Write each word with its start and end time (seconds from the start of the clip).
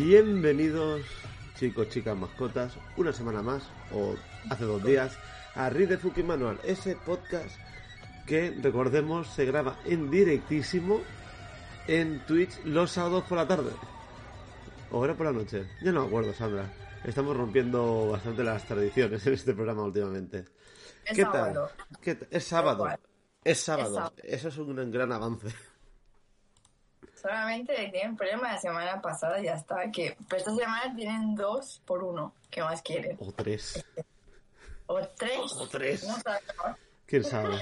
Bienvenidos, 0.00 1.00
chicos, 1.58 1.88
chicas, 1.88 2.14
mascotas, 2.14 2.74
una 2.98 3.14
semana 3.14 3.40
más, 3.40 3.62
o 3.94 4.14
hace 4.50 4.64
dos 4.64 4.84
días, 4.84 5.16
a 5.54 5.70
Read 5.70 5.88
the 5.88 5.96
Fucking 5.96 6.26
Manual, 6.26 6.60
ese 6.64 6.96
podcast 6.96 7.56
que, 8.26 8.50
recordemos, 8.60 9.26
se 9.28 9.46
graba 9.46 9.78
en 9.86 10.10
directísimo 10.10 11.00
en 11.86 12.18
Twitch 12.26 12.62
los 12.66 12.90
sábados 12.90 13.24
por 13.24 13.38
la 13.38 13.48
tarde. 13.48 13.70
¿O 14.90 15.02
era 15.02 15.14
por 15.14 15.24
la 15.24 15.32
noche? 15.32 15.66
Ya 15.82 15.92
no 15.92 16.02
me 16.02 16.08
acuerdo, 16.08 16.34
Sandra. 16.34 16.70
Estamos 17.02 17.34
rompiendo 17.34 18.08
bastante 18.10 18.44
las 18.44 18.66
tradiciones 18.66 19.26
en 19.26 19.32
este 19.32 19.54
programa 19.54 19.82
últimamente. 19.84 20.44
Es 21.06 21.16
¿Qué 21.16 21.22
sábado. 21.22 21.70
tal? 21.74 22.00
¿Qué 22.02 22.18
Es 22.30 22.44
sábado. 22.44 22.86
Es 23.42 23.60
sábado. 23.60 23.94
sábado. 23.94 24.14
Eso 24.22 24.48
es 24.48 24.58
un 24.58 24.90
gran 24.90 25.10
avance. 25.10 25.46
Tienen 27.64 28.16
problema 28.16 28.52
la 28.52 28.58
semana 28.58 29.00
pasada 29.00 29.40
y 29.40 29.44
ya 29.44 29.54
está. 29.54 29.90
Que, 29.90 30.16
pero 30.28 30.38
esta 30.38 30.54
semana 30.54 30.94
tienen 30.94 31.34
dos 31.34 31.80
por 31.84 32.02
uno. 32.04 32.34
¿Qué 32.50 32.62
más 32.62 32.82
quieren? 32.82 33.16
O 33.20 33.32
tres. 33.32 33.84
O 34.86 35.00
tres. 35.00 35.52
O 35.52 35.68
tres. 35.68 36.04
No 36.06 36.16
sé, 36.16 36.22
¿Quién 37.06 37.24
sabe? 37.24 37.56
la 37.56 37.60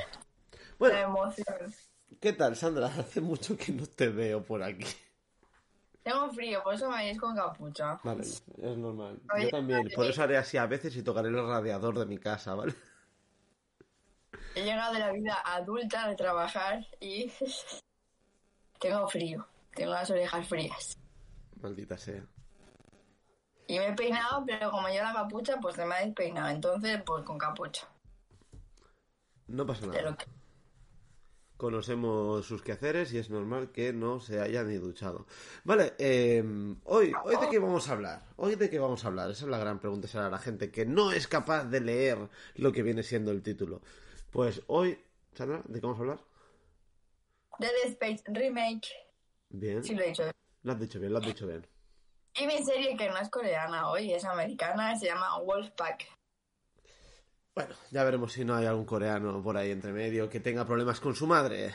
Bueno, 0.78 0.98
emoción. 0.98 1.74
¿qué 2.20 2.32
tal, 2.32 2.56
Sandra? 2.56 2.86
Hace 2.86 3.20
mucho 3.20 3.56
que 3.56 3.72
no 3.72 3.86
te 3.86 4.08
veo 4.08 4.42
por 4.42 4.62
aquí. 4.62 4.86
Tengo 6.02 6.30
frío, 6.32 6.62
por 6.62 6.74
eso 6.74 6.90
me 6.90 6.96
veis 6.98 7.18
con 7.18 7.34
capucha. 7.34 7.98
Vale, 8.04 8.22
es 8.22 8.42
normal. 8.76 9.18
Oye, 9.34 9.44
Yo 9.44 9.50
también. 9.50 9.88
Por 9.94 10.04
eso 10.04 10.22
haré 10.22 10.36
así 10.36 10.58
a 10.58 10.66
veces 10.66 10.94
y 10.96 11.02
tocaré 11.02 11.28
el 11.28 11.36
radiador 11.36 11.98
de 11.98 12.04
mi 12.04 12.18
casa, 12.18 12.54
¿vale? 12.54 12.74
He 14.54 14.62
llegado 14.64 14.92
de 14.92 14.98
la 15.00 15.12
vida 15.12 15.42
adulta 15.44 16.06
de 16.08 16.14
trabajar 16.14 16.86
y 17.00 17.32
tengo 18.80 19.08
frío. 19.08 19.46
Tengo 19.74 19.92
las 19.92 20.10
orejas 20.10 20.46
frías. 20.48 20.98
Maldita 21.60 21.96
sea. 21.98 22.24
Y 23.66 23.78
me 23.78 23.88
he 23.88 23.92
peinado, 23.94 24.44
pero 24.46 24.70
como 24.70 24.88
llevo 24.88 25.04
la 25.04 25.14
capucha, 25.14 25.56
pues 25.60 25.74
se 25.74 25.84
me 25.86 25.94
ha 25.94 26.04
despeinado. 26.04 26.48
Entonces, 26.50 27.02
pues 27.04 27.24
con 27.24 27.38
capucha. 27.38 27.88
No 29.46 29.66
pasa 29.66 29.86
De 29.86 30.02
nada. 30.02 30.16
que- 30.16 30.26
Conocemos 31.56 32.44
sus 32.44 32.62
quehaceres 32.62 33.12
y 33.12 33.18
es 33.18 33.30
normal 33.30 33.70
que 33.70 33.92
no 33.92 34.18
se 34.20 34.40
haya 34.40 34.64
ni 34.64 34.74
duchado. 34.74 35.26
Vale, 35.62 35.94
eh, 35.98 36.42
hoy, 36.84 37.12
hoy 37.24 37.36
de 37.36 37.48
qué 37.48 37.58
vamos 37.58 37.88
a 37.88 37.92
hablar. 37.92 38.22
Hoy 38.36 38.56
de 38.56 38.68
qué 38.68 38.78
vamos 38.78 39.04
a 39.04 39.08
hablar. 39.08 39.30
Esa 39.30 39.44
es 39.44 39.50
la 39.50 39.58
gran 39.58 39.78
pregunta 39.78 40.08
será 40.08 40.28
la 40.28 40.38
gente 40.40 40.70
que 40.72 40.84
no 40.84 41.12
es 41.12 41.28
capaz 41.28 41.64
de 41.64 41.80
leer 41.80 42.28
lo 42.56 42.72
que 42.72 42.82
viene 42.82 43.02
siendo 43.04 43.30
el 43.30 43.42
título. 43.42 43.80
Pues 44.30 44.62
hoy, 44.66 44.98
Sandra, 45.32 45.62
¿de 45.66 45.80
qué 45.80 45.86
vamos 45.86 45.98
a 45.98 46.02
hablar? 46.02 46.20
Dead 47.60 47.70
Space 47.84 48.24
Remake. 48.26 48.88
Bien. 49.56 49.84
Sí, 49.84 49.94
lo 49.94 50.02
he 50.02 50.08
dicho. 50.08 50.24
Lo 50.62 50.72
has 50.72 50.80
dicho 50.80 50.98
bien, 50.98 51.12
lo 51.12 51.18
has 51.20 51.26
dicho 51.26 51.46
bien. 51.46 51.64
Y 52.40 52.46
mi 52.46 52.62
serie 52.64 52.96
que 52.96 53.08
no 53.08 53.18
es 53.18 53.28
coreana 53.30 53.88
hoy, 53.88 54.12
es 54.12 54.24
americana, 54.24 54.98
se 54.98 55.06
llama 55.06 55.38
Wolfpack. 55.38 56.06
Bueno, 57.54 57.72
ya 57.92 58.02
veremos 58.02 58.32
si 58.32 58.44
no 58.44 58.56
hay 58.56 58.66
algún 58.66 58.84
coreano 58.84 59.40
por 59.42 59.56
ahí 59.56 59.70
entre 59.70 59.92
medio 59.92 60.28
que 60.28 60.40
tenga 60.40 60.66
problemas 60.66 60.98
con 60.98 61.14
su 61.14 61.28
madre. 61.28 61.72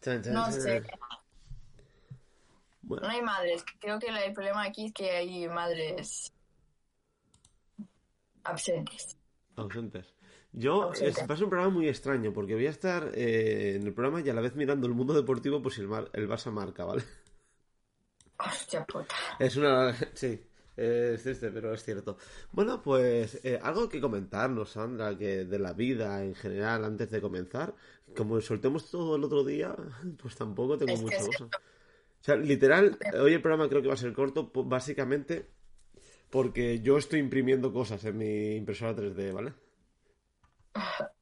Chan, 0.00 0.22
chan, 0.22 0.32
No 0.32 0.44
chan. 0.44 0.52
sé, 0.52 0.82
Bueno, 2.82 3.08
no 3.08 3.12
hay 3.12 3.22
madres. 3.22 3.64
Creo 3.80 3.98
que 3.98 4.06
el 4.06 4.32
problema 4.32 4.62
aquí 4.62 4.86
es 4.86 4.92
que 4.92 5.10
hay 5.10 5.48
madres 5.48 6.32
absentes. 8.44 9.16
ausentes. 9.56 10.14
Yo, 10.52 10.82
Ausente. 10.84 11.08
es, 11.08 11.18
va 11.30 11.34
a 11.34 11.36
ser 11.36 11.44
un 11.44 11.50
programa 11.50 11.72
muy 11.74 11.88
extraño 11.88 12.32
porque 12.32 12.54
voy 12.54 12.66
a 12.66 12.70
estar 12.70 13.12
eh, 13.14 13.76
en 13.76 13.86
el 13.86 13.94
programa 13.94 14.20
y 14.20 14.28
a 14.28 14.34
la 14.34 14.40
vez 14.40 14.54
mirando 14.56 14.86
el 14.86 14.94
mundo 14.94 15.14
deportivo 15.14 15.62
por 15.62 15.72
si 15.72 15.80
el, 15.82 15.88
Mar- 15.88 16.10
el 16.12 16.28
Barça 16.28 16.50
marca, 16.50 16.84
¿vale? 16.84 17.02
Hostia 18.38 18.84
puta. 18.84 19.14
Es 19.38 19.56
una... 19.56 19.92
Sí, 20.14 20.40
es 20.76 21.22
triste, 21.22 21.50
pero 21.50 21.72
es 21.74 21.82
cierto. 21.82 22.16
Bueno, 22.52 22.82
pues 22.82 23.40
eh, 23.44 23.58
algo 23.62 23.88
que 23.88 24.00
comentarnos, 24.00 24.70
Sandra, 24.70 25.16
que 25.16 25.44
de 25.44 25.58
la 25.58 25.72
vida 25.72 26.24
en 26.24 26.34
general 26.34 26.84
antes 26.84 27.10
de 27.10 27.20
comenzar. 27.20 27.74
Como 28.16 28.40
soltemos 28.40 28.90
todo 28.90 29.16
el 29.16 29.24
otro 29.24 29.44
día, 29.44 29.74
pues 30.22 30.36
tampoco 30.36 30.78
tengo 30.78 30.92
Es 30.92 31.02
mucha 31.02 31.24
cosa. 31.24 31.44
O 31.44 32.24
sea, 32.24 32.36
literal, 32.36 32.98
hoy 33.20 33.32
el 33.34 33.42
programa 33.42 33.68
creo 33.68 33.82
que 33.82 33.88
va 33.88 33.94
a 33.94 33.96
ser 33.96 34.12
corto, 34.12 34.52
po- 34.52 34.64
básicamente 34.64 35.46
porque 36.30 36.80
yo 36.80 36.98
estoy 36.98 37.20
imprimiendo 37.20 37.72
cosas 37.72 38.04
en 38.04 38.18
mi 38.18 38.56
impresora 38.56 38.94
3D, 38.96 39.32
¿vale? 39.32 39.54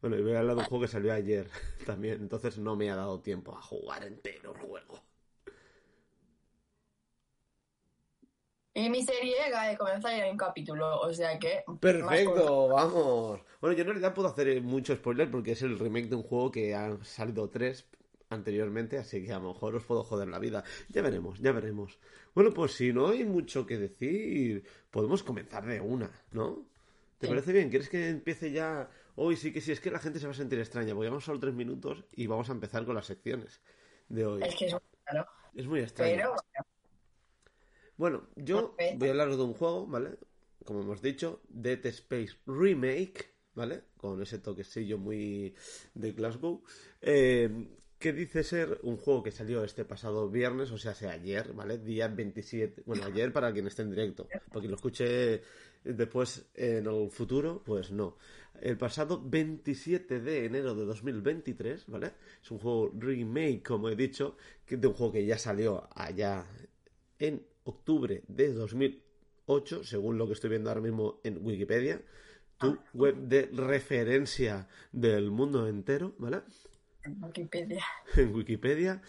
Bueno, 0.00 0.16
y 0.16 0.22
voy 0.22 0.32
a 0.32 0.38
hablar 0.38 0.56
de 0.56 0.62
un 0.62 0.68
juego 0.68 0.82
que 0.82 0.88
salió 0.88 1.12
ayer 1.12 1.46
también, 1.86 2.22
entonces 2.22 2.56
no 2.56 2.74
me 2.74 2.90
ha 2.90 2.96
dado 2.96 3.20
tiempo 3.20 3.54
a 3.54 3.60
jugar 3.60 4.02
entero 4.04 4.54
el 4.54 4.60
juego. 4.60 5.02
Y 8.72 8.88
mi 8.88 9.02
serie 9.02 9.42
acaba 9.42 9.66
de 9.66 9.76
comenzar 9.76 10.16
y 10.16 10.20
hay 10.20 10.30
un 10.30 10.38
capítulo, 10.38 11.00
o 11.00 11.12
sea 11.12 11.38
que... 11.38 11.64
Perfecto, 11.80 12.68
vamos. 12.68 13.40
Bueno, 13.60 13.76
yo 13.76 13.82
en 13.82 13.88
realidad 13.88 14.14
puedo 14.14 14.28
hacer 14.28 14.62
mucho 14.62 14.94
spoiler 14.94 15.30
porque 15.30 15.52
es 15.52 15.62
el 15.62 15.78
remake 15.78 16.08
de 16.08 16.16
un 16.16 16.22
juego 16.22 16.50
que 16.50 16.74
han 16.74 17.04
salido 17.04 17.50
tres 17.50 17.86
anteriormente, 18.30 18.96
así 18.96 19.24
que 19.24 19.32
a 19.32 19.38
lo 19.40 19.48
mejor 19.52 19.74
os 19.74 19.84
puedo 19.84 20.04
joder 20.04 20.28
la 20.28 20.38
vida. 20.38 20.64
Ya 20.88 21.02
veremos, 21.02 21.40
ya 21.40 21.52
veremos. 21.52 21.98
Bueno, 22.34 22.54
pues 22.54 22.72
si 22.72 22.92
no 22.92 23.08
hay 23.08 23.24
mucho 23.24 23.66
que 23.66 23.76
decir, 23.76 24.64
podemos 24.90 25.24
comenzar 25.24 25.66
de 25.66 25.80
una, 25.80 26.10
¿no? 26.30 26.64
¿Te 27.20 27.26
Sí. 27.26 27.30
parece 27.32 27.52
bien? 27.52 27.68
¿Quieres 27.68 27.90
que 27.90 28.08
empiece 28.08 28.50
ya? 28.50 28.90
Hoy 29.16 29.36
sí 29.36 29.52
que 29.52 29.60
sí, 29.60 29.72
es 29.72 29.80
que 29.80 29.90
la 29.90 29.98
gente 29.98 30.18
se 30.18 30.26
va 30.26 30.32
a 30.32 30.34
sentir 30.34 30.58
extraña, 30.58 30.94
porque 30.94 31.04
llevamos 31.06 31.24
solo 31.24 31.38
tres 31.38 31.52
minutos 31.52 32.02
y 32.12 32.26
vamos 32.26 32.48
a 32.48 32.52
empezar 32.52 32.86
con 32.86 32.94
las 32.94 33.04
secciones 33.04 33.60
de 34.08 34.24
hoy. 34.24 34.42
Es 34.42 34.56
que 34.56 34.66
es 34.66 34.72
muy 34.72 34.80
raro. 35.04 35.26
Es 35.54 35.66
muy 35.66 35.80
extraño. 35.80 36.16
Pero 36.16 36.34
Bueno, 37.98 38.26
yo 38.36 38.74
voy 38.96 39.08
a 39.08 39.10
hablar 39.10 39.28
de 39.28 39.42
un 39.42 39.52
juego, 39.52 39.86
¿vale? 39.86 40.18
Como 40.64 40.80
hemos 40.80 41.02
dicho, 41.02 41.42
Dead 41.50 41.84
Space 41.84 42.38
Remake, 42.46 43.34
¿vale? 43.54 43.82
Con 43.98 44.22
ese 44.22 44.38
toquecillo 44.38 44.96
muy 44.96 45.54
de 45.92 46.12
Glasgow. 46.12 46.62
eh, 47.02 47.68
que 48.00 48.14
dice 48.14 48.42
ser 48.42 48.80
un 48.82 48.96
juego 48.96 49.22
que 49.22 49.30
salió 49.30 49.62
este 49.62 49.84
pasado 49.84 50.30
viernes, 50.30 50.70
o 50.70 50.78
sea, 50.78 50.94
sea 50.94 51.12
ayer, 51.12 51.52
¿vale? 51.52 51.76
Día 51.76 52.08
27. 52.08 52.84
Bueno, 52.86 53.04
ayer 53.04 53.30
para 53.30 53.52
quien 53.52 53.66
esté 53.66 53.82
en 53.82 53.90
directo. 53.90 54.26
Para 54.48 54.60
quien 54.60 54.70
lo 54.70 54.76
escuche 54.76 55.42
después 55.84 56.46
en 56.54 56.86
el 56.86 57.10
futuro, 57.10 57.62
pues 57.62 57.92
no. 57.92 58.16
El 58.58 58.78
pasado 58.78 59.20
27 59.22 60.20
de 60.20 60.46
enero 60.46 60.74
de 60.74 60.86
2023, 60.86 61.84
¿vale? 61.88 62.12
Es 62.42 62.50
un 62.50 62.58
juego 62.58 62.90
remake, 62.98 63.62
como 63.62 63.90
he 63.90 63.96
dicho, 63.96 64.34
que 64.64 64.78
de 64.78 64.86
un 64.86 64.94
juego 64.94 65.12
que 65.12 65.26
ya 65.26 65.36
salió 65.36 65.86
allá 65.94 66.46
en 67.18 67.46
octubre 67.64 68.22
de 68.28 68.54
2008, 68.54 69.84
según 69.84 70.16
lo 70.16 70.26
que 70.26 70.32
estoy 70.32 70.48
viendo 70.48 70.70
ahora 70.70 70.80
mismo 70.80 71.20
en 71.22 71.44
Wikipedia, 71.44 72.00
tu 72.56 72.78
web 72.94 73.16
de 73.16 73.50
referencia 73.52 74.68
del 74.90 75.30
mundo 75.30 75.68
entero, 75.68 76.14
¿vale? 76.16 76.40
En 77.04 77.22
Wikipedia. 77.22 77.84
En 78.16 78.34
Wikipedia. 78.34 79.00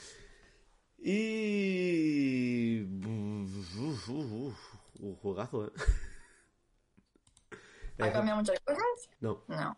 Y... 1.03 2.83
Uf, 3.05 3.79
uf, 3.79 4.09
uf, 4.09 4.75
un 4.99 5.15
juegazo, 5.15 5.67
¿eh? 5.67 5.71
¿Ha 7.99 8.11
cambiado 8.11 8.39
muchas 8.39 8.59
cosas? 8.61 9.09
No, 9.19 9.43
No. 9.47 9.77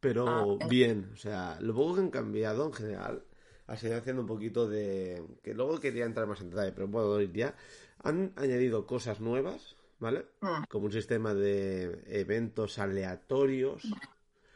pero 0.00 0.58
Ah, 0.60 0.66
bien, 0.68 1.10
o 1.12 1.16
sea, 1.16 1.58
lo 1.60 1.74
poco 1.74 1.94
que 1.96 2.00
han 2.02 2.10
cambiado 2.10 2.66
en 2.66 2.72
general 2.72 3.24
ha 3.66 3.76
sido 3.76 3.96
haciendo 3.96 4.22
un 4.22 4.28
poquito 4.28 4.68
de... 4.68 5.24
que 5.42 5.54
luego 5.54 5.80
quería 5.80 6.04
entrar 6.04 6.26
más 6.26 6.40
en 6.40 6.50
detalle, 6.50 6.72
pero 6.72 6.90
puedo 6.90 7.20
ir 7.20 7.32
ya. 7.32 7.54
Han 8.02 8.32
añadido 8.36 8.86
cosas 8.86 9.20
nuevas, 9.20 9.76
¿vale? 9.98 10.26
Mm. 10.40 10.64
Como 10.68 10.86
un 10.86 10.92
sistema 10.92 11.34
de 11.34 12.02
eventos 12.06 12.78
aleatorios, 12.78 13.82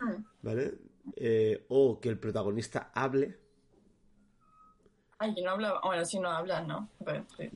Mm. 0.00 0.24
¿vale? 0.40 0.78
Eh, 1.16 1.66
o 1.68 2.00
que 2.00 2.08
el 2.08 2.18
protagonista 2.18 2.90
hable. 2.94 3.38
Ay, 5.18 5.34
que 5.34 5.42
no 5.42 5.50
hablaba. 5.52 5.80
Bueno, 5.84 6.04
sí, 6.04 6.18
no 6.18 6.28
hablan, 6.30 6.66
¿no? 6.66 6.88
Pero, 7.04 7.24
sí. 7.36 7.48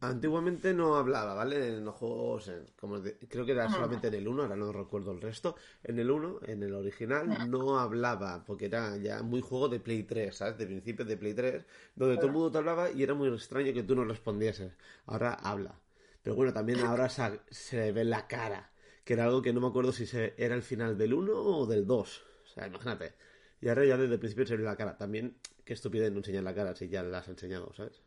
Antiguamente 0.00 0.74
no 0.74 0.96
hablaba, 0.96 1.32
¿vale? 1.32 1.68
En 1.68 1.84
los 1.84 1.94
juegos, 1.94 2.48
en- 2.48 2.66
como 2.78 3.00
de- 3.00 3.16
creo 3.26 3.46
que 3.46 3.52
era 3.52 3.70
solamente 3.70 4.08
en 4.08 4.14
el 4.14 4.28
1, 4.28 4.42
ahora 4.42 4.54
no 4.56 4.70
recuerdo 4.70 5.12
el 5.12 5.20
resto. 5.22 5.56
En 5.82 5.98
el 5.98 6.10
1, 6.10 6.40
en 6.42 6.62
el 6.62 6.74
original, 6.74 7.50
no 7.50 7.78
hablaba, 7.78 8.44
porque 8.44 8.66
era 8.66 8.96
ya 8.98 9.22
muy 9.22 9.40
juego 9.40 9.68
de 9.70 9.80
Play 9.80 10.02
3, 10.02 10.36
¿sabes? 10.36 10.58
De 10.58 10.66
principios 10.66 11.08
de 11.08 11.16
Play 11.16 11.32
3, 11.34 11.64
donde 11.94 12.16
todo 12.18 12.26
el 12.26 12.32
mundo 12.34 12.52
te 12.52 12.58
hablaba 12.58 12.90
y 12.90 13.02
era 13.02 13.14
muy 13.14 13.28
extraño 13.28 13.72
que 13.72 13.82
tú 13.82 13.94
no 13.94 14.04
respondieses. 14.04 14.72
Ahora 15.06 15.32
habla. 15.34 15.80
Pero 16.22 16.36
bueno, 16.36 16.52
también 16.52 16.80
ahora 16.84 17.08
se, 17.08 17.40
se 17.50 17.92
ve 17.92 18.04
la 18.04 18.26
cara, 18.28 18.72
que 19.04 19.14
era 19.14 19.24
algo 19.24 19.40
que 19.40 19.52
no 19.54 19.60
me 19.62 19.68
acuerdo 19.68 19.92
si 19.92 20.04
se, 20.06 20.34
era 20.36 20.54
el 20.54 20.62
final 20.62 20.98
del 20.98 21.14
1 21.14 21.32
o 21.34 21.66
del 21.66 21.86
2. 21.86 22.22
O 22.52 22.54
sea, 22.54 22.66
imagínate. 22.66 23.14
Y 23.60 23.68
ahora 23.68 23.84
ya 23.84 23.96
desde 23.96 24.14
el 24.14 24.20
principio 24.20 24.46
se 24.46 24.56
ve 24.56 24.64
la 24.64 24.76
cara. 24.76 24.96
También, 24.98 25.36
qué 25.64 25.72
estupidez 25.72 26.12
no 26.12 26.18
enseñar 26.18 26.42
la 26.42 26.54
cara 26.54 26.74
si 26.74 26.88
ya 26.88 27.02
la 27.02 27.18
has 27.18 27.28
enseñado, 27.28 27.72
¿sabes? 27.74 28.02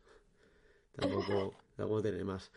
Tampoco, 0.94 1.56
tampoco 1.76 2.02
tiene 2.02 2.22
más. 2.24 2.52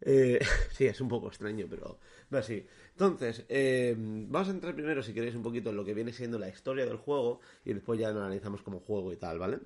Eh, 0.00 0.38
sí, 0.70 0.86
es 0.86 1.00
un 1.00 1.08
poco 1.08 1.28
extraño, 1.28 1.66
pero 1.68 1.98
va 2.32 2.38
así. 2.38 2.64
Entonces, 2.92 3.44
eh, 3.48 3.94
vamos 3.98 4.48
a 4.48 4.52
entrar 4.52 4.74
primero, 4.74 5.02
si 5.02 5.12
queréis, 5.12 5.34
un 5.34 5.42
poquito 5.42 5.70
en 5.70 5.76
lo 5.76 5.84
que 5.84 5.94
viene 5.94 6.12
siendo 6.12 6.38
la 6.38 6.48
historia 6.48 6.86
del 6.86 6.96
juego 6.96 7.40
y 7.64 7.72
después 7.72 7.98
ya 7.98 8.10
lo 8.12 8.20
analizamos 8.20 8.62
como 8.62 8.80
juego 8.80 9.12
y 9.12 9.16
tal, 9.16 9.38
¿vale? 9.38 9.58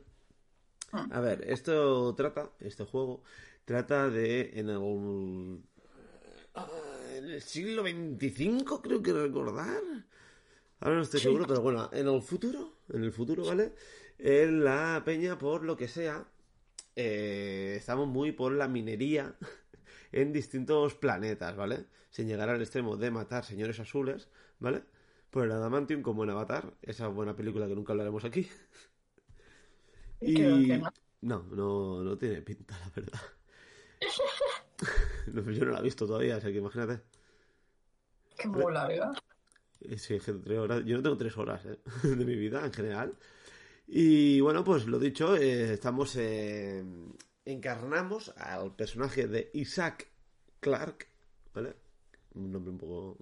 A 0.93 1.21
ver, 1.21 1.49
esto 1.49 2.15
trata, 2.17 2.51
este 2.59 2.85
juego, 2.85 3.23
trata 3.65 4.11
de 4.11 4.59
en 4.59 4.69
el, 4.71 5.61
ah, 6.57 6.69
en 7.17 7.31
el 7.31 7.43
siglo 7.43 7.85
25, 7.85 8.83
creo 8.83 9.01
que 9.01 9.12
recordar. 9.12 9.83
Ahora 10.81 10.97
no 10.97 11.03
estoy 11.03 11.21
seguro, 11.21 11.47
pero 11.47 11.61
bueno, 11.61 11.91
en 11.93 12.09
el 12.09 12.23
futuro, 12.23 12.79
en 12.88 13.05
el 13.05 13.12
futuro, 13.12 13.44
¿vale? 13.44 13.75
En 14.19 14.65
la 14.65 15.03
peña, 15.05 15.37
por 15.37 15.62
lo 15.62 15.77
que 15.77 15.88
sea, 15.88 16.27
eh, 16.97 17.75
estamos 17.77 18.09
muy 18.09 18.32
por 18.32 18.53
la 18.53 18.67
minería 18.67 19.37
en 20.12 20.32
distintos 20.32 20.94
planetas, 20.94 21.55
¿vale? 21.55 21.85
Sin 22.11 22.29
llegar 22.29 22.49
al 22.49 22.62
extremo 22.62 22.97
de 22.97 23.11
matar 23.11 23.44
señores 23.44 23.79
azules, 23.79 24.29
¿vale? 24.59 24.82
Por 25.29 25.44
el 25.44 25.53
Adamantium 25.53 26.00
como 26.00 26.25
en 26.25 26.31
Avatar, 26.31 26.73
esa 26.83 27.09
buena 27.09 27.37
película 27.37 27.69
que 27.69 27.75
nunca 27.75 27.93
hablaremos 27.93 28.25
aquí. 28.25 28.49
Y 30.23 30.35
no. 31.23 31.47
no, 31.50 32.03
no, 32.03 32.19
tiene 32.19 32.43
pinta, 32.43 32.79
la 32.79 32.91
verdad. 32.94 33.21
no, 35.33 35.50
yo 35.50 35.65
no 35.65 35.73
la 35.73 35.79
he 35.79 35.83
visto 35.83 36.06
todavía, 36.06 36.37
así 36.37 36.53
que 36.53 36.59
imagínate. 36.59 37.00
Qué 38.37 38.47
muy 38.47 38.71
larga. 38.71 39.15
Sí, 39.97 40.19
tres 40.19 40.59
horas. 40.59 40.85
Yo 40.85 40.97
no 40.97 41.03
tengo 41.03 41.17
tres 41.17 41.37
horas 41.38 41.65
¿eh? 41.65 41.79
de 42.03 42.25
mi 42.25 42.37
vida 42.37 42.65
en 42.65 42.73
general. 42.73 43.17
Y 43.87 44.41
bueno, 44.41 44.62
pues 44.62 44.87
lo 44.87 44.99
dicho, 44.99 45.37
eh, 45.37 45.75
estamos. 45.75 46.17
Eh, 46.17 46.85
encarnamos 47.44 48.29
al 48.37 48.77
personaje 48.77 49.27
de 49.27 49.50
Isaac 49.55 50.09
Clark, 50.61 51.09
¿vale? 51.55 51.75
Un 52.35 52.53
nombre 52.53 52.71
un 52.71 52.79
poco. 52.79 53.19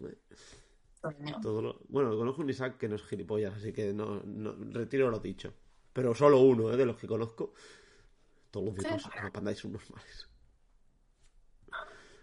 Todo 1.41 1.81
bueno, 1.89 2.17
conozco 2.17 2.43
un 2.43 2.51
Isaac 2.51 2.77
que 2.77 2.89
no 2.89 2.97
es 2.97 3.03
gilipollas, 3.05 3.55
así 3.55 3.73
que 3.73 3.95
no, 3.95 4.21
no 4.25 4.55
retiro 4.73 5.11
lo 5.11 5.21
dicho. 5.21 5.55
Pero 5.93 6.15
solo 6.15 6.41
uno, 6.41 6.73
¿eh? 6.73 6.77
De 6.77 6.85
los 6.85 6.97
que 6.97 7.07
conozco. 7.07 7.55
Todos 8.51 8.67
los 8.67 8.77
demás 8.77 9.59
sí. 9.59 9.67
unos 9.67 9.91
males. 9.91 10.29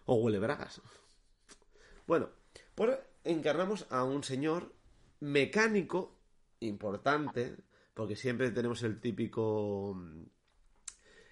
O 0.06 0.16
huele 0.16 0.40
bragas. 0.40 0.82
Bueno, 2.06 2.30
pues 2.76 3.00
encarnamos 3.26 3.88
a 3.90 4.04
un 4.04 4.24
señor 4.24 4.74
mecánico 5.20 6.18
importante, 6.60 7.56
porque 7.94 8.16
siempre 8.16 8.52
tenemos 8.52 8.84
el 8.84 9.00
típico, 9.00 10.00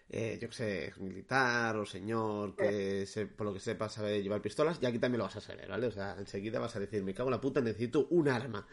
eh, 0.10 0.38
yo 0.42 0.50
que 0.50 0.56
sé, 0.56 0.94
militar 0.98 1.78
o 1.78 1.86
señor 1.86 2.56
que 2.56 3.06
por 3.38 3.48
lo 3.48 3.54
que 3.54 3.60
sepa 3.60 3.88
sabe 3.90 4.22
llevar 4.22 4.42
pistolas, 4.42 4.80
y 4.82 4.86
aquí 4.86 5.00
también 5.00 5.20
lo 5.20 5.26
vas 5.26 5.36
a 5.38 5.42
saber, 5.42 5.70
¿vale? 5.70 5.88
O 5.88 5.92
sea, 5.92 6.16
enseguida 6.18 6.60
vas 6.60 6.76
a 6.76 6.80
decir, 6.80 7.04
me 7.04 7.14
cago 7.14 7.30
en 7.30 7.36
la 7.36 7.42
puta, 7.42 7.62
necesito 7.62 8.08
un 8.10 8.28
arma, 8.28 8.68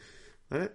¿vale? 0.48 0.72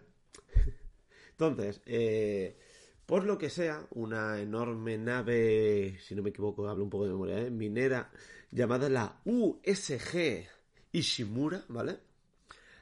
Entonces, 1.32 1.82
eh, 1.86 2.58
por 3.06 3.26
lo 3.26 3.38
que 3.38 3.50
sea, 3.50 3.86
una 3.92 4.40
enorme 4.40 4.98
nave, 4.98 5.98
si 6.00 6.16
no 6.16 6.24
me 6.24 6.30
equivoco, 6.30 6.68
hablo 6.68 6.84
un 6.84 6.90
poco 6.90 7.06
de 7.06 7.12
memoria, 7.12 7.40
¿eh? 7.40 7.50
minera, 7.52 8.12
llamada 8.52 8.90
la 8.90 9.22
USG 9.26 10.48
Ishimura, 10.92 11.66
¿vale? 11.68 12.05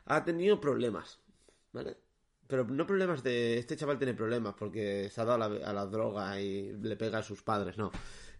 Ha 0.06 0.24
tenido 0.24 0.60
problemas, 0.60 1.20
¿vale? 1.72 1.98
Pero 2.48 2.66
no 2.66 2.86
problemas 2.86 3.24
de... 3.24 3.58
Este 3.58 3.78
chaval 3.78 3.98
tiene 3.98 4.14
problemas 4.14 4.54
porque 4.56 5.10
se 5.10 5.22
ha 5.22 5.26
dado 5.26 5.44
a 5.44 5.74
la, 5.74 5.86
droga 5.86 6.40
y 6.40 6.74
le 6.74 6.96
pega 6.96 7.20
a 7.20 7.24
sus 7.24 7.42
padres, 7.42 7.78
no. 7.78 7.92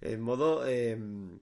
En 0.02 0.22
modo... 0.22 0.66
Em, 0.66 1.40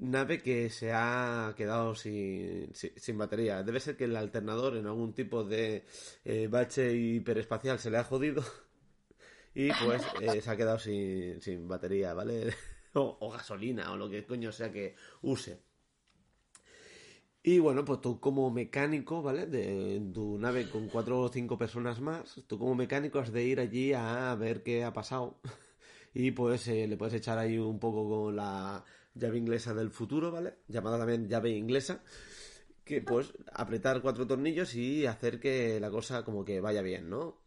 nave 0.00 0.42
que 0.42 0.70
se 0.70 0.92
ha 0.92 1.54
quedado 1.56 1.94
sin, 1.94 2.72
sin, 2.74 3.18
batería. 3.18 3.62
Debe 3.62 3.80
ser 3.80 3.96
que 3.96 4.04
el 4.04 4.16
alternador 4.16 4.76
en 4.76 4.86
algún 4.86 5.12
tipo 5.12 5.44
de 5.44 5.84
eh, 6.24 6.48
bache 6.48 6.92
hiperespacial 6.92 7.78
se 7.78 7.90
le 7.90 7.98
ha 7.98 8.04
jodido 8.04 8.42
y 9.54 9.70
pues 9.72 10.02
eh, 10.20 10.40
se 10.40 10.50
ha 10.50 10.56
quedado 10.56 10.78
sin, 10.78 11.40
sin 11.40 11.68
batería, 11.68 12.14
¿vale? 12.14 12.54
o, 12.94 13.30
gasolina 13.30 13.92
o 13.92 13.96
lo 13.96 14.08
que 14.08 14.26
coño 14.26 14.52
sea 14.52 14.72
que 14.72 14.96
use. 15.22 15.60
Y 17.42 17.58
bueno, 17.58 17.84
pues 17.84 18.00
tú 18.02 18.20
como 18.20 18.50
mecánico, 18.50 19.22
¿vale? 19.22 19.46
De 19.46 20.00
tu 20.12 20.38
nave 20.38 20.68
con 20.68 20.88
cuatro 20.88 21.20
o 21.20 21.28
cinco 21.30 21.56
personas 21.56 22.00
más, 22.00 22.42
tú 22.46 22.58
como 22.58 22.74
mecánico 22.74 23.18
has 23.18 23.32
de 23.32 23.44
ir 23.44 23.60
allí 23.60 23.94
a 23.94 24.34
ver 24.34 24.62
qué 24.62 24.84
ha 24.84 24.92
pasado. 24.92 25.40
Y 26.12 26.32
pues 26.32 26.66
eh, 26.66 26.88
le 26.88 26.96
puedes 26.96 27.14
echar 27.14 27.38
ahí 27.38 27.56
un 27.56 27.78
poco 27.78 28.08
con 28.08 28.34
la 28.34 28.84
llave 29.14 29.38
inglesa 29.38 29.74
del 29.74 29.90
futuro, 29.92 30.32
¿vale? 30.32 30.54
Llamada 30.66 30.98
también 30.98 31.28
llave 31.28 31.50
inglesa. 31.50 32.02
Que 32.84 33.00
pues 33.00 33.32
apretar 33.52 34.02
cuatro 34.02 34.26
tornillos 34.26 34.74
y 34.74 35.06
hacer 35.06 35.38
que 35.38 35.78
la 35.78 35.88
cosa 35.88 36.24
como 36.24 36.44
que 36.44 36.60
vaya 36.60 36.82
bien, 36.82 37.08
¿no? 37.08 37.38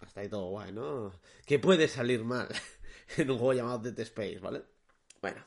Hasta 0.00 0.20
ahí 0.20 0.28
todo 0.28 0.50
guay, 0.50 0.70
¿no? 0.72 1.10
Que 1.44 1.58
puede 1.58 1.88
salir 1.88 2.22
mal 2.22 2.46
en 3.16 3.30
un 3.32 3.38
juego 3.38 3.54
llamado 3.54 3.80
Dead 3.80 3.98
Space, 3.98 4.38
¿vale? 4.38 4.62
Bueno, 5.20 5.44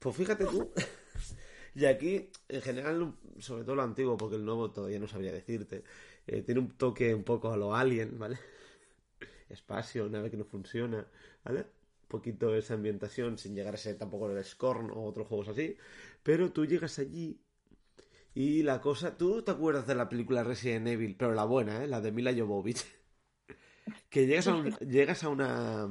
pues 0.00 0.16
fíjate 0.16 0.46
tú. 0.46 0.72
y 1.74 1.84
aquí, 1.86 2.30
en 2.48 2.62
general, 2.62 3.14
sobre 3.38 3.64
todo 3.64 3.74
lo 3.74 3.82
antiguo, 3.82 4.16
porque 4.16 4.36
el 4.36 4.44
nuevo 4.44 4.70
todavía 4.70 4.98
no 4.98 5.08
sabría 5.08 5.32
decirte, 5.32 5.84
eh, 6.26 6.42
tiene 6.42 6.60
un 6.60 6.70
toque 6.76 7.14
un 7.14 7.24
poco 7.24 7.52
a 7.52 7.56
lo 7.56 7.74
alien, 7.74 8.18
¿vale? 8.18 8.38
Espacio, 9.48 10.08
nave 10.08 10.30
que 10.30 10.36
no 10.36 10.44
funciona, 10.44 11.06
¿vale? 11.44 11.60
Un 11.60 12.08
poquito 12.08 12.54
esa 12.54 12.74
ambientación, 12.74 13.38
sin 13.38 13.54
llegar 13.54 13.74
a 13.74 13.78
ser 13.78 13.98
tampoco 13.98 14.30
el 14.30 14.44
Scorn 14.44 14.90
o 14.90 15.04
otros 15.04 15.26
juegos 15.26 15.48
así. 15.48 15.76
Pero 16.22 16.52
tú 16.52 16.64
llegas 16.66 16.98
allí 16.98 17.40
y 18.34 18.62
la 18.62 18.80
cosa. 18.80 19.16
¿Tú 19.16 19.42
te 19.42 19.52
acuerdas 19.52 19.86
de 19.86 19.94
la 19.94 20.08
película 20.08 20.44
Resident 20.44 20.88
Evil? 20.88 21.16
Pero 21.16 21.34
la 21.34 21.44
buena, 21.44 21.84
¿eh? 21.84 21.88
La 21.88 22.00
de 22.00 22.12
Mila 22.12 22.32
Jovovich 22.36 22.84
que 24.10 24.26
llegas 24.26 24.48
a, 24.48 24.62
llegas 24.80 25.24
a 25.24 25.28
una... 25.28 25.88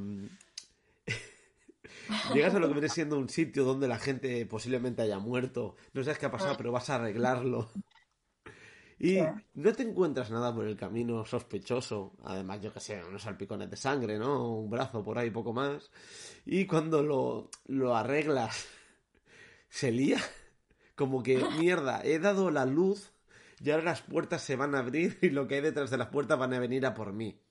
llegas 2.34 2.56
a 2.56 2.60
lo 2.60 2.68
que 2.68 2.74
viene 2.74 2.90
siendo 2.90 3.18
un 3.18 3.30
sitio 3.30 3.64
donde 3.64 3.88
la 3.88 3.98
gente 4.00 4.46
posiblemente 4.46 5.02
haya 5.02 5.20
muerto, 5.20 5.76
no 5.94 6.04
sabes 6.04 6.20
qué 6.20 6.26
ha 6.26 6.32
pasado, 6.32 6.56
pero 6.58 6.72
vas 6.72 6.90
a 6.90 6.96
arreglarlo. 6.96 7.70
Y 9.00 9.20
no 9.56 9.74
te 9.74 9.84
encuentras 9.84 10.32
nada 10.32 10.54
por 10.56 10.66
el 10.66 10.78
camino 10.78 11.26
sospechoso, 11.26 12.14
además 12.24 12.62
yo 12.62 12.74
que 12.74 12.80
sé, 12.80 13.04
unos 13.04 13.24
salpicones 13.24 13.70
de 13.70 13.76
sangre, 13.76 14.18
¿no? 14.18 14.60
Un 14.60 14.70
brazo 14.70 15.04
por 15.04 15.18
ahí, 15.18 15.30
poco 15.30 15.52
más. 15.52 15.92
Y 16.46 16.66
cuando 16.66 17.04
lo, 17.04 17.50
lo 17.66 17.96
arreglas, 17.98 18.66
se 19.70 19.92
lía. 19.92 20.20
Como 20.96 21.24
que, 21.24 21.44
mierda, 21.60 22.02
he 22.04 22.20
dado 22.20 22.52
la 22.52 22.66
luz 22.66 23.12
y 23.60 23.72
ahora 23.72 23.84
las 23.84 24.02
puertas 24.02 24.42
se 24.44 24.56
van 24.56 24.76
a 24.76 24.80
abrir 24.80 25.18
y 25.22 25.30
lo 25.32 25.48
que 25.48 25.56
hay 25.56 25.62
detrás 25.62 25.90
de 25.90 25.98
las 25.98 26.10
puertas 26.10 26.40
van 26.40 26.54
a 26.54 26.60
venir 26.60 26.86
a 26.86 26.94
por 26.94 27.14
mí. 27.14 27.43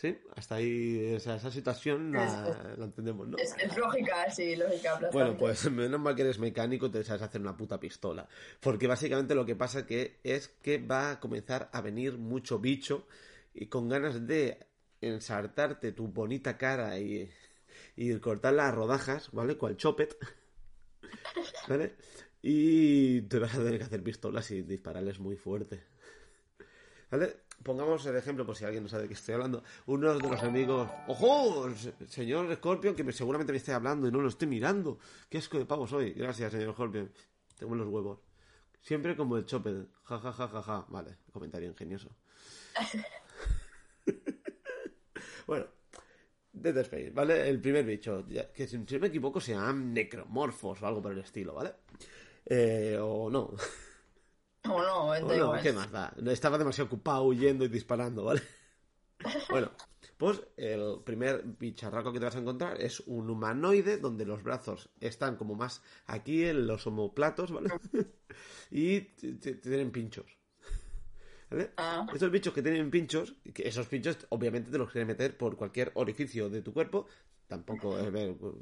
Sí, 0.00 0.16
hasta 0.34 0.54
ahí, 0.54 1.12
esa, 1.14 1.36
esa 1.36 1.50
situación 1.50 2.12
la, 2.12 2.74
entendemos, 2.78 3.28
¿no? 3.28 3.36
Es, 3.36 3.54
lógica, 3.76 4.30
sí, 4.30 4.56
lógica. 4.56 4.98
Bueno, 5.12 5.36
pues 5.36 5.70
menos 5.70 6.00
mal 6.00 6.16
que 6.16 6.22
eres 6.22 6.38
mecánico, 6.38 6.90
te 6.90 7.04
sabes 7.04 7.20
hacer 7.20 7.42
una 7.42 7.54
puta 7.54 7.78
pistola. 7.78 8.26
Porque 8.60 8.86
básicamente 8.86 9.34
lo 9.34 9.44
que 9.44 9.56
pasa 9.56 9.86
que 9.86 10.16
es 10.24 10.48
que 10.62 10.78
va 10.78 11.10
a 11.10 11.20
comenzar 11.20 11.68
a 11.70 11.82
venir 11.82 12.16
mucho 12.16 12.58
bicho 12.58 13.06
y 13.52 13.66
con 13.66 13.90
ganas 13.90 14.26
de 14.26 14.66
ensartarte 15.02 15.92
tu 15.92 16.08
bonita 16.08 16.56
cara 16.56 16.98
y, 16.98 17.30
y 17.94 18.18
cortarla 18.20 18.68
a 18.68 18.72
rodajas, 18.72 19.28
¿vale? 19.32 19.58
Cual 19.58 19.76
chopet, 19.76 20.16
¿vale? 21.68 21.96
Y 22.40 23.20
te 23.20 23.38
vas 23.38 23.54
a 23.54 23.58
tener 23.58 23.76
que 23.76 23.84
hacer 23.84 24.02
pistolas 24.02 24.50
y 24.50 24.62
dispararles 24.62 25.20
muy 25.20 25.36
fuerte. 25.36 25.82
¿Vale? 27.10 27.49
Pongamos 27.62 28.04
el 28.06 28.16
ejemplo, 28.16 28.46
por 28.46 28.56
si 28.56 28.64
alguien 28.64 28.82
no 28.82 28.88
sabe 28.88 29.04
de 29.04 29.08
qué 29.08 29.14
estoy 29.14 29.34
hablando, 29.34 29.62
uno 29.86 30.14
de 30.14 30.28
los 30.28 30.42
amigos, 30.42 30.88
¡ojo! 31.06 31.68
Señor 32.08 32.54
Scorpion, 32.56 32.94
que 32.94 33.10
seguramente 33.12 33.52
me 33.52 33.58
esté 33.58 33.72
hablando 33.72 34.08
y 34.08 34.12
no 34.12 34.20
lo 34.20 34.28
estoy 34.28 34.48
mirando. 34.48 34.98
¡Qué 35.28 35.38
asco 35.38 35.58
de 35.58 35.66
pavo 35.66 35.86
soy! 35.86 36.12
Gracias, 36.12 36.52
señor 36.52 36.74
Scorpion. 36.74 37.10
Tengo 37.58 37.74
los 37.74 37.88
huevos. 37.88 38.20
Siempre 38.80 39.16
como 39.16 39.36
el 39.36 39.44
chope. 39.44 39.86
Ja, 40.04 40.18
ja, 40.18 40.32
ja, 40.32 40.48
ja, 40.48 40.62
ja. 40.62 40.86
Vale, 40.88 41.18
comentario 41.32 41.68
ingenioso. 41.68 42.08
bueno, 45.46 45.66
Dead 46.52 46.76
Space, 46.78 47.10
¿vale? 47.10 47.48
El 47.48 47.60
primer 47.60 47.84
bicho, 47.84 48.24
que 48.54 48.66
si 48.66 48.78
no 48.78 48.84
me 48.98 49.08
equivoco 49.08 49.40
se 49.40 49.52
llaman 49.52 49.92
necromorfos 49.92 50.82
o 50.82 50.86
algo 50.86 51.02
por 51.02 51.12
el 51.12 51.18
estilo, 51.18 51.54
¿vale? 51.54 51.74
Eh, 52.46 52.98
o 53.00 53.30
no. 53.30 53.54
O 54.76 55.18
no, 55.18 55.36
no, 55.36 55.62
¿qué 55.62 55.72
más 55.72 55.90
da? 55.90 56.14
Estaba 56.26 56.58
demasiado 56.58 56.86
ocupado 56.86 57.24
huyendo 57.24 57.64
y 57.64 57.68
disparando, 57.68 58.24
¿vale? 58.24 58.42
bueno, 59.50 59.70
pues 60.16 60.40
el 60.56 61.00
primer 61.04 61.42
bicharraco 61.58 62.12
que 62.12 62.18
te 62.18 62.26
vas 62.26 62.36
a 62.36 62.40
encontrar 62.40 62.80
es 62.80 63.00
un 63.00 63.30
humanoide 63.30 63.98
donde 63.98 64.24
los 64.24 64.42
brazos 64.42 64.90
están 65.00 65.36
como 65.36 65.54
más 65.54 65.82
aquí 66.06 66.44
en 66.44 66.66
los 66.66 66.86
homoplatos, 66.86 67.50
¿vale? 67.50 67.70
y 68.70 69.00
tienen 69.00 69.90
pinchos. 69.90 70.26
¿Vale? 71.50 71.70
Ah. 71.78 72.06
Estos 72.12 72.30
bichos 72.30 72.54
que 72.54 72.62
tienen 72.62 72.90
pinchos, 72.90 73.34
que 73.52 73.66
esos 73.66 73.86
pinchos 73.88 74.18
obviamente 74.28 74.70
te 74.70 74.78
los 74.78 74.90
quieren 74.90 75.08
meter 75.08 75.36
por 75.36 75.56
cualquier 75.56 75.90
orificio 75.94 76.48
de 76.48 76.62
tu 76.62 76.72
cuerpo, 76.72 77.06
tampoco 77.48 77.96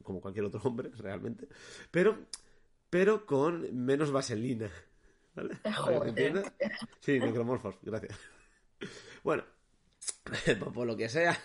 como 0.02 0.20
cualquier 0.20 0.46
otro 0.46 0.60
hombre 0.64 0.90
realmente, 0.96 1.48
pero, 1.90 2.18
pero 2.88 3.26
con 3.26 3.84
menos 3.84 4.10
vaselina. 4.10 4.70
¿Vale? 5.38 5.56
Sí, 7.00 7.20
necromorfos, 7.20 7.76
gracias. 7.82 8.18
Bueno, 9.24 9.44
por 10.74 10.86
lo 10.86 10.96
que 10.96 11.08
sea, 11.08 11.36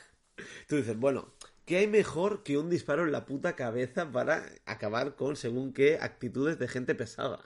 Tú 0.68 0.78
dices, 0.78 0.98
bueno, 0.98 1.34
¿qué 1.66 1.78
hay 1.78 1.88
mejor 1.88 2.44
que 2.44 2.58
un 2.58 2.70
disparo 2.70 3.04
en 3.04 3.12
la 3.12 3.26
puta 3.26 3.56
cabeza 3.56 4.12
para 4.12 4.46
acabar 4.66 5.16
con 5.16 5.36
según 5.36 5.74
qué 5.74 5.98
actitudes 6.00 6.60
de 6.60 6.68
gente 6.68 6.96
pesada? 6.96 7.40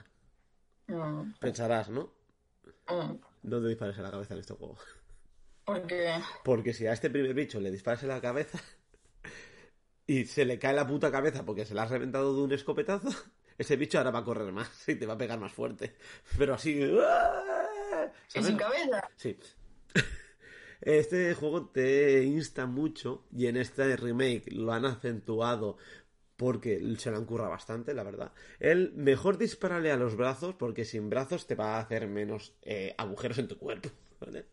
Mm, 0.86 1.32
Pensarás, 1.40 1.88
¿no? 1.90 2.12
mm. 2.88 3.14
No 3.42 3.60
te 3.62 3.68
dispares 3.68 3.96
en 3.96 4.02
la 4.02 4.10
cabeza 4.10 4.34
en 4.34 4.40
este 4.40 4.54
juego. 4.54 4.76
Porque. 5.64 6.14
Porque 6.44 6.72
si 6.72 6.86
a 6.86 6.92
este 6.92 7.10
primer 7.10 7.34
bicho 7.34 7.60
le 7.60 7.70
disparas 7.70 8.02
en 8.02 8.08
la 8.08 8.20
cabeza 8.20 8.58
y 10.06 10.24
se 10.24 10.44
le 10.44 10.58
cae 10.58 10.74
la 10.74 10.86
puta 10.86 11.10
cabeza 11.12 11.44
porque 11.44 11.66
se 11.66 11.74
la 11.74 11.82
has 11.82 11.90
reventado 11.90 12.34
de 12.34 12.42
un 12.42 12.52
escopetazo, 12.52 13.10
ese 13.58 13.76
bicho 13.76 13.98
ahora 13.98 14.10
va 14.12 14.20
a 14.20 14.24
correr 14.24 14.52
más 14.52 14.70
y 14.88 14.94
te 14.94 15.06
va 15.06 15.14
a 15.14 15.18
pegar 15.18 15.38
más 15.38 15.52
fuerte. 15.52 15.96
Pero 16.38 16.54
así... 16.54 16.80
¡ah! 17.02 18.12
¿Y 18.28 18.30
¿sabes? 18.30 18.46
sin 18.48 18.56
cabeza? 18.56 19.10
Sí. 19.16 19.36
Este 20.80 21.34
juego 21.34 21.66
te 21.70 22.22
insta 22.22 22.66
mucho 22.66 23.26
y 23.32 23.48
en 23.48 23.56
este 23.56 23.96
remake 23.96 24.44
lo 24.52 24.72
han 24.72 24.84
acentuado 24.84 25.76
porque 26.36 26.80
se 26.98 27.10
lo 27.10 27.16
han 27.16 27.24
currado 27.24 27.50
bastante, 27.50 27.92
la 27.94 28.04
verdad. 28.04 28.32
El 28.60 28.92
mejor 28.94 29.38
dispararle 29.38 29.90
a 29.90 29.96
los 29.96 30.14
brazos 30.16 30.54
porque 30.54 30.84
sin 30.84 31.10
brazos 31.10 31.48
te 31.48 31.56
va 31.56 31.76
a 31.76 31.80
hacer 31.80 32.06
menos 32.06 32.54
eh, 32.62 32.94
agujeros 32.96 33.38
en 33.38 33.48
tu 33.48 33.58
cuerpo, 33.58 33.88
¿vale? 34.20 34.46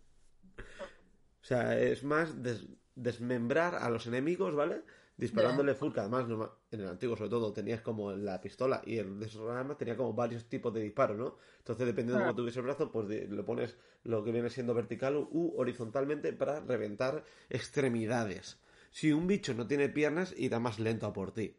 O 0.58 1.44
sea, 1.48 1.80
es 1.80 2.04
más 2.04 2.42
des- 2.42 2.66
desmembrar 2.96 3.76
a 3.76 3.90
los 3.90 4.08
enemigos, 4.08 4.56
¿vale? 4.56 4.84
Disparándole 5.18 5.76
full, 5.76 5.94
que 5.94 6.02
además 6.02 6.26
en 6.72 6.80
el 6.82 6.88
antiguo 6.88 7.16
sobre 7.16 7.30
todo 7.30 7.54
tenías 7.54 7.82
como 7.82 8.12
la 8.12 8.42
pistola 8.42 8.82
y 8.86 8.98
el 8.98 9.18
de 9.20 9.28
esos 9.28 9.50
armas 9.50 9.78
tenía 9.78 9.96
como 9.96 10.14
varios 10.14 10.46
tipos 10.46 10.74
de 10.74 10.82
disparos, 10.82 11.18
¿no? 11.18 11.38
Entonces 11.60 11.86
dependiendo 11.86 12.20
de 12.20 12.26
cómo 12.26 12.36
tuviese 12.36 12.60
el 12.60 12.66
brazo, 12.66 12.92
pues 12.92 13.08
le 13.08 13.44
pones 13.44 13.78
lo 14.04 14.24
que 14.24 14.32
viene 14.32 14.50
siendo 14.50 14.74
vertical 14.74 15.16
u 15.16 15.54
horizontalmente 15.58 16.34
para 16.34 16.60
reventar 16.60 17.24
extremidades. 17.50 18.60
Si 18.92 19.14
un 19.14 19.28
bicho 19.28 19.54
no 19.54 19.68
tiene 19.68 19.90
piernas, 19.90 20.34
irá 20.38 20.60
más 20.60 20.80
lento 20.80 21.06
a 21.06 21.14
por 21.14 21.34
ti. 21.34 21.56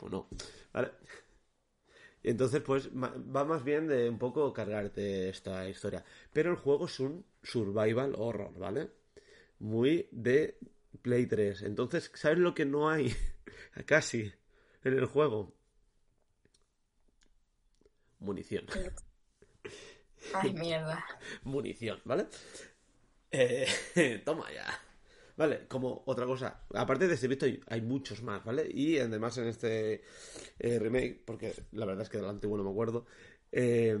O 0.00 0.08
no, 0.08 0.28
¿vale? 0.72 0.90
Y 2.22 2.30
entonces, 2.30 2.60
pues, 2.60 2.90
va 2.90 3.44
más 3.44 3.64
bien 3.64 3.86
de 3.86 4.08
un 4.08 4.18
poco 4.18 4.52
cargarte 4.52 5.28
esta 5.28 5.68
historia. 5.68 6.04
Pero 6.32 6.50
el 6.50 6.56
juego 6.56 6.86
es 6.86 7.00
un 7.00 7.24
survival 7.42 8.14
horror, 8.18 8.58
¿vale? 8.58 8.90
Muy 9.60 10.08
de 10.10 10.58
Play 11.02 11.26
3. 11.26 11.62
Entonces, 11.62 12.10
¿sabes 12.14 12.38
lo 12.38 12.54
que 12.54 12.64
no 12.64 12.90
hay 12.90 13.14
casi 13.86 14.32
en 14.82 14.98
el 14.98 15.06
juego? 15.06 15.54
Munición. 18.18 18.66
Ay, 20.34 20.52
mierda. 20.52 21.04
Munición, 21.44 22.00
¿vale? 22.04 22.26
Eh, 23.30 23.66
toma 24.24 24.52
ya. 24.52 24.66
Vale, 25.36 25.66
como 25.68 26.02
otra 26.04 26.26
cosa, 26.26 26.66
aparte 26.74 27.08
de 27.08 27.14
este 27.14 27.26
visto 27.26 27.46
hay, 27.68 27.80
muchos 27.80 28.22
más, 28.22 28.44
¿vale? 28.44 28.68
Y 28.70 28.98
además 28.98 29.38
en 29.38 29.48
este 29.48 30.02
eh, 30.58 30.78
remake, 30.78 31.22
porque 31.24 31.54
la 31.72 31.86
verdad 31.86 32.02
es 32.02 32.10
que 32.10 32.18
del 32.18 32.28
antiguo 32.28 32.58
no 32.58 32.64
me 32.64 32.70
acuerdo, 32.70 33.06
eh, 33.52 33.98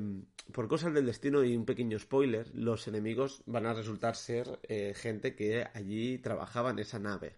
por 0.52 0.68
cosas 0.68 0.92
del 0.94 1.06
destino 1.06 1.44
y 1.44 1.56
un 1.56 1.64
pequeño 1.64 1.98
spoiler, 1.98 2.50
los 2.54 2.88
enemigos 2.88 3.42
van 3.46 3.66
a 3.66 3.74
resultar 3.74 4.16
ser 4.16 4.58
eh, 4.64 4.94
gente 4.96 5.34
que 5.34 5.64
allí 5.74 6.18
trabajaba 6.18 6.70
en 6.70 6.78
esa 6.80 6.98
nave. 6.98 7.36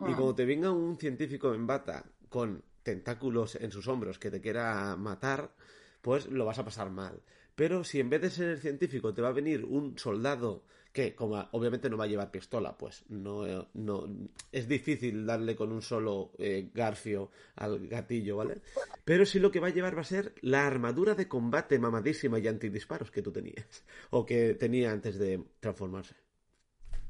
Y 0.00 0.04
Ah. 0.04 0.14
cuando 0.16 0.34
te 0.34 0.44
venga 0.46 0.70
un 0.70 0.96
científico 0.98 1.54
en 1.54 1.66
bata 1.66 2.04
con 2.28 2.64
tentáculos 2.82 3.54
en 3.56 3.70
sus 3.70 3.86
hombros 3.88 4.18
que 4.18 4.30
te 4.30 4.40
quiera 4.40 4.96
matar, 4.96 5.54
pues 6.00 6.26
lo 6.26 6.44
vas 6.44 6.58
a 6.58 6.64
pasar 6.64 6.90
mal. 6.90 7.22
Pero 7.54 7.84
si 7.84 8.00
en 8.00 8.10
vez 8.10 8.22
de 8.22 8.30
ser 8.30 8.48
el 8.48 8.58
científico 8.58 9.12
te 9.14 9.22
va 9.22 9.28
a 9.28 9.32
venir 9.32 9.64
un 9.64 9.98
soldado 9.98 10.64
que, 10.92 11.14
como 11.14 11.48
obviamente 11.52 11.88
no 11.88 11.96
va 11.96 12.04
a 12.04 12.08
llevar 12.08 12.30
pistola, 12.30 12.76
pues 12.76 13.04
no, 13.08 13.46
eh, 13.46 13.66
no 13.74 14.08
es 14.52 14.68
difícil 14.68 15.24
darle 15.24 15.56
con 15.56 15.72
un 15.72 15.80
solo 15.80 16.32
eh, 16.38 16.70
garfio 16.72 17.30
al 17.56 17.88
gatillo, 17.88 18.36
¿vale? 18.36 18.60
Pero 19.04 19.24
sí 19.24 19.38
lo 19.38 19.50
que 19.50 19.60
va 19.60 19.68
a 19.68 19.72
llevar 19.72 19.96
va 19.96 20.02
a 20.02 20.04
ser 20.04 20.34
la 20.42 20.66
armadura 20.66 21.14
de 21.14 21.28
combate 21.28 21.78
mamadísima 21.78 22.38
y 22.38 22.46
antidisparos 22.46 23.10
que 23.10 23.22
tú 23.22 23.32
tenías, 23.32 23.84
o 24.10 24.26
que 24.26 24.54
tenía 24.54 24.92
antes 24.92 25.18
de 25.18 25.42
transformarse. 25.60 26.14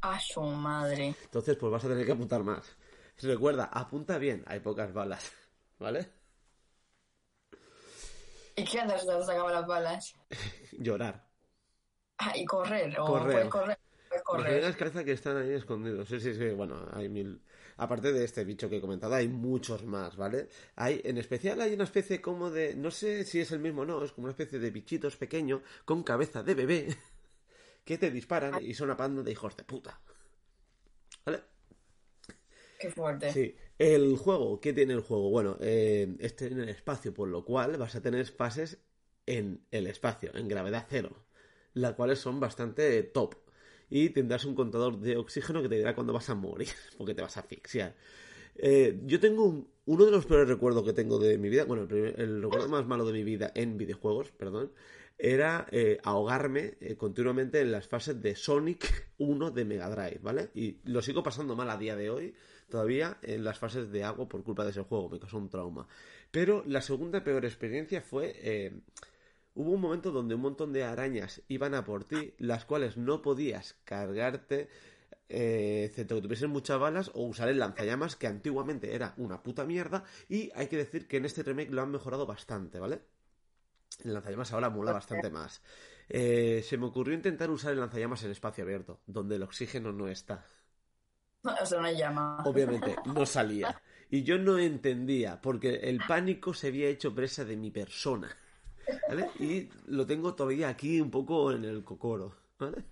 A 0.00 0.18
su 0.18 0.42
madre. 0.42 1.14
Entonces, 1.24 1.56
pues 1.56 1.72
vas 1.72 1.84
a 1.84 1.88
tener 1.88 2.06
que 2.06 2.12
apuntar 2.12 2.42
más. 2.42 2.76
Recuerda, 3.20 3.64
apunta 3.64 4.18
bien, 4.18 4.42
hay 4.46 4.60
pocas 4.60 4.92
balas, 4.92 5.32
¿vale? 5.78 6.08
¿Y 8.54 8.64
qué 8.64 8.80
haces 8.80 9.04
cuando 9.04 9.24
se 9.24 9.32
acaban 9.32 9.54
las 9.54 9.66
balas? 9.66 10.14
Llorar. 10.78 11.31
Ah, 12.18 12.32
y 12.36 12.44
correr. 12.44 12.98
O 12.98 13.06
Correr. 13.06 13.32
puedes 13.32 13.48
correr. 13.48 13.78
Puedes 14.08 14.76
correr. 14.76 15.04
que 15.04 15.12
están 15.12 15.36
ahí 15.38 15.52
escondidos. 15.52 16.08
Sí, 16.08 16.20
sí, 16.20 16.34
sí. 16.34 16.50
Bueno, 16.50 16.88
hay 16.92 17.08
mil. 17.08 17.40
Aparte 17.78 18.12
de 18.12 18.24
este 18.24 18.44
bicho 18.44 18.68
que 18.68 18.76
he 18.76 18.80
comentado, 18.80 19.14
hay 19.14 19.28
muchos 19.28 19.84
más, 19.84 20.16
¿vale? 20.16 20.48
Hay, 20.76 21.00
en 21.04 21.18
especial 21.18 21.60
hay 21.60 21.74
una 21.74 21.84
especie 21.84 22.20
como 22.20 22.50
de. 22.50 22.74
No 22.74 22.90
sé 22.90 23.24
si 23.24 23.40
es 23.40 23.50
el 23.52 23.60
mismo 23.60 23.82
o 23.82 23.84
no, 23.84 24.04
es 24.04 24.12
como 24.12 24.26
una 24.26 24.32
especie 24.32 24.58
de 24.58 24.70
bichitos 24.70 25.16
pequeños 25.16 25.62
con 25.84 26.02
cabeza 26.02 26.42
de 26.42 26.54
bebé 26.54 26.96
que 27.84 27.98
te 27.98 28.10
disparan 28.10 28.62
y 28.62 28.74
son 28.74 28.86
una 28.88 28.96
panda 28.96 29.22
de 29.22 29.32
hijos 29.32 29.56
de 29.56 29.64
puta. 29.64 30.00
¿Vale? 31.24 31.40
Qué 32.78 32.90
fuerte. 32.90 33.32
Sí, 33.32 33.54
el 33.78 34.16
juego, 34.16 34.60
¿qué 34.60 34.72
tiene 34.72 34.92
el 34.92 35.00
juego? 35.00 35.30
Bueno, 35.30 35.56
eh, 35.60 36.16
este 36.18 36.48
en 36.48 36.60
el 36.60 36.68
espacio, 36.68 37.14
por 37.14 37.28
lo 37.28 37.44
cual 37.44 37.76
vas 37.78 37.94
a 37.94 38.02
tener 38.02 38.26
fases 38.26 38.78
en 39.24 39.64
el 39.70 39.86
espacio, 39.86 40.34
en 40.34 40.48
gravedad 40.48 40.86
cero, 40.90 41.24
las 41.74 41.94
cuales 41.94 42.18
son 42.18 42.40
bastante 42.40 43.02
top. 43.02 43.34
Y 43.90 44.08
tendrás 44.10 44.44
un 44.46 44.54
contador 44.54 44.98
de 45.00 45.16
oxígeno 45.18 45.60
que 45.62 45.68
te 45.68 45.76
dirá 45.76 45.94
cuándo 45.94 46.12
vas 46.12 46.30
a 46.30 46.34
morir, 46.34 46.68
porque 46.98 47.14
te 47.14 47.22
vas 47.22 47.36
a 47.36 47.40
asfixiar. 47.40 47.94
Eh, 48.56 49.00
yo 49.04 49.20
tengo 49.20 49.44
un- 49.44 49.68
uno 49.86 50.04
de 50.04 50.10
los 50.12 50.26
peores 50.26 50.48
recuerdos 50.48 50.84
que 50.84 50.92
tengo 50.92 51.18
de 51.18 51.36
mi 51.38 51.48
vida, 51.48 51.64
bueno, 51.64 51.82
el, 51.82 51.88
primer- 51.88 52.20
el 52.20 52.42
recuerdo 52.42 52.68
más 52.68 52.86
malo 52.86 53.04
de 53.04 53.12
mi 53.12 53.24
vida 53.24 53.50
en 53.54 53.76
videojuegos, 53.78 54.30
perdón, 54.30 54.72
era 55.18 55.66
eh, 55.70 55.98
ahogarme 56.04 56.74
eh, 56.80 56.96
continuamente 56.96 57.60
en 57.60 57.70
las 57.72 57.86
fases 57.88 58.20
de 58.22 58.34
Sonic 58.34 59.10
1 59.18 59.50
de 59.50 59.64
Mega 59.64 59.88
Drive, 59.90 60.20
¿vale? 60.22 60.50
Y 60.54 60.78
lo 60.84 61.02
sigo 61.02 61.22
pasando 61.22 61.54
mal 61.56 61.68
a 61.70 61.76
día 61.76 61.96
de 61.96 62.10
hoy, 62.10 62.34
todavía 62.68 63.18
en 63.22 63.44
las 63.44 63.58
fases 63.58 63.90
de 63.92 64.04
agua 64.04 64.28
por 64.28 64.42
culpa 64.42 64.64
de 64.64 64.70
ese 64.70 64.82
juego, 64.82 65.08
me 65.10 65.18
causó 65.20 65.38
un 65.38 65.48
trauma. 65.50 65.86
Pero 66.30 66.64
la 66.66 66.80
segunda 66.80 67.22
peor 67.24 67.44
experiencia 67.44 68.00
fue... 68.00 68.72
hubo 69.54 69.72
un 69.72 69.80
momento 69.80 70.10
donde 70.10 70.34
un 70.34 70.40
montón 70.40 70.72
de 70.72 70.84
arañas 70.84 71.42
iban 71.48 71.74
a 71.74 71.84
por 71.84 72.04
ti, 72.04 72.34
las 72.38 72.64
cuales 72.64 72.96
no 72.96 73.22
podías 73.22 73.76
cargarte, 73.84 74.68
eh, 75.28 75.84
excepto 75.86 76.16
que 76.16 76.22
tuviesen 76.22 76.50
muchas 76.50 76.78
balas, 76.78 77.10
o 77.14 77.22
usar 77.22 77.48
el 77.48 77.58
lanzallamas, 77.58 78.16
que 78.16 78.26
antiguamente 78.26 78.94
era 78.94 79.14
una 79.16 79.42
puta 79.42 79.64
mierda, 79.64 80.04
y 80.28 80.50
hay 80.54 80.68
que 80.68 80.76
decir 80.76 81.06
que 81.08 81.18
en 81.18 81.24
este 81.24 81.42
remake 81.42 81.70
lo 81.70 81.82
han 81.82 81.90
mejorado 81.90 82.26
bastante, 82.26 82.78
¿vale? 82.78 83.02
El 84.04 84.14
lanzallamas 84.14 84.52
ahora 84.52 84.70
mola 84.70 84.92
bastante 84.92 85.30
más. 85.30 85.62
Eh, 86.08 86.62
se 86.66 86.76
me 86.78 86.86
ocurrió 86.86 87.14
intentar 87.14 87.50
usar 87.50 87.72
el 87.72 87.80
lanzallamas 87.80 88.22
en 88.24 88.30
espacio 88.30 88.64
abierto, 88.64 89.00
donde 89.06 89.36
el 89.36 89.42
oxígeno 89.42 89.92
no 89.92 90.08
está. 90.08 90.44
O 91.62 91.66
sea, 91.66 91.80
una 91.80 91.90
llama. 91.90 92.38
Obviamente, 92.44 92.94
no 93.06 93.26
salía. 93.26 93.82
Y 94.10 94.22
yo 94.22 94.38
no 94.38 94.58
entendía, 94.58 95.40
porque 95.40 95.74
el 95.74 95.98
pánico 96.06 96.54
se 96.54 96.68
había 96.68 96.88
hecho 96.88 97.14
presa 97.14 97.44
de 97.44 97.56
mi 97.56 97.70
persona. 97.70 98.28
¿Vale? 99.08 99.28
Y 99.38 99.68
lo 99.86 100.06
tengo 100.06 100.34
todavía 100.34 100.68
aquí 100.68 101.00
un 101.00 101.10
poco 101.10 101.52
en 101.52 101.64
el 101.64 101.84
cocoro. 101.84 102.34
¿Vale? 102.58 102.84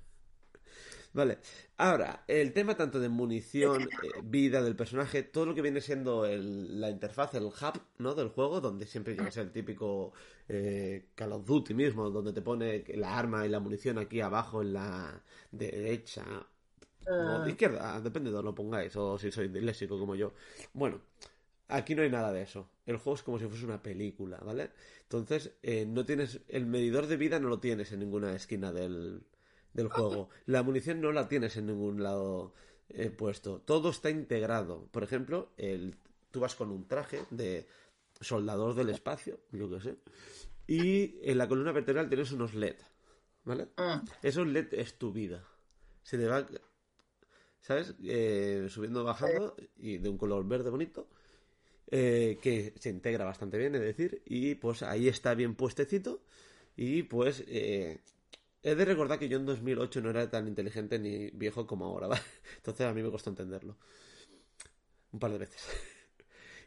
Vale. 1.12 1.38
Ahora, 1.78 2.24
el 2.28 2.52
tema 2.52 2.76
tanto 2.76 3.00
de 3.00 3.08
munición, 3.08 3.82
eh, 4.02 4.20
vida 4.22 4.62
del 4.62 4.76
personaje, 4.76 5.22
todo 5.24 5.46
lo 5.46 5.54
que 5.54 5.62
viene 5.62 5.80
siendo 5.80 6.24
el- 6.24 6.80
la 6.80 6.88
interfaz, 6.90 7.34
el 7.34 7.44
hub, 7.46 7.80
¿no? 7.98 8.14
Del 8.14 8.28
juego, 8.28 8.60
donde 8.60 8.86
siempre 8.86 9.14
llega 9.14 9.28
a 9.28 9.32
ser 9.32 9.46
el 9.46 9.52
típico 9.52 10.12
eh, 10.48 11.06
Call 11.14 11.32
of 11.32 11.46
Duty 11.46 11.74
mismo, 11.74 12.10
donde 12.10 12.32
te 12.32 12.42
pone 12.42 12.84
la 12.96 13.16
arma 13.18 13.44
y 13.46 13.48
la 13.48 13.60
munición 13.60 13.98
aquí 13.98 14.20
abajo 14.20 14.62
en 14.62 14.72
la 14.74 15.22
derecha, 15.52 16.24
o 17.06 17.40
de 17.40 17.50
izquierda, 17.50 18.00
depende 18.00 18.30
de 18.30 18.34
donde 18.36 18.50
lo 18.50 18.54
pongáis, 18.54 18.94
o 18.96 19.18
si 19.18 19.30
sois 19.30 19.52
disléxico 19.52 19.98
como 19.98 20.14
yo. 20.16 20.32
Bueno, 20.74 21.00
aquí 21.68 21.94
no 21.94 22.02
hay 22.02 22.10
nada 22.10 22.32
de 22.32 22.42
eso. 22.42 22.68
El 22.86 22.96
juego 22.98 23.14
es 23.16 23.22
como 23.22 23.38
si 23.38 23.46
fuese 23.46 23.64
una 23.64 23.82
película, 23.82 24.38
¿vale? 24.44 24.70
Entonces, 25.10 25.52
eh, 25.64 25.86
no 25.86 26.04
tienes. 26.04 26.40
El 26.46 26.66
medidor 26.66 27.08
de 27.08 27.16
vida 27.16 27.40
no 27.40 27.48
lo 27.48 27.58
tienes 27.58 27.90
en 27.90 27.98
ninguna 27.98 28.32
esquina 28.32 28.72
del, 28.72 29.24
del 29.72 29.88
juego. 29.88 30.28
La 30.46 30.62
munición 30.62 31.00
no 31.00 31.10
la 31.10 31.26
tienes 31.26 31.56
en 31.56 31.66
ningún 31.66 32.00
lado 32.00 32.54
eh, 32.88 33.10
puesto. 33.10 33.60
Todo 33.60 33.90
está 33.90 34.08
integrado. 34.08 34.86
Por 34.92 35.02
ejemplo, 35.02 35.50
el, 35.56 35.96
tú 36.30 36.38
vas 36.38 36.54
con 36.54 36.70
un 36.70 36.86
traje 36.86 37.24
de 37.30 37.66
soldador 38.20 38.74
del 38.74 38.90
espacio, 38.90 39.40
yo 39.50 39.68
qué 39.68 39.80
sé. 39.80 39.96
Y 40.68 41.18
en 41.28 41.38
la 41.38 41.48
columna 41.48 41.72
vertebral 41.72 42.08
tienes 42.08 42.30
unos 42.30 42.54
LED, 42.54 42.76
¿vale? 43.42 43.64
Mm. 43.76 44.06
Esos 44.22 44.46
LED 44.46 44.74
es 44.74 44.96
tu 44.96 45.12
vida. 45.12 45.44
Se 46.04 46.18
te 46.18 46.28
va, 46.28 46.46
¿sabes? 47.60 47.96
Eh, 48.04 48.68
subiendo, 48.70 49.02
bajando 49.02 49.56
y 49.76 49.98
de 49.98 50.08
un 50.08 50.18
color 50.18 50.46
verde 50.46 50.70
bonito. 50.70 51.08
Eh, 51.90 52.38
que 52.42 52.74
se 52.78 52.90
integra 52.90 53.24
bastante 53.24 53.58
bien, 53.58 53.74
es 53.74 53.80
decir, 53.82 54.22
y 54.26 54.54
pues 54.56 54.82
ahí 54.82 55.08
está 55.08 55.34
bien 55.34 55.54
puestecito 55.54 56.22
y 56.76 57.02
pues 57.04 57.44
eh, 57.48 58.00
He 58.62 58.74
de 58.74 58.84
recordar 58.84 59.18
que 59.18 59.28
yo 59.28 59.38
en 59.38 59.46
2008 59.46 60.02
no 60.02 60.10
era 60.10 60.30
tan 60.30 60.46
inteligente 60.46 60.98
ni 60.98 61.30
viejo 61.30 61.66
como 61.66 61.86
ahora, 61.86 62.08
¿vale? 62.08 62.22
Entonces 62.56 62.86
a 62.86 62.92
mí 62.92 63.02
me 63.02 63.10
costó 63.10 63.30
entenderlo. 63.30 63.76
Un 65.12 65.18
par 65.20 65.32
de 65.32 65.38
veces. 65.38 65.62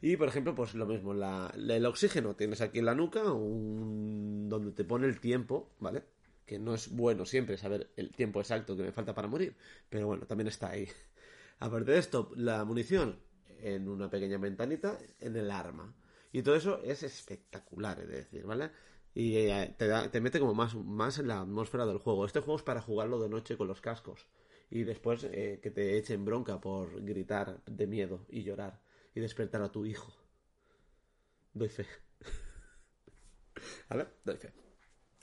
Y 0.01 0.17
por 0.17 0.27
ejemplo, 0.27 0.53
pues 0.53 0.73
lo 0.73 0.85
mismo, 0.85 1.13
el 1.13 1.85
oxígeno 1.85 2.35
tienes 2.35 2.59
aquí 2.59 2.79
en 2.79 2.85
la 2.87 2.93
nuca, 2.93 3.31
un, 3.31 4.49
donde 4.49 4.73
te 4.73 4.83
pone 4.83 5.07
el 5.07 5.21
tiempo, 5.21 5.69
¿vale? 5.79 6.03
Que 6.45 6.59
no 6.59 6.73
es 6.73 6.89
bueno 6.89 7.25
siempre 7.25 7.57
saber 7.57 7.89
el 7.95 8.11
tiempo 8.11 8.41
exacto 8.41 8.75
que 8.75 8.83
me 8.83 8.91
falta 8.91 9.15
para 9.15 9.29
morir, 9.29 9.55
pero 9.89 10.07
bueno, 10.07 10.25
también 10.25 10.49
está 10.49 10.71
ahí. 10.71 10.89
Aparte 11.59 11.91
de 11.91 11.99
esto, 11.99 12.31
la 12.35 12.65
munición 12.65 13.17
en 13.63 13.87
una 13.87 14.09
pequeña 14.09 14.37
ventanita 14.37 14.97
en 15.19 15.35
el 15.35 15.49
arma. 15.51 15.95
Y 16.31 16.41
todo 16.41 16.55
eso 16.55 16.81
es 16.83 17.03
espectacular, 17.03 17.99
es 17.99 18.07
decir, 18.07 18.45
¿vale? 18.45 18.71
Y 19.13 19.37
eh, 19.37 19.75
te, 19.77 20.21
mete 20.21 20.39
como 20.39 20.53
más, 20.53 20.75
más 20.75 21.19
en 21.19 21.27
la 21.27 21.41
atmósfera 21.41 21.85
del 21.85 21.99
juego. 21.99 22.25
Este 22.25 22.39
juego 22.39 22.57
es 22.57 22.63
para 22.63 22.81
jugarlo 22.81 23.21
de 23.21 23.29
noche 23.29 23.57
con 23.57 23.67
los 23.67 23.81
cascos. 23.81 24.27
Y 24.69 24.83
después 24.83 25.23
eh, 25.25 25.59
que 25.61 25.69
te 25.69 25.97
echen 25.97 26.25
bronca 26.25 26.59
por 26.59 27.03
gritar 27.03 27.63
de 27.65 27.87
miedo 27.87 28.25
y 28.29 28.43
llorar. 28.43 28.81
Y 29.13 29.19
despertar 29.19 29.61
a 29.61 29.71
tu 29.71 29.85
hijo. 29.85 30.11
Doy 31.53 31.69
fe. 31.69 31.85
¿Vale? 33.89 34.07
Doy 34.25 34.37
fe. 34.37 34.51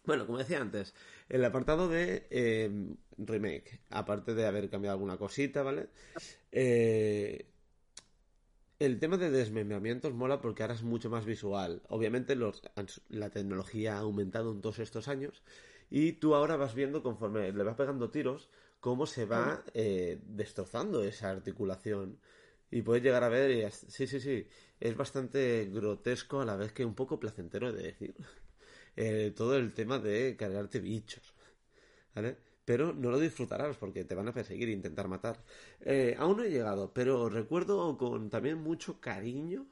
Bueno, 0.05 0.27
como 0.27 0.39
decía 0.39 0.61
antes, 0.61 0.95
el 1.29 1.45
apartado 1.45 1.89
de 1.89 2.27
eh, 2.31 2.97
remake, 3.19 3.81
aparte 3.91 4.35
de 4.35 4.47
haber 4.47 4.71
cambiado 4.71 4.95
alguna 4.95 5.19
cosita, 5.19 5.63
¿vale? 5.63 5.89
Eh, 6.51 7.50
el 8.81 8.99
tema 8.99 9.19
de 9.19 9.31
desmembramientos 9.31 10.15
mola 10.15 10.41
porque 10.41 10.63
ahora 10.63 10.75
es 10.75 10.83
mucho 10.83 11.11
más 11.11 11.27
visual. 11.27 11.83
Obviamente 11.89 12.35
los, 12.35 12.63
la 13.11 13.31
tecnología 13.31 13.97
ha 13.97 14.01
aumentado 14.01 14.53
en 14.53 14.63
todos 14.63 14.79
estos 14.81 15.07
años 15.07 15.43
y 15.91 16.13
tú 16.15 16.35
ahora 16.35 16.57
vas 16.57 16.75
viendo 16.75 17.03
conforme 17.03 17.53
le 17.53 17.63
vas 17.63 17.77
pegando 17.77 18.11
tiros 18.11 18.49
cómo 18.81 19.07
se 19.07 19.27
va 19.27 19.63
eh, 19.75 20.19
destrozando 20.25 21.05
esa 21.05 21.31
articulación. 21.31 22.19
Y 22.71 22.83
puedes 22.83 23.03
llegar 23.03 23.25
a 23.25 23.29
ver, 23.29 23.51
y 23.51 23.71
sí, 23.71 24.07
sí, 24.07 24.21
sí, 24.21 24.49
es 24.81 24.97
bastante 24.97 25.69
grotesco 25.73 26.41
a 26.41 26.45
la 26.47 26.57
vez 26.57 26.73
que 26.73 26.85
un 26.85 26.95
poco 26.95 27.21
placentero 27.21 27.73
de 27.73 27.83
decir. 27.85 28.15
Eh, 28.97 29.33
todo 29.35 29.57
el 29.57 29.73
tema 29.73 29.99
de 30.01 30.37
cargarte 30.37 30.81
bichos. 30.81 31.33
¿Vale? 32.15 32.37
Pero 32.71 32.93
no 32.93 33.11
lo 33.11 33.19
disfrutarás 33.19 33.77
porque 33.77 34.05
te 34.05 34.15
van 34.15 34.29
a 34.29 34.33
perseguir 34.33 34.69
e 34.69 34.73
intentar 34.73 35.09
matar. 35.09 35.43
Eh, 35.81 36.15
aún 36.17 36.37
no 36.37 36.45
he 36.45 36.51
llegado, 36.51 36.93
pero 36.95 37.29
recuerdo 37.29 37.99
con 37.99 38.31
también 38.31 38.59
mucho 38.59 39.01
cariño. 39.01 39.67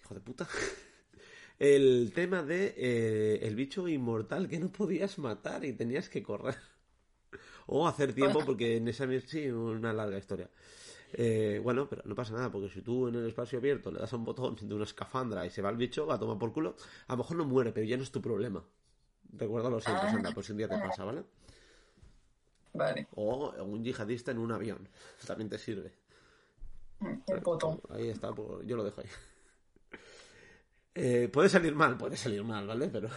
Hijo 0.00 0.14
de 0.14 0.20
puta. 0.20 0.48
El 1.58 2.10
tema 2.14 2.42
de 2.42 2.72
eh, 2.74 3.40
el 3.42 3.54
bicho 3.54 3.86
inmortal 3.86 4.48
que 4.48 4.58
no 4.58 4.72
podías 4.72 5.18
matar 5.18 5.62
y 5.66 5.74
tenías 5.74 6.08
que 6.08 6.22
correr. 6.22 6.56
O 7.66 7.86
hacer 7.86 8.14
tiempo 8.14 8.42
porque 8.42 8.78
en 8.78 8.88
esa 8.88 9.06
sí, 9.26 9.46
una 9.50 9.92
larga 9.92 10.16
historia. 10.16 10.48
Eh, 11.12 11.60
bueno, 11.62 11.86
pero 11.86 12.00
no 12.06 12.14
pasa 12.14 12.32
nada, 12.32 12.50
porque 12.50 12.70
si 12.70 12.80
tú 12.80 13.08
en 13.08 13.16
el 13.16 13.28
espacio 13.28 13.58
abierto 13.58 13.92
le 13.92 14.00
das 14.00 14.12
a 14.14 14.16
un 14.16 14.24
botón 14.24 14.56
de 14.56 14.74
una 14.74 14.84
escafandra 14.84 15.44
y 15.44 15.50
se 15.50 15.60
va 15.60 15.68
el 15.68 15.76
bicho, 15.76 16.06
va 16.06 16.14
a 16.14 16.18
tomar 16.18 16.38
por 16.38 16.50
culo, 16.50 16.76
a 17.08 17.12
lo 17.12 17.18
mejor 17.18 17.36
no 17.36 17.44
muere, 17.44 17.72
pero 17.72 17.86
ya 17.86 17.98
no 17.98 18.04
es 18.04 18.10
tu 18.10 18.22
problema. 18.22 18.64
Recuérdalo 19.32 19.80
siempre, 19.80 20.08
ah, 20.08 20.12
anda, 20.12 20.32
por 20.32 20.44
si 20.44 20.52
un 20.52 20.58
día 20.58 20.68
te 20.68 20.78
pasa, 20.78 21.04
¿vale? 21.04 21.24
Vale. 22.72 23.08
O 23.16 23.50
un 23.62 23.84
yihadista 23.84 24.30
en 24.30 24.38
un 24.38 24.52
avión. 24.52 24.88
También 25.26 25.48
te 25.48 25.58
sirve. 25.58 25.92
El 27.26 27.40
botón. 27.40 27.80
Ahí 27.90 28.10
está, 28.10 28.32
pues, 28.32 28.66
yo 28.66 28.76
lo 28.76 28.84
dejo 28.84 29.00
ahí. 29.00 29.08
Eh, 30.92 31.28
puede 31.32 31.48
salir 31.48 31.72
mal, 31.72 31.96
puede 31.96 32.16
salir 32.16 32.42
mal, 32.42 32.66
¿vale? 32.66 32.88
Pero. 32.88 33.08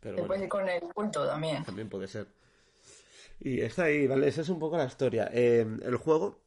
Pero 0.00 0.26
puede 0.26 0.42
ir 0.42 0.48
con 0.48 0.68
el 0.68 0.80
culto 0.92 1.24
también. 1.24 1.64
También 1.64 1.88
puede 1.88 2.08
ser. 2.08 2.26
Y 3.38 3.60
está 3.60 3.84
ahí, 3.84 4.08
¿vale? 4.08 4.26
Esa 4.28 4.40
es 4.40 4.48
un 4.48 4.58
poco 4.58 4.76
la 4.76 4.84
historia. 4.84 5.30
Eh, 5.32 5.64
el 5.82 5.96
juego, 5.96 6.40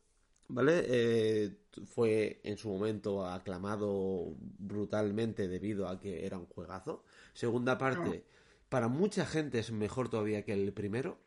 ¿vale? 0.49 0.83
Eh, 0.87 1.57
fue 1.85 2.41
en 2.43 2.57
su 2.57 2.69
momento 2.69 3.25
aclamado 3.25 4.35
brutalmente 4.59 5.47
debido 5.47 5.87
a 5.87 5.99
que 5.99 6.25
era 6.25 6.37
un 6.37 6.47
juegazo. 6.47 7.03
Segunda 7.37 7.77
parte, 7.77 8.23
para 8.67 8.87
mucha 8.87 9.23
gente 9.23 9.59
es 9.59 9.71
mejor 9.71 10.09
todavía 10.09 10.43
que 10.43 10.53
el 10.53 10.73
primero. 10.73 11.19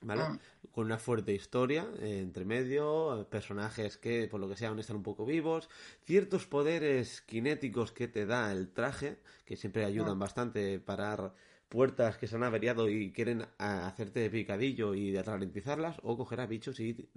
¿Vale? 0.00 0.22
Ah. 0.22 0.38
Con 0.70 0.84
una 0.84 0.98
fuerte 0.98 1.34
historia 1.34 1.88
eh, 1.98 2.20
entre 2.20 2.44
medio, 2.44 3.26
personajes 3.30 3.96
que 3.96 4.28
por 4.28 4.38
lo 4.38 4.48
que 4.48 4.56
sea 4.56 4.68
aún 4.68 4.78
están 4.78 4.94
un 4.94 5.02
poco 5.02 5.26
vivos, 5.26 5.68
ciertos 6.04 6.46
poderes 6.46 7.24
cinéticos 7.26 7.90
que 7.90 8.06
te 8.06 8.26
da 8.26 8.52
el 8.52 8.70
traje, 8.70 9.18
que 9.44 9.56
siempre 9.56 9.84
ayudan 9.84 10.18
ah. 10.18 10.20
bastante 10.20 10.78
parar 10.78 11.34
puertas 11.68 12.16
que 12.16 12.28
se 12.28 12.36
han 12.36 12.44
averiado 12.44 12.88
y 12.88 13.10
quieren 13.10 13.44
hacerte 13.58 14.30
picadillo 14.30 14.94
y 14.94 15.20
ralentizarlas, 15.20 15.96
o 16.04 16.16
coger 16.16 16.42
a 16.42 16.46
bichos 16.46 16.78
y 16.78 17.08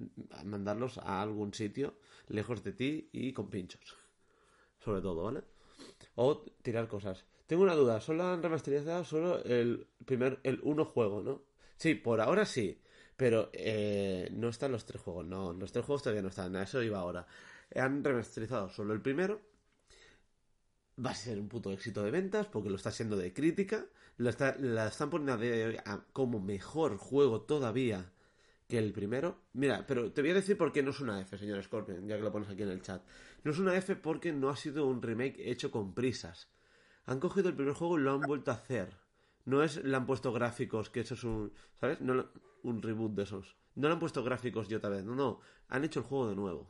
mandarlos 0.44 0.98
a 0.98 1.22
algún 1.22 1.54
sitio 1.54 1.94
lejos 2.30 2.64
de 2.64 2.74
ti 2.74 3.10
y 3.12 3.32
con 3.34 3.52
pinchos. 3.52 3.96
Sobre 4.80 5.02
todo, 5.02 5.22
¿vale? 5.22 5.44
O 6.16 6.42
tirar 6.64 6.88
cosas. 6.88 7.24
Tengo 7.48 7.64
una 7.64 7.76
duda, 7.76 8.02
¿solo 8.02 8.26
han 8.26 8.44
remasterizado 8.44 9.04
solo 9.06 9.44
el 9.44 9.88
primer, 10.06 10.40
el 10.44 10.60
uno 10.64 10.86
juego, 10.86 11.24
no? 11.24 11.44
Sí, 11.78 11.96
por 11.96 12.20
ahora 12.20 12.46
sí, 12.46 12.82
pero 13.16 13.50
eh, 13.54 14.30
no 14.34 14.50
están 14.50 14.74
los 14.74 14.86
tres 14.86 15.02
juegos, 15.02 15.26
no, 15.26 15.54
los 15.54 15.72
tres 15.72 15.86
juegos 15.86 16.04
todavía 16.04 16.22
no 16.22 16.30
están, 16.30 16.56
a 16.58 16.64
eso 16.64 16.84
iba 16.84 17.00
ahora. 17.00 17.26
Han 17.76 18.04
remasterizado 18.04 18.70
solo 18.70 18.94
el 18.94 19.02
primero, 19.02 19.42
va 21.04 21.12
a 21.12 21.16
ser 21.16 21.40
un 21.40 21.48
puto 21.48 21.72
éxito 21.72 22.04
de 22.04 22.12
ventas 22.12 22.48
porque 22.48 22.70
lo 22.70 22.76
está 22.76 22.92
siendo 22.92 23.16
de 23.16 23.34
crítica, 23.34 23.86
la, 24.18 24.32
están 24.88 25.10
poniendo 25.10 25.40
como 26.12 26.40
mejor 26.40 26.98
juego 26.98 27.42
todavía 27.42 28.12
que 28.68 28.78
el 28.78 28.92
primero. 28.92 29.44
Mira, 29.54 29.86
pero 29.88 30.12
te 30.12 30.22
voy 30.22 30.32
a 30.32 30.36
decir 30.36 30.58
por 30.58 30.74
qué 30.74 30.84
no 30.84 30.92
es 30.92 31.00
una 31.00 31.22
F, 31.22 31.38
señor 31.38 31.64
Scorpion, 31.64 32.08
ya 32.08 32.18
que 32.18 32.24
lo 32.24 32.32
pones 32.32 32.50
aquí 32.50 32.64
en 32.64 32.70
el 32.70 32.82
chat. 32.82 33.02
No 33.44 33.52
es 33.52 33.60
una 33.60 33.76
F 33.78 33.96
porque 33.96 34.34
no 34.34 34.50
ha 34.50 34.56
sido 34.58 34.86
un 34.86 35.02
remake 35.02 35.50
hecho 35.50 35.72
con 35.72 35.94
prisas. 35.94 36.50
Han 37.08 37.20
cogido 37.20 37.50
el 37.50 37.56
primer 37.56 37.74
juego 37.74 37.98
y 37.98 38.02
lo 38.02 38.12
han 38.12 38.22
vuelto 38.22 38.52
a 38.52 38.56
hacer. 38.56 38.98
No 39.46 39.64
es, 39.64 39.84
le 39.84 39.96
han 39.96 40.06
puesto 40.06 40.34
gráficos, 40.34 40.90
que 40.90 41.00
eso 41.00 41.14
es 41.14 41.24
un, 41.24 41.54
¿sabes? 41.80 42.02
No, 42.02 42.30
un 42.64 42.82
reboot 42.82 43.14
de 43.14 43.24
esos. 43.24 43.56
No 43.76 43.88
le 43.88 43.94
han 43.94 44.00
puesto 44.00 44.24
gráficos 44.24 44.70
y 44.70 44.76
otra 44.76 44.90
vez, 44.90 45.06
no, 45.06 45.16
no. 45.16 45.40
Han 45.70 45.86
hecho 45.86 46.02
el 46.02 46.06
juego 46.06 46.30
de 46.30 46.36
nuevo. 46.36 46.70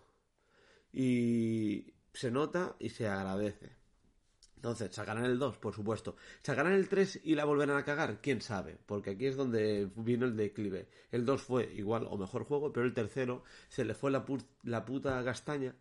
Y 0.94 1.92
se 2.14 2.30
nota 2.30 2.76
y 2.80 2.90
se 2.90 3.08
agradece. 3.08 3.76
Entonces, 4.58 4.94
¿sacarán 4.94 5.26
el 5.26 5.40
2? 5.40 5.58
Por 5.58 5.74
supuesto. 5.74 6.16
¿Sacarán 6.44 6.74
el 6.74 6.88
3 6.88 7.22
y 7.24 7.34
la 7.34 7.46
volverán 7.46 7.78
a 7.78 7.86
cagar? 7.86 8.22
¿Quién 8.22 8.42
sabe? 8.42 8.78
Porque 8.86 9.12
aquí 9.12 9.26
es 9.26 9.36
donde 9.36 9.90
vino 9.96 10.28
el 10.28 10.36
declive. 10.36 10.88
El 11.12 11.26
2 11.26 11.42
fue 11.42 11.74
igual 11.74 12.08
o 12.08 12.18
mejor 12.18 12.44
juego, 12.44 12.72
pero 12.72 12.86
el 12.86 12.94
tercero 12.94 13.44
se 13.70 13.86
le 13.86 13.96
fue 13.96 14.12
la, 14.12 14.24
la 14.64 14.86
puta 14.86 15.24
castaña 15.24 15.76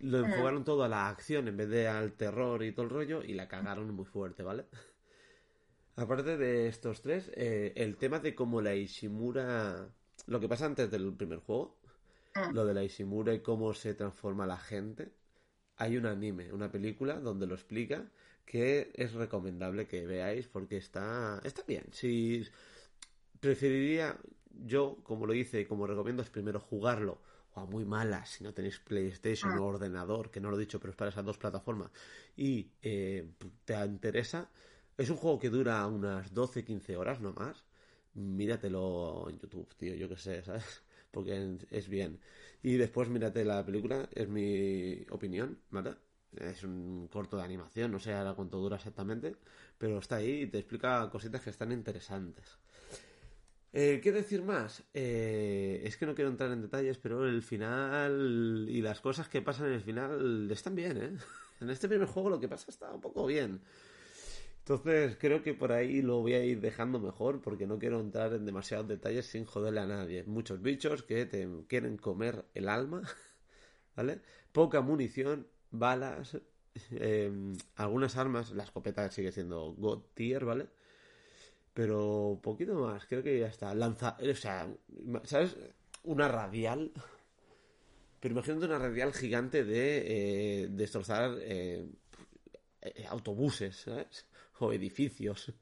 lo 0.00 0.24
enfocaron 0.24 0.64
todo 0.64 0.84
a 0.84 0.88
la 0.88 1.08
acción 1.08 1.48
en 1.48 1.56
vez 1.56 1.68
de 1.68 1.88
al 1.88 2.12
terror 2.12 2.62
y 2.62 2.72
todo 2.72 2.84
el 2.84 2.90
rollo 2.90 3.22
y 3.22 3.34
la 3.34 3.48
cagaron 3.48 3.94
muy 3.94 4.04
fuerte, 4.04 4.42
¿vale? 4.42 4.66
Aparte 5.96 6.36
de 6.36 6.68
estos 6.68 7.02
tres, 7.02 7.30
eh, 7.34 7.72
el 7.76 7.96
tema 7.96 8.18
de 8.20 8.34
cómo 8.34 8.62
la 8.62 8.74
Ishimura... 8.74 9.88
Lo 10.26 10.40
que 10.40 10.48
pasa 10.48 10.66
antes 10.66 10.90
del 10.90 11.12
primer 11.14 11.40
juego, 11.40 11.76
mm. 12.34 12.54
lo 12.54 12.64
de 12.64 12.74
la 12.74 12.84
Ishimura 12.84 13.34
y 13.34 13.40
cómo 13.40 13.74
se 13.74 13.94
transforma 13.94 14.46
la 14.46 14.58
gente, 14.58 15.12
hay 15.76 15.96
un 15.96 16.06
anime, 16.06 16.52
una 16.52 16.70
película 16.70 17.18
donde 17.18 17.46
lo 17.46 17.54
explica 17.54 18.06
que 18.44 18.90
es 18.94 19.12
recomendable 19.12 19.86
que 19.86 20.06
veáis 20.06 20.48
porque 20.48 20.76
está, 20.76 21.40
está 21.44 21.62
bien. 21.66 21.84
Si 21.92 22.46
preferiría 23.38 24.18
yo, 24.64 24.98
como 25.04 25.26
lo 25.26 25.34
hice 25.34 25.60
y 25.60 25.66
como 25.66 25.86
recomiendo, 25.86 26.22
es 26.22 26.30
primero 26.30 26.60
jugarlo 26.60 27.20
o 27.54 27.66
muy 27.66 27.84
mala 27.84 28.24
si 28.26 28.44
no 28.44 28.54
tenéis 28.54 28.78
PlayStation 28.78 29.52
o 29.52 29.64
ah. 29.64 29.66
ordenador, 29.66 30.30
que 30.30 30.40
no 30.40 30.50
lo 30.50 30.56
he 30.56 30.60
dicho, 30.60 30.78
pero 30.80 30.90
es 30.90 30.96
para 30.96 31.10
esas 31.10 31.24
dos 31.24 31.38
plataformas, 31.38 31.90
y 32.36 32.70
eh, 32.82 33.32
te 33.64 33.74
interesa, 33.84 34.48
es 35.00 35.08
un 35.08 35.16
juego 35.16 35.38
que 35.38 35.48
dura 35.50 35.86
unas 35.86 36.34
12-15 36.34 36.96
horas 36.96 37.20
no 37.20 37.32
más. 37.32 37.64
Míratelo 38.14 39.28
en 39.30 39.38
YouTube, 39.38 39.74
tío, 39.76 39.94
yo 39.94 40.08
qué 40.08 40.16
sé, 40.16 40.42
¿sabes? 40.42 40.82
Porque 41.10 41.56
es 41.70 41.88
bien. 41.88 42.20
Y 42.62 42.76
después 42.76 43.08
mírate 43.08 43.44
la 43.44 43.64
película, 43.64 44.08
es 44.12 44.28
mi 44.28 45.06
opinión, 45.10 45.58
¿vale? 45.70 45.94
Es 46.36 46.64
un 46.64 47.08
corto 47.08 47.38
de 47.38 47.44
animación, 47.44 47.90
no 47.92 47.98
sé 47.98 48.12
ahora 48.12 48.34
cuánto 48.34 48.58
dura 48.58 48.76
exactamente, 48.76 49.36
pero 49.78 49.98
está 49.98 50.16
ahí 50.16 50.42
y 50.42 50.46
te 50.48 50.58
explica 50.58 51.08
cositas 51.10 51.40
que 51.40 51.50
están 51.50 51.72
interesantes. 51.72 52.58
Eh, 53.72 54.00
¿Qué 54.02 54.10
decir 54.10 54.42
más? 54.42 54.82
Eh, 54.94 55.82
es 55.84 55.96
que 55.96 56.04
no 56.06 56.14
quiero 56.14 56.30
entrar 56.30 56.50
en 56.50 56.62
detalles, 56.62 56.98
pero 56.98 57.26
el 57.26 57.42
final 57.42 58.66
y 58.68 58.82
las 58.82 59.00
cosas 59.00 59.28
que 59.28 59.42
pasan 59.42 59.68
en 59.68 59.74
el 59.74 59.82
final 59.82 60.50
están 60.50 60.74
bien, 60.74 60.96
¿eh? 60.98 61.16
En 61.60 61.68
este 61.70 61.88
primer 61.88 62.08
juego 62.08 62.30
lo 62.30 62.40
que 62.40 62.48
pasa 62.48 62.66
está 62.70 62.90
un 62.90 63.00
poco 63.02 63.26
bien. 63.26 63.60
Entonces 64.60 65.16
creo 65.20 65.42
que 65.42 65.54
por 65.54 65.72
ahí 65.72 66.02
lo 66.02 66.20
voy 66.20 66.34
a 66.34 66.44
ir 66.44 66.60
dejando 66.60 66.98
mejor 67.00 67.40
porque 67.42 67.66
no 67.66 67.78
quiero 67.78 68.00
entrar 68.00 68.32
en 68.34 68.46
demasiados 68.46 68.88
detalles 68.88 69.26
sin 69.26 69.44
joderle 69.44 69.80
a 69.80 69.86
nadie. 69.86 70.24
Muchos 70.24 70.62
bichos 70.62 71.02
que 71.02 71.26
te 71.26 71.48
quieren 71.68 71.96
comer 71.98 72.46
el 72.54 72.68
alma, 72.68 73.02
¿vale? 73.96 74.20
Poca 74.52 74.80
munición, 74.80 75.46
balas, 75.70 76.38
em, 76.92 77.56
algunas 77.76 78.16
armas, 78.16 78.52
la 78.52 78.64
escopeta 78.64 79.10
sigue 79.10 79.32
siendo 79.32 79.74
God 79.74 80.02
tier, 80.14 80.44
¿vale? 80.44 80.68
Pero 81.80 82.38
poquito 82.42 82.74
más, 82.74 83.06
creo 83.06 83.22
que 83.22 83.38
ya 83.38 83.46
está. 83.46 83.72
Lanza, 83.74 84.14
o 84.20 84.34
sea, 84.34 84.68
¿sabes? 85.24 85.56
Una 86.04 86.28
radial. 86.28 86.92
Pero 88.20 88.34
imagínate 88.34 88.66
una 88.66 88.78
radial 88.78 89.14
gigante 89.14 89.64
de 89.64 90.64
eh, 90.64 90.68
destrozar 90.68 91.38
eh, 91.40 91.88
eh, 92.82 93.06
autobuses, 93.08 93.78
¿sabes? 93.78 94.26
O 94.58 94.74
edificios. 94.74 95.54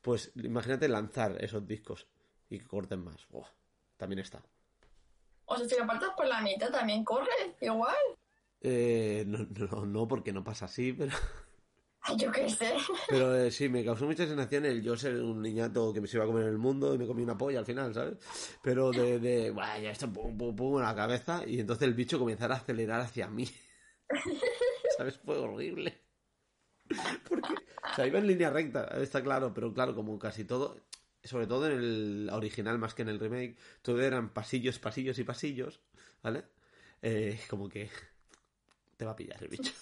Pues 0.00 0.32
imagínate 0.36 0.88
lanzar 0.88 1.36
esos 1.44 1.66
discos 1.66 2.06
y 2.48 2.60
que 2.60 2.66
corten 2.66 3.04
más. 3.04 3.28
Buah, 3.28 3.50
también 3.98 4.20
está. 4.20 4.42
O 5.44 5.58
sea, 5.58 5.68
si 5.68 5.78
lo 5.78 5.86
partes 5.86 6.08
por 6.16 6.28
la 6.28 6.40
mitad 6.40 6.70
también 6.70 7.04
corre, 7.04 7.56
igual. 7.60 7.94
Eh, 8.62 9.22
no, 9.26 9.46
no, 9.50 9.84
no, 9.84 10.08
porque 10.08 10.32
no 10.32 10.42
pasa 10.42 10.64
así, 10.64 10.94
pero... 10.94 11.14
Yo 12.16 12.30
qué 12.32 12.48
sé. 12.48 12.74
Pero 13.08 13.36
eh, 13.36 13.50
sí, 13.50 13.68
me 13.68 13.84
causó 13.84 14.06
mucha 14.06 14.26
sensación 14.26 14.64
el 14.64 14.82
yo 14.82 14.96
ser 14.96 15.20
un 15.20 15.42
niñato 15.42 15.92
que 15.92 16.00
me 16.00 16.08
iba 16.12 16.24
a 16.24 16.26
comer 16.26 16.44
en 16.44 16.50
el 16.50 16.58
mundo 16.58 16.94
y 16.94 16.98
me 16.98 17.06
comí 17.06 17.22
una 17.22 17.36
polla 17.36 17.58
al 17.60 17.66
final, 17.66 17.92
¿sabes? 17.92 18.18
Pero 18.62 18.90
de, 18.90 19.50
bueno, 19.50 19.78
ya 19.80 19.90
está, 19.90 20.06
pum, 20.06 20.36
pum, 20.36 20.54
pum, 20.54 20.78
en 20.78 20.84
la 20.84 20.94
cabeza 20.94 21.42
y 21.46 21.60
entonces 21.60 21.86
el 21.86 21.94
bicho 21.94 22.18
comenzara 22.18 22.54
a 22.54 22.58
acelerar 22.58 23.00
hacia 23.00 23.28
mí. 23.28 23.48
¿Sabes? 24.96 25.18
Fue 25.18 25.36
horrible. 25.38 26.02
Porque, 27.28 27.52
o 27.52 27.94
sea, 27.94 28.06
iba 28.06 28.18
en 28.18 28.26
línea 28.26 28.50
recta, 28.50 28.84
está 29.02 29.22
claro, 29.22 29.52
pero 29.52 29.72
claro, 29.74 29.94
como 29.94 30.18
casi 30.18 30.44
todo, 30.44 30.80
sobre 31.22 31.46
todo 31.46 31.66
en 31.66 31.72
el 31.72 32.30
original 32.32 32.78
más 32.78 32.94
que 32.94 33.02
en 33.02 33.10
el 33.10 33.20
remake, 33.20 33.58
todo 33.82 34.00
eran 34.00 34.32
pasillos, 34.32 34.78
pasillos 34.78 35.18
y 35.18 35.24
pasillos, 35.24 35.80
¿vale? 36.22 36.44
Eh, 37.02 37.38
como 37.50 37.68
que 37.68 37.90
te 38.96 39.04
va 39.04 39.12
a 39.12 39.16
pillar 39.16 39.42
el 39.42 39.48
bicho. 39.48 39.72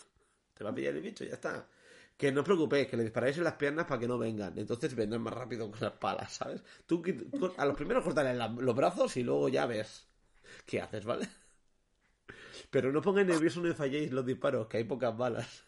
Te 0.55 0.65
va 0.65 0.71
a 0.71 0.75
pillar 0.75 0.95
el 0.95 1.03
bicho, 1.03 1.25
ya 1.25 1.35
está. 1.35 1.69
Que 2.17 2.33
no 2.33 2.41
os 2.41 2.47
preocupéis, 2.47 2.89
que 2.89 2.97
le 2.97 3.05
disparáis 3.05 3.37
en 3.37 3.45
las 3.45 3.55
piernas 3.55 3.87
para 3.87 4.01
que 4.01 4.09
no 4.09 4.19
vengan. 4.19 4.59
Entonces 4.59 4.95
vendrán 4.95 5.23
más 5.23 5.35
rápido 5.35 5.71
con 5.71 5.81
las 5.81 5.93
palas, 5.93 6.33
¿sabes? 6.33 6.63
Tú 6.87 7.03
a 7.57 7.67
los 7.67 7.77
primeros 7.77 8.03
cortarle 8.03 8.35
los 8.35 8.75
brazos 8.75 9.17
y 9.17 9.23
luego 9.23 9.49
ya 9.49 9.67
ves 9.67 10.07
qué 10.65 10.81
haces, 10.81 11.05
¿vale? 11.05 11.29
Pero 12.71 12.91
no 12.93 13.03
pongáis 13.03 13.27
nervioso, 13.27 13.61
no 13.61 13.75
falléis 13.75 14.13
los 14.13 14.25
disparos, 14.25 14.67
que 14.69 14.79
hay 14.79 14.85
pocas 14.85 15.17
balas. 15.17 15.65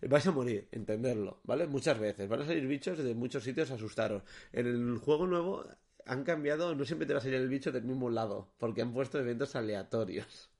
Vais 0.00 0.26
a 0.26 0.30
morir, 0.30 0.68
entenderlo, 0.70 1.40
¿vale? 1.44 1.66
Muchas 1.66 1.98
veces. 1.98 2.28
Van 2.28 2.42
a 2.42 2.46
salir 2.46 2.66
bichos 2.66 2.98
de 2.98 3.14
muchos 3.14 3.42
sitios 3.42 3.70
a 3.70 3.74
asustaros. 3.74 4.22
En 4.52 4.66
el 4.66 4.98
juego 4.98 5.26
nuevo 5.26 5.64
han 6.06 6.24
cambiado, 6.24 6.74
no 6.74 6.84
siempre 6.84 7.06
te 7.06 7.12
va 7.14 7.18
a 7.18 7.22
salir 7.22 7.36
el 7.36 7.48
bicho 7.48 7.72
del 7.72 7.84
mismo 7.84 8.08
lado, 8.10 8.48
porque 8.58 8.82
han 8.82 8.92
puesto 8.92 9.18
eventos 9.18 9.56
aleatorios. 9.56 10.50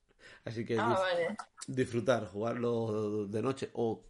Así 0.45 0.65
que 0.65 0.79
ah, 0.79 0.97
vale. 0.99 1.37
disfrutar, 1.67 2.27
jugarlo 2.27 3.27
de 3.27 3.43
noche 3.43 3.71
o 3.75 4.05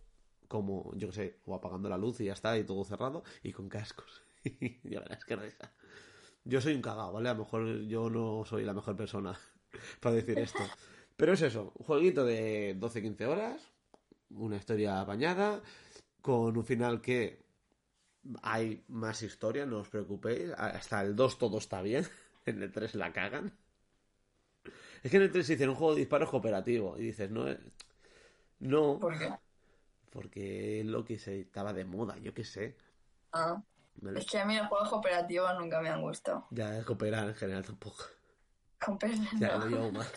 como, 0.48 0.92
yo 0.96 1.08
qué 1.08 1.14
sé, 1.14 1.40
o 1.44 1.54
apagando 1.54 1.88
la 1.88 1.98
luz 1.98 2.20
y 2.20 2.24
ya 2.24 2.32
está, 2.32 2.56
y 2.58 2.64
todo 2.64 2.84
cerrado, 2.84 3.22
y 3.42 3.52
con 3.52 3.68
cascos. 3.68 4.22
ya 4.82 5.00
verás 5.00 5.24
qué 5.24 5.36
risa. 5.36 5.72
Yo 6.44 6.60
soy 6.60 6.74
un 6.74 6.82
cagado, 6.82 7.12
¿vale? 7.12 7.28
A 7.28 7.34
lo 7.34 7.40
mejor 7.40 7.82
yo 7.82 8.08
no 8.08 8.44
soy 8.46 8.64
la 8.64 8.72
mejor 8.72 8.96
persona 8.96 9.38
para 10.00 10.14
decir 10.14 10.38
esto. 10.38 10.60
Pero 11.16 11.32
es 11.34 11.42
eso, 11.42 11.72
un 11.76 11.84
jueguito 11.84 12.24
de 12.24 12.76
12-15 12.78 13.26
horas, 13.26 13.62
una 14.30 14.56
historia 14.56 15.04
bañada, 15.04 15.60
con 16.22 16.56
un 16.56 16.64
final 16.64 17.00
que 17.00 17.44
hay 18.42 18.84
más 18.88 19.22
historia, 19.22 19.66
no 19.66 19.78
os 19.78 19.88
preocupéis. 19.88 20.50
Hasta 20.56 21.02
el 21.02 21.16
2 21.16 21.38
todo 21.38 21.58
está 21.58 21.82
bien, 21.82 22.06
en 22.46 22.62
el 22.62 22.72
3 22.72 22.94
la 22.94 23.12
cagan. 23.12 23.52
Es 25.02 25.10
que 25.10 25.16
en 25.16 25.24
el 25.24 25.32
3 25.32 25.48
hicieron 25.48 25.70
un 25.70 25.76
juego 25.76 25.94
de 25.94 26.00
disparos 26.00 26.30
cooperativo 26.30 26.96
y 26.98 27.02
dices, 27.02 27.30
no, 27.30 27.46
no. 28.60 28.98
¿Por 28.98 29.18
qué? 29.18 29.32
Porque 30.10 30.80
es 30.80 30.86
lo 30.86 31.04
que 31.04 31.18
se 31.18 31.40
estaba 31.40 31.72
de 31.72 31.84
moda, 31.84 32.16
yo 32.18 32.34
qué 32.34 32.44
sé. 32.44 32.76
Ah. 33.32 33.62
Es 34.14 34.26
que 34.26 34.38
a 34.38 34.44
mí 34.44 34.56
los 34.56 34.68
juegos 34.68 34.88
cooperativos 34.88 35.50
nunca 35.58 35.80
me 35.80 35.88
han 35.88 36.00
gustado. 36.00 36.46
Ya, 36.50 36.84
cooperar 36.84 37.28
en 37.28 37.34
general 37.34 37.64
tampoco. 37.64 38.04
Cooperar. 38.84 39.18
Ya, 39.38 39.56
lo 39.58 39.66
llevo 39.68 39.92
más. 39.92 40.12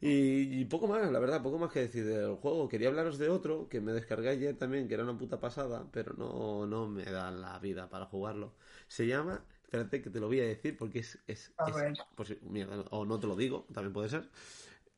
Y, 0.00 0.64
poco 0.66 0.86
más, 0.86 1.10
la 1.10 1.18
verdad, 1.18 1.42
poco 1.42 1.58
más 1.58 1.72
que 1.72 1.80
decir 1.80 2.04
del 2.04 2.36
juego. 2.36 2.68
Quería 2.68 2.88
hablaros 2.88 3.18
de 3.18 3.28
otro 3.28 3.68
que 3.68 3.80
me 3.80 3.92
descargué 3.92 4.30
ayer 4.30 4.56
también, 4.56 4.86
que 4.86 4.94
era 4.94 5.02
una 5.02 5.18
puta 5.18 5.40
pasada, 5.40 5.86
pero 5.90 6.14
no, 6.14 6.66
no 6.66 6.86
me 6.86 7.04
da 7.04 7.30
la 7.32 7.58
vida 7.58 7.88
para 7.88 8.06
jugarlo. 8.06 8.54
Se 8.86 9.06
llama, 9.06 9.44
espérate 9.68 10.00
que 10.00 10.08
te 10.08 10.18
lo 10.18 10.28
voy 10.28 10.40
a 10.40 10.44
decir 10.44 10.78
porque 10.78 11.00
es. 11.00 11.18
es, 11.26 11.52
pues, 12.16 12.42
mierda, 12.42 12.84
o 12.90 13.04
no 13.04 13.20
te 13.20 13.26
lo 13.26 13.36
digo, 13.36 13.66
también 13.72 13.92
puede 13.92 14.08
ser. 14.08 14.26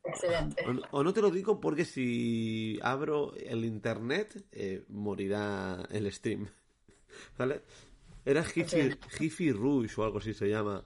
Excelente. 0.04 0.64
O, 0.92 1.02
no 1.02 1.12
te 1.12 1.20
lo 1.20 1.30
digo 1.30 1.60
porque 1.60 1.84
si 1.84 2.78
abro 2.80 3.34
el 3.34 3.64
internet 3.64 4.46
eh, 4.52 4.84
morirá 4.88 5.86
el 5.90 6.10
stream. 6.12 6.48
¿Vale? 7.38 7.62
Era 8.24 8.44
Jiffy, 8.44 9.50
Rush 9.50 9.98
o 9.98 10.04
algo 10.04 10.18
así 10.18 10.32
se 10.34 10.48
llama. 10.48 10.84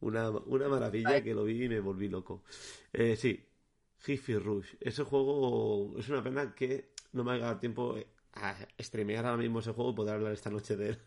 Una, 0.00 0.30
una 0.30 0.68
maravilla 0.68 1.22
que 1.22 1.34
lo 1.34 1.44
vi 1.44 1.64
y 1.64 1.68
me 1.68 1.80
volví 1.80 2.08
loco. 2.08 2.44
Eh, 2.92 3.16
sí, 3.16 3.42
Jiffy 4.00 4.36
Rush. 4.36 4.74
Ese 4.80 5.02
juego 5.02 5.98
es 5.98 6.08
una 6.10 6.22
pena 6.22 6.54
que 6.54 6.92
no 7.12 7.24
me 7.24 7.32
haya 7.32 7.46
dado 7.46 7.58
tiempo 7.58 7.96
a 8.34 8.54
streamear 8.78 9.24
ahora 9.24 9.38
mismo 9.38 9.60
ese 9.60 9.72
juego 9.72 9.92
y 9.92 9.94
poder 9.94 10.14
hablar 10.14 10.34
esta 10.34 10.50
noche 10.50 10.76
de 10.76 10.90
él. 10.90 10.98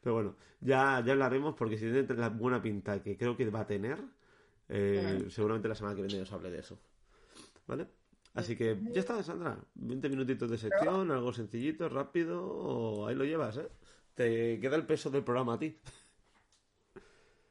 Pero 0.00 0.14
bueno, 0.14 0.36
ya, 0.60 1.02
ya 1.04 1.12
hablaremos 1.12 1.54
porque 1.54 1.76
si 1.76 1.90
tiene 1.90 2.06
la 2.14 2.30
buena 2.30 2.62
pinta 2.62 3.02
que 3.02 3.16
creo 3.16 3.36
que 3.36 3.48
va 3.50 3.60
a 3.60 3.66
tener, 3.66 3.98
eh, 4.68 5.26
seguramente 5.28 5.68
la 5.68 5.74
semana 5.74 5.96
que 5.96 6.02
viene 6.02 6.22
os 6.22 6.32
hable 6.32 6.50
de 6.50 6.60
eso. 6.60 6.78
¿Vale? 7.66 7.86
Así 8.34 8.56
que 8.56 8.78
ya 8.92 9.00
está, 9.00 9.22
Sandra. 9.22 9.58
20 9.74 10.08
minutitos 10.08 10.50
de 10.50 10.58
sección, 10.58 11.10
algo 11.10 11.32
sencillito, 11.32 11.88
rápido. 11.88 13.06
Ahí 13.06 13.14
lo 13.14 13.24
llevas, 13.24 13.56
¿eh? 13.56 13.68
Te 14.14 14.60
queda 14.60 14.76
el 14.76 14.86
peso 14.86 15.10
del 15.10 15.24
programa 15.24 15.54
a 15.54 15.58
ti. 15.58 15.78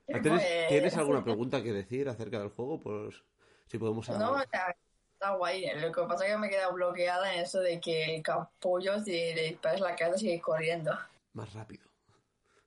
¿Tienes, 0.08 0.68
¿Tienes, 0.70 0.98
alguna 0.98 1.24
pregunta 1.24 1.62
que 1.62 1.72
decir 1.72 2.10
acerca 2.10 2.40
del 2.40 2.50
juego? 2.50 2.80
Pues 2.80 3.24
si 3.68 3.78
podemos 3.78 4.10
hablar. 4.10 4.32
No, 4.32 4.42
está, 4.42 4.76
está 5.14 5.36
guay. 5.36 5.66
Lo 5.80 5.92
que 5.92 6.02
pasa 6.04 6.26
es 6.26 6.32
que 6.32 6.38
me 6.38 6.48
he 6.48 6.50
quedado 6.50 6.74
bloqueada 6.74 7.34
en 7.34 7.42
eso 7.42 7.60
de 7.60 7.80
que 7.80 8.16
el 8.16 8.24
capullo, 8.24 9.00
si 9.02 9.12
le 9.12 9.50
disparas 9.50 9.82
la 9.82 9.96
cabeza, 9.96 10.18
sigue 10.18 10.42
corriendo. 10.42 10.98
Más 11.34 11.54
rápido. 11.54 11.89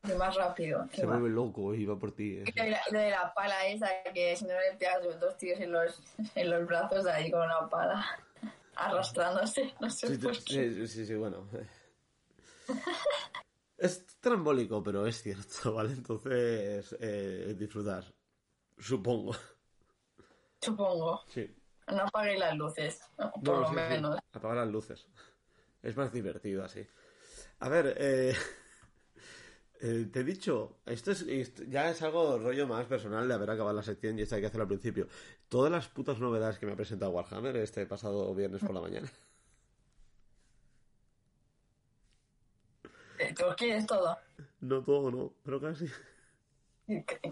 Y 0.04 0.12
más 0.14 0.34
rápido. 0.34 0.88
Se 0.92 1.06
vuelve 1.06 1.28
loco 1.28 1.74
y 1.74 1.84
va 1.84 1.96
por 1.96 2.12
ti. 2.12 2.38
¿eh? 2.38 2.44
Y 2.46 2.94
de 2.94 3.10
la 3.10 3.32
pala 3.32 3.66
esa, 3.66 3.88
que 4.12 4.34
si 4.34 4.44
no 4.44 4.52
le 4.52 4.76
pegas 4.76 5.20
dos 5.20 5.36
tiros 5.36 5.60
en 5.60 5.72
los, 5.72 6.02
en 6.34 6.50
los 6.50 6.66
brazos 6.66 7.06
ahí 7.06 7.30
con 7.30 7.42
una 7.42 7.68
pala, 7.68 8.04
arrastrándose. 8.74 9.72
No 9.80 9.88
sé 9.88 10.08
sí, 10.08 10.30
sí, 10.46 10.86
sí, 10.88 11.06
sí, 11.06 11.14
bueno. 11.14 11.48
Es 13.82 14.06
trambólico, 14.20 14.80
pero 14.80 15.04
es 15.08 15.20
cierto, 15.20 15.72
¿vale? 15.74 15.92
Entonces, 15.92 16.96
eh, 17.00 17.56
disfrutar. 17.58 18.04
Supongo. 18.78 19.34
Supongo. 20.60 21.24
Sí. 21.26 21.52
No 21.88 22.02
apaguéis 22.02 22.38
las 22.38 22.56
luces, 22.56 23.00
por 23.44 23.58
lo 23.58 23.72
menos. 23.72 24.20
Apagar 24.32 24.58
las 24.58 24.68
luces. 24.68 25.08
Es 25.82 25.96
más 25.96 26.12
divertido 26.12 26.64
así. 26.64 26.86
A 27.58 27.68
ver, 27.68 27.96
eh, 27.98 28.36
eh, 29.84 30.08
te 30.12 30.20
he 30.20 30.24
dicho, 30.24 30.76
esto, 30.86 31.10
es, 31.10 31.26
ya 31.68 31.90
es 31.90 32.00
algo 32.02 32.38
rollo 32.38 32.68
más 32.68 32.86
personal 32.86 33.26
de 33.26 33.34
haber 33.34 33.50
acabado 33.50 33.74
la 33.74 33.82
sección 33.82 34.16
y 34.16 34.22
esto 34.22 34.36
hay 34.36 34.40
que 34.40 34.46
hacerlo 34.46 34.62
al 34.62 34.68
principio. 34.68 35.08
Todas 35.48 35.72
las 35.72 35.88
putas 35.88 36.20
novedades 36.20 36.60
que 36.60 36.66
me 36.66 36.72
ha 36.72 36.76
presentado 36.76 37.10
Warhammer 37.10 37.56
este 37.56 37.84
pasado 37.86 38.32
viernes 38.32 38.60
por 38.60 38.74
la 38.74 38.80
mañana. 38.80 39.10
¿Tú 43.36 43.44
quieres 43.56 43.84
todo? 43.84 44.16
No 44.60 44.84
todo, 44.84 45.10
no, 45.10 45.32
pero 45.42 45.60
casi. 45.60 45.88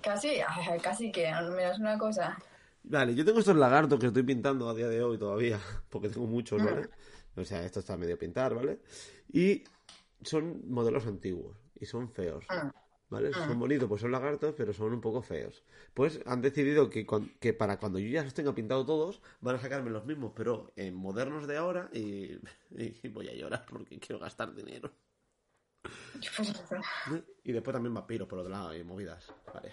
Casi, 0.03 0.41
casi 0.83 1.13
que, 1.13 1.29
al 1.29 1.53
menos 1.53 1.79
una 1.79 1.97
cosa. 1.97 2.37
Vale, 2.83 3.15
yo 3.15 3.25
tengo 3.25 3.39
estos 3.39 3.57
lagartos 3.57 4.01
que 4.01 4.07
estoy 4.07 4.25
pintando 4.25 4.69
a 4.69 4.75
día 4.75 4.89
de 4.89 5.01
hoy 5.01 5.19
todavía, 5.19 5.61
porque 5.89 6.09
tengo 6.09 6.27
muchos, 6.27 6.61
¿vale? 6.65 6.89
O 7.37 7.45
sea, 7.45 7.65
esto 7.65 7.79
está 7.79 7.97
medio 7.97 8.19
pintar, 8.19 8.57
¿vale? 8.57 8.81
Y 9.33 9.63
son 10.23 10.69
modelos 10.69 11.07
antiguos 11.07 11.70
y 11.81 11.87
son 11.87 12.11
feos, 12.11 12.45
ah. 12.49 12.73
¿vale? 13.09 13.33
Son 13.33 13.51
ah. 13.51 13.55
bonitos, 13.55 13.89
pues 13.89 14.03
son 14.03 14.13
lagartos, 14.13 14.55
pero 14.57 14.73
son 14.73 14.93
un 14.93 15.01
poco 15.01 15.23
feos. 15.23 15.65
Pues 15.95 16.21
han 16.27 16.43
decidido 16.43 16.91
que, 16.91 17.07
que 17.41 17.53
para 17.53 17.79
cuando 17.79 17.99
yo 17.99 18.09
ya 18.09 18.23
los 18.23 18.35
tenga 18.35 18.55
pintados 18.55 18.87
todos, 18.87 19.23
van 19.41 19.57
a 19.57 19.59
sacarme 19.59 19.91
los 19.91 20.05
mismos, 20.05 20.33
pero 20.37 20.73
en 20.77 20.95
modernos 20.95 21.47
de 21.47 21.57
ahora 21.57 21.91
y 21.93 22.39
voy 23.09 23.29
a 23.29 23.35
llorar 23.35 23.67
porque 23.69 23.99
quiero 23.99 24.21
gastar 24.21 24.55
dinero. 24.55 24.93
Y 27.45 27.53
después 27.53 27.73
también 27.73 27.95
vampiros 27.95 28.29
por 28.29 28.39
otro 28.39 28.51
lado 28.51 28.75
y 28.75 28.85
movidas. 28.85 29.33
Vale. 29.53 29.73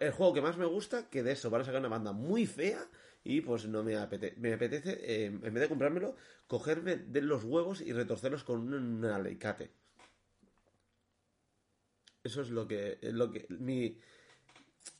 el, 0.00 0.12
juego 0.12 0.32
que 0.32 0.40
más 0.40 0.56
me 0.56 0.66
gusta, 0.66 1.08
que 1.10 1.22
de 1.22 1.32
eso 1.32 1.50
van 1.50 1.62
a 1.62 1.64
sacar 1.64 1.80
una 1.80 1.88
banda 1.88 2.12
muy 2.12 2.46
fea 2.46 2.88
y 3.24 3.40
pues 3.40 3.66
no 3.66 3.82
me 3.82 3.96
apetece, 3.96 4.38
me 4.38 4.52
apetece 4.52 4.98
eh, 5.00 5.26
en 5.26 5.40
vez 5.40 5.62
de 5.62 5.68
comprármelo, 5.68 6.14
cogerme 6.46 6.96
de 6.96 7.22
los 7.22 7.44
huevos 7.44 7.80
y 7.80 7.92
retorcerlos 7.92 8.44
con 8.44 8.72
un, 8.72 9.04
alicate. 9.04 9.72
Eso 12.24 12.40
es 12.40 12.50
lo 12.50 12.66
que, 12.66 12.98
lo 13.02 13.30
que 13.30 13.46
mi, 13.50 13.98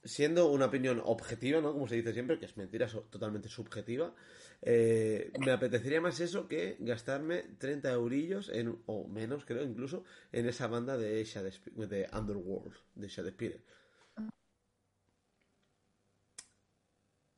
siendo 0.04 0.50
una 0.50 0.66
opinión 0.66 1.00
objetiva, 1.04 1.60
¿no? 1.60 1.72
Como 1.72 1.88
se 1.88 1.96
dice 1.96 2.12
siempre, 2.12 2.38
que 2.38 2.44
es 2.44 2.56
mentira 2.56 2.86
totalmente 2.86 3.48
subjetiva, 3.48 4.14
eh, 4.62 5.32
me 5.40 5.50
apetecería 5.50 6.00
más 6.00 6.20
eso 6.20 6.48
que 6.48 6.76
gastarme 6.80 7.42
30 7.58 7.92
eurillos, 7.92 8.50
en, 8.50 8.78
o 8.86 9.08
menos 9.08 9.44
creo 9.44 9.62
incluso, 9.64 10.04
en 10.32 10.46
esa 10.48 10.66
banda 10.66 10.96
de, 10.98 11.24
de 11.24 12.08
Underworld, 12.12 12.74
de 12.94 13.08
Shadespire. 13.08 13.62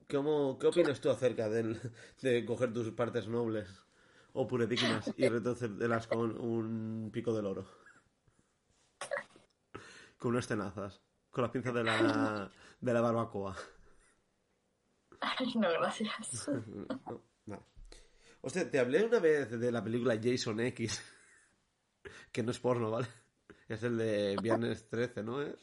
¿Cómo, 0.09 0.57
¿Qué 0.57 0.67
opinas 0.67 1.01
tú 1.01 1.09
acerca 1.09 1.49
del, 1.49 1.79
de 2.21 2.45
coger 2.45 2.73
tus 2.73 2.91
partes 2.91 3.27
nobles 3.27 3.67
o 4.33 4.47
puredignas 4.47 5.13
y 5.17 5.27
retorcerlas 5.27 6.07
con 6.07 6.39
un 6.39 7.09
pico 7.11 7.33
del 7.33 7.45
oro? 7.45 7.86
Con 10.17 10.31
unas 10.31 10.47
tenazas, 10.47 11.01
con 11.29 11.43
las 11.43 11.51
pinzas 11.51 11.73
de 11.73 11.83
la, 11.83 12.51
de 12.81 12.93
la 12.93 13.01
barbacoa. 13.01 13.55
Ay, 15.19 15.53
no, 15.55 15.69
gracias. 15.69 16.49
No, 17.07 17.21
no. 17.45 17.65
Hostia, 18.41 18.69
te 18.69 18.79
hablé 18.79 19.03
una 19.03 19.19
vez 19.19 19.49
de 19.51 19.71
la 19.71 19.83
película 19.83 20.19
Jason 20.21 20.59
X, 20.59 21.01
que 22.31 22.43
no 22.43 22.51
es 22.51 22.59
porno, 22.59 22.91
¿vale? 22.91 23.07
Es 23.67 23.83
el 23.83 23.97
de 23.97 24.37
Viernes 24.41 24.87
13, 24.89 25.23
¿no 25.23 25.41
es? 25.41 25.55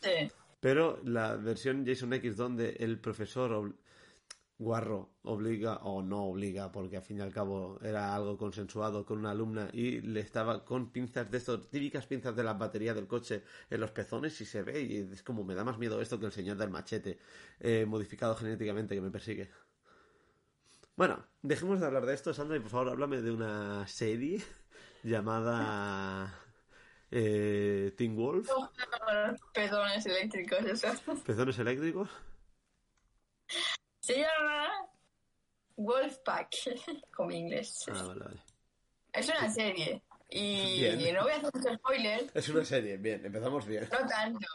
Sí. 0.00 0.30
Pero 0.60 1.00
la 1.04 1.36
versión 1.36 1.84
Jason 1.86 2.12
X 2.14 2.36
donde 2.36 2.70
el 2.80 3.00
profesor 3.00 3.74
Guarro 4.58 5.14
obliga, 5.22 5.76
o 5.84 6.02
no 6.02 6.24
obliga, 6.24 6.72
porque 6.72 6.96
al 6.96 7.02
fin 7.04 7.18
y 7.18 7.20
al 7.20 7.32
cabo 7.32 7.78
era 7.80 8.12
algo 8.12 8.36
consensuado 8.36 9.06
con 9.06 9.18
una 9.18 9.30
alumna 9.30 9.68
y 9.72 10.00
le 10.00 10.18
estaba 10.18 10.64
con 10.64 10.90
pinzas 10.90 11.30
de 11.30 11.38
estos, 11.38 11.70
típicas 11.70 12.06
pinzas 12.06 12.34
de 12.34 12.42
la 12.42 12.54
batería 12.54 12.92
del 12.92 13.06
coche 13.06 13.44
en 13.70 13.80
los 13.80 13.92
pezones 13.92 14.40
y 14.40 14.44
se 14.44 14.62
ve 14.62 14.82
y 14.82 14.96
es 15.12 15.22
como 15.22 15.44
me 15.44 15.54
da 15.54 15.62
más 15.62 15.78
miedo 15.78 16.00
esto 16.00 16.18
que 16.18 16.26
el 16.26 16.32
señor 16.32 16.56
del 16.56 16.70
machete 16.70 17.18
eh, 17.60 17.86
modificado 17.86 18.34
genéticamente 18.34 18.96
que 18.96 19.00
me 19.00 19.12
persigue. 19.12 19.48
Bueno, 20.96 21.24
dejemos 21.42 21.78
de 21.78 21.86
hablar 21.86 22.04
de 22.06 22.14
esto, 22.14 22.34
Sandra, 22.34 22.56
y 22.56 22.60
por 22.60 22.70
favor 22.70 22.88
háblame 22.88 23.22
de 23.22 23.30
una 23.30 23.86
serie 23.86 24.42
llamada 25.04 26.34
eh, 27.12 27.94
Teen 27.96 28.16
Wolf, 28.16 28.48
Los 28.48 29.40
pedones 29.54 30.04
eléctricos, 30.04 30.58
pezones 31.24 31.58
eléctricos. 31.60 32.10
Se 34.08 34.14
llama 34.14 34.88
Wolfpack, 35.76 36.48
como 37.14 37.30
inglés. 37.30 37.84
Ah, 37.92 38.04
vale, 38.06 38.24
vale. 38.24 38.40
Es 39.12 39.28
una 39.28 39.50
serie. 39.50 40.02
Y 40.30 40.80
Bien. 40.96 41.14
no 41.14 41.24
voy 41.24 41.32
a 41.32 41.36
hacer 41.36 41.50
mucho 41.52 41.74
spoiler, 41.74 42.30
Es 42.32 42.48
una 42.48 42.64
serie, 42.64 42.96
bien, 42.96 43.26
empezamos 43.26 43.66
bien. 43.66 43.86
no 43.92 44.08
tanto. 44.08 44.46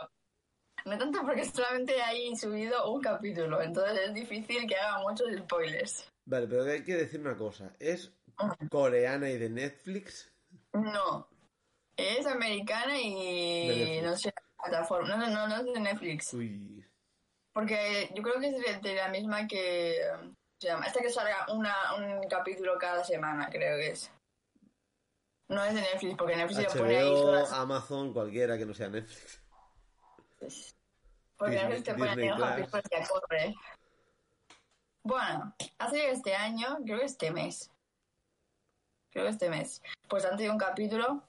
No 0.86 0.98
tanto 0.98 1.22
porque 1.22 1.46
solamente 1.46 2.02
hay 2.02 2.36
subido 2.36 2.92
un 2.92 3.00
capítulo, 3.00 3.62
entonces 3.62 4.00
es 4.08 4.14
difícil 4.16 4.68
que 4.68 4.76
haga 4.76 5.04
muchos 5.04 5.28
spoilers. 5.38 6.12
Vale, 6.26 6.48
pero 6.48 6.64
hay 6.64 6.84
que 6.84 6.96
decir 6.96 7.20
una 7.20 7.38
cosa. 7.38 7.76
¿Es 7.80 8.12
coreana 8.72 9.30
y 9.30 9.38
de 9.38 9.52
Netflix? 9.52 10.34
No. 10.74 11.30
Es 11.96 12.26
americana 12.26 13.00
y 13.00 14.02
no 14.02 14.18
sé, 14.18 14.34
plataforma. 14.58 15.10
No, 15.10 15.18
no, 15.18 15.30
no, 15.30 15.48
no 15.48 15.56
es 15.58 15.74
de 15.76 15.80
Netflix. 15.80 16.34
Uy. 16.34 16.84
Porque 17.54 18.12
yo 18.16 18.24
creo 18.24 18.40
que 18.40 18.48
es 18.48 18.82
de, 18.82 18.90
de 18.90 18.96
la 18.96 19.10
misma 19.10 19.48
que 19.48 20.00
um, 20.20 20.34
se 20.60 20.68
llama. 20.68 20.88
Esta 20.88 21.02
que 21.02 21.10
salga 21.10 21.46
una, 21.52 21.94
un 21.96 22.28
capítulo 22.28 22.78
cada 22.80 23.04
semana, 23.04 23.50
creo 23.50 23.78
que 23.78 23.90
es. 23.92 24.12
No 25.50 25.64
es 25.64 25.76
de 25.76 25.82
Netflix, 25.82 26.16
porque 26.18 26.36
Netflix 26.36 26.74
lo 26.74 26.82
pone 26.82 26.98
ahí 26.98 27.10
HBO, 27.12 27.22
todas. 27.22 27.52
Amazon, 27.54 28.14
cualquiera 28.14 28.58
que 28.58 28.66
no 28.66 28.74
sea 28.74 28.90
Netflix. 28.90 29.42
Porque 31.38 31.56
Disney- 31.56 31.70
Netflix 31.70 31.84
te 31.84 31.94
pone 31.94 32.12
ahí 32.12 32.28
los 32.30 32.38
Plus. 32.38 32.50
capítulos 32.72 32.84
que 32.90 33.08
corre. 33.08 33.56
Bueno, 35.04 35.56
hace 35.78 36.10
este 36.12 36.36
año, 36.36 36.78
creo 36.84 37.00
que 37.00 37.06
este 37.06 37.32
mes. 37.32 37.70
Creo 39.12 39.26
que 39.26 39.32
este 39.32 39.50
mes. 39.50 39.82
Pues 40.08 40.26
han 40.26 40.38
tenido 40.38 40.54
un 40.54 40.60
capítulo 40.60 41.24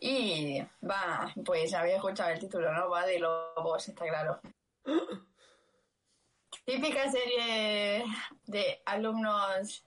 y 0.00 0.60
va, 0.86 1.32
pues 1.44 1.72
había 1.72 1.96
escuchado 1.96 2.30
el 2.30 2.40
título, 2.40 2.72
¿no? 2.74 2.90
Va 2.90 3.06
de 3.06 3.20
lobos, 3.20 3.88
está 3.88 4.06
claro. 4.06 4.40
Típica 6.66 7.08
serie 7.12 8.04
de 8.46 8.82
alumnos 8.86 9.84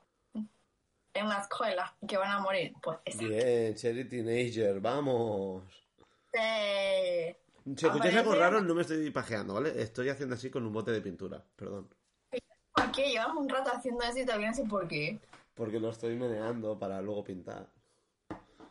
en 1.14 1.26
una 1.26 1.40
escuela 1.40 1.94
que 2.08 2.16
van 2.16 2.32
a 2.32 2.40
morir. 2.40 2.72
Pues 2.82 3.00
esa. 3.04 3.22
Bien, 3.22 3.76
Cherry 3.76 4.08
Teenager, 4.08 4.80
vamos. 4.80 5.64
Eh, 6.32 7.36
Si 7.76 7.86
escucháis 7.86 8.16
algo 8.16 8.34
raro, 8.34 8.62
no 8.62 8.74
me 8.74 8.84
estoy 8.84 9.12
pajeando, 9.12 9.56
¿vale? 9.56 9.74
Estoy 9.82 10.08
haciendo 10.08 10.36
así 10.36 10.50
con 10.50 10.66
un 10.66 10.72
bote 10.72 10.92
de 10.92 11.02
pintura, 11.02 11.44
perdón. 11.58 11.90
¿Por 12.74 12.92
qué? 12.94 13.10
Llevamos 13.10 13.44
un 13.44 13.50
rato 13.50 13.72
haciendo 13.74 14.02
eso 14.06 14.20
y 14.20 14.26
todavía 14.26 14.48
no 14.48 14.54
sé 14.56 14.64
por 14.64 14.88
qué. 14.88 15.20
Porque 15.56 15.82
lo 15.82 15.90
estoy 15.90 16.16
meneando 16.16 16.80
para 16.80 17.02
luego 17.02 17.26
pintar. 17.26 17.68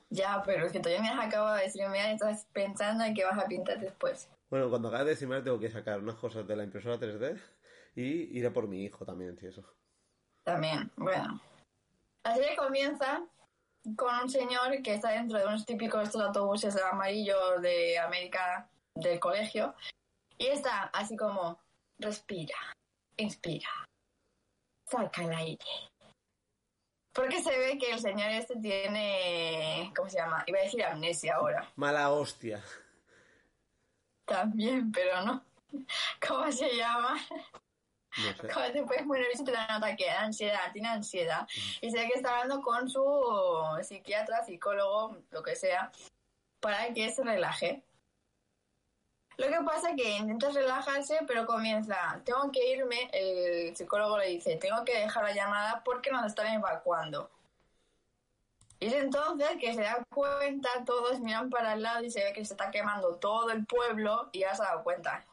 Ya, 0.08 0.42
pero 0.46 0.64
es 0.64 0.72
que 0.72 0.80
todavía 0.80 1.02
me 1.02 1.10
has 1.10 1.26
acabado 1.26 1.56
de 1.56 1.64
decirme 1.64 1.98
y 1.98 2.14
estás 2.14 2.46
pensando 2.54 3.04
en 3.04 3.14
que 3.14 3.24
vas 3.26 3.38
a 3.38 3.46
pintar 3.46 3.78
después. 3.78 4.30
Bueno, 4.48 4.70
cuando 4.70 4.88
acabe 4.88 5.04
de 5.04 5.10
decirme 5.10 5.42
tengo 5.42 5.60
que 5.60 5.70
sacar 5.70 6.00
unas 6.00 6.14
cosas 6.14 6.46
de 6.46 6.56
la 6.56 6.64
impresora 6.64 6.96
3D 6.98 7.38
y 7.98 8.38
ir 8.38 8.46
a 8.46 8.52
por 8.52 8.68
mi 8.68 8.84
hijo 8.84 9.04
también, 9.04 9.36
si 9.36 9.46
eso. 9.46 9.64
También, 10.44 10.90
bueno. 10.96 11.40
La 12.22 12.34
serie 12.36 12.56
comienza 12.56 13.26
con 13.96 14.14
un 14.22 14.30
señor 14.30 14.80
que 14.82 14.94
está 14.94 15.10
dentro 15.10 15.36
de 15.36 15.46
unos 15.46 15.66
típicos 15.66 16.04
estos 16.04 16.22
autobuses 16.22 16.76
amarillos 16.80 17.60
de 17.60 17.98
América 17.98 18.70
del 18.94 19.18
colegio 19.18 19.74
y 20.36 20.46
está 20.46 20.84
así 20.92 21.16
como 21.16 21.58
respira, 21.98 22.54
inspira, 23.16 23.68
saca 24.86 25.24
el 25.24 25.32
aire. 25.32 25.66
Porque 27.12 27.42
se 27.42 27.58
ve 27.58 27.78
que 27.78 27.90
el 27.90 27.98
señor 27.98 28.30
este 28.30 28.60
tiene, 28.60 29.92
¿cómo 29.96 30.08
se 30.08 30.18
llama? 30.18 30.44
Iba 30.46 30.60
a 30.60 30.62
decir 30.62 30.84
amnesia 30.84 31.34
ahora. 31.34 31.68
Mala 31.74 32.12
hostia. 32.12 32.62
También, 34.24 34.92
pero 34.92 35.22
no. 35.22 35.44
¿Cómo 36.24 36.52
se 36.52 36.76
llama? 36.76 37.16
No 38.18 38.42
sé. 38.42 38.48
Cuando 38.52 38.72
te 38.72 38.82
puedes 38.84 39.06
morir 39.06 39.26
si 39.34 39.44
te 39.44 39.52
da 39.52 39.66
un 39.68 39.76
ataque 39.76 40.04
de 40.04 40.10
ansiedad, 40.10 40.72
tiene 40.72 40.88
ansiedad. 40.88 41.46
Y 41.80 41.90
se 41.90 41.98
ve 41.98 42.08
que 42.08 42.18
está 42.18 42.32
hablando 42.40 42.62
con 42.62 42.88
su 42.88 43.02
psiquiatra, 43.82 44.44
psicólogo, 44.44 45.18
lo 45.30 45.42
que 45.42 45.56
sea, 45.56 45.90
para 46.60 46.92
que 46.92 47.10
se 47.10 47.22
relaje. 47.22 47.82
Lo 49.38 49.46
que 49.46 49.60
pasa 49.64 49.90
es 49.90 49.96
que 49.96 50.16
intenta 50.16 50.50
relajarse, 50.50 51.20
pero 51.26 51.46
comienza, 51.46 52.20
tengo 52.24 52.50
que 52.50 52.72
irme, 52.72 53.08
el 53.12 53.76
psicólogo 53.76 54.18
le 54.18 54.26
dice, 54.30 54.56
tengo 54.56 54.84
que 54.84 54.98
dejar 54.98 55.22
la 55.22 55.32
llamada 55.32 55.82
porque 55.84 56.10
nos 56.10 56.26
están 56.26 56.48
evacuando. 56.48 57.30
Y 58.80 58.86
es 58.86 58.94
entonces 58.94 59.48
que 59.60 59.74
se 59.74 59.82
da 59.82 60.04
cuenta, 60.08 60.68
todos 60.84 61.20
miran 61.20 61.50
para 61.50 61.74
el 61.74 61.82
lado 61.82 62.04
y 62.04 62.10
se 62.10 62.24
ve 62.24 62.32
que 62.32 62.44
se 62.44 62.54
está 62.54 62.72
quemando 62.72 63.14
todo 63.16 63.50
el 63.50 63.64
pueblo 63.64 64.28
y 64.32 64.40
ya 64.40 64.56
se 64.56 64.62
ha 64.62 64.66
dado 64.66 64.82
cuenta. 64.82 65.24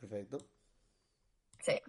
Perfecto. 0.00 0.38
Sí. 1.60 1.80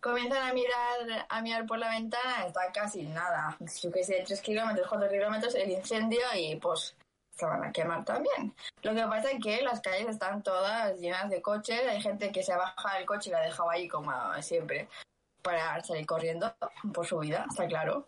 Comienzan 0.00 0.50
a 0.50 0.52
mirar, 0.52 1.26
a 1.28 1.42
mirar 1.42 1.66
por 1.66 1.78
la 1.78 1.90
ventana, 1.90 2.46
está 2.46 2.72
casi 2.72 3.04
nada, 3.04 3.56
yo 3.80 3.92
que 3.92 4.02
sé, 4.02 4.24
3 4.26 4.40
kilómetros, 4.40 4.88
4 4.88 5.08
kilómetros 5.08 5.54
el 5.54 5.70
incendio 5.70 6.20
y 6.34 6.56
pues 6.56 6.96
se 7.30 7.46
van 7.46 7.64
a 7.64 7.72
quemar 7.72 8.04
también. 8.04 8.54
Lo 8.82 8.94
que 8.94 9.02
pasa 9.02 9.30
es 9.30 9.40
que 9.42 9.62
las 9.62 9.80
calles 9.80 10.08
están 10.08 10.42
todas 10.42 10.98
llenas 10.98 11.30
de 11.30 11.40
coches, 11.40 11.86
hay 11.86 12.02
gente 12.02 12.32
que 12.32 12.42
se 12.42 12.56
baja 12.56 12.96
del 12.96 13.06
coche 13.06 13.30
y 13.30 13.32
la 13.32 13.38
ha 13.38 13.42
dejado 13.42 13.70
ahí 13.70 13.88
como 13.88 14.12
siempre 14.42 14.88
para 15.40 15.82
salir 15.82 16.06
corriendo 16.06 16.52
por 16.92 17.06
su 17.06 17.18
vida, 17.18 17.46
está 17.48 17.66
claro. 17.66 18.06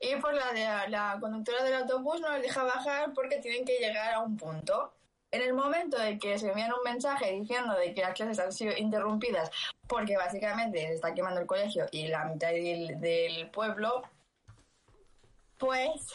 Y 0.00 0.16
pues 0.16 0.34
la, 0.34 0.52
de, 0.52 0.88
la 0.88 1.18
conductora 1.20 1.62
del 1.62 1.74
autobús 1.74 2.20
no 2.20 2.32
les 2.32 2.42
deja 2.42 2.64
bajar 2.64 3.12
porque 3.12 3.38
tienen 3.38 3.64
que 3.64 3.78
llegar 3.78 4.14
a 4.14 4.20
un 4.20 4.36
punto. 4.36 4.94
En 5.32 5.42
el 5.42 5.54
momento 5.54 5.96
de 5.96 6.18
que 6.18 6.38
se 6.38 6.48
envían 6.48 6.72
un 6.72 6.82
mensaje 6.82 7.30
diciendo 7.32 7.74
de 7.74 7.94
que 7.94 8.00
las 8.00 8.14
clases 8.14 8.40
han 8.40 8.52
sido 8.52 8.76
interrumpidas 8.76 9.50
porque 9.86 10.16
básicamente 10.16 10.78
se 10.80 10.94
está 10.94 11.14
quemando 11.14 11.40
el 11.40 11.46
colegio 11.46 11.86
y 11.92 12.08
la 12.08 12.24
mitad 12.24 12.50
del, 12.50 13.48
pueblo, 13.52 14.02
pues 15.56 16.14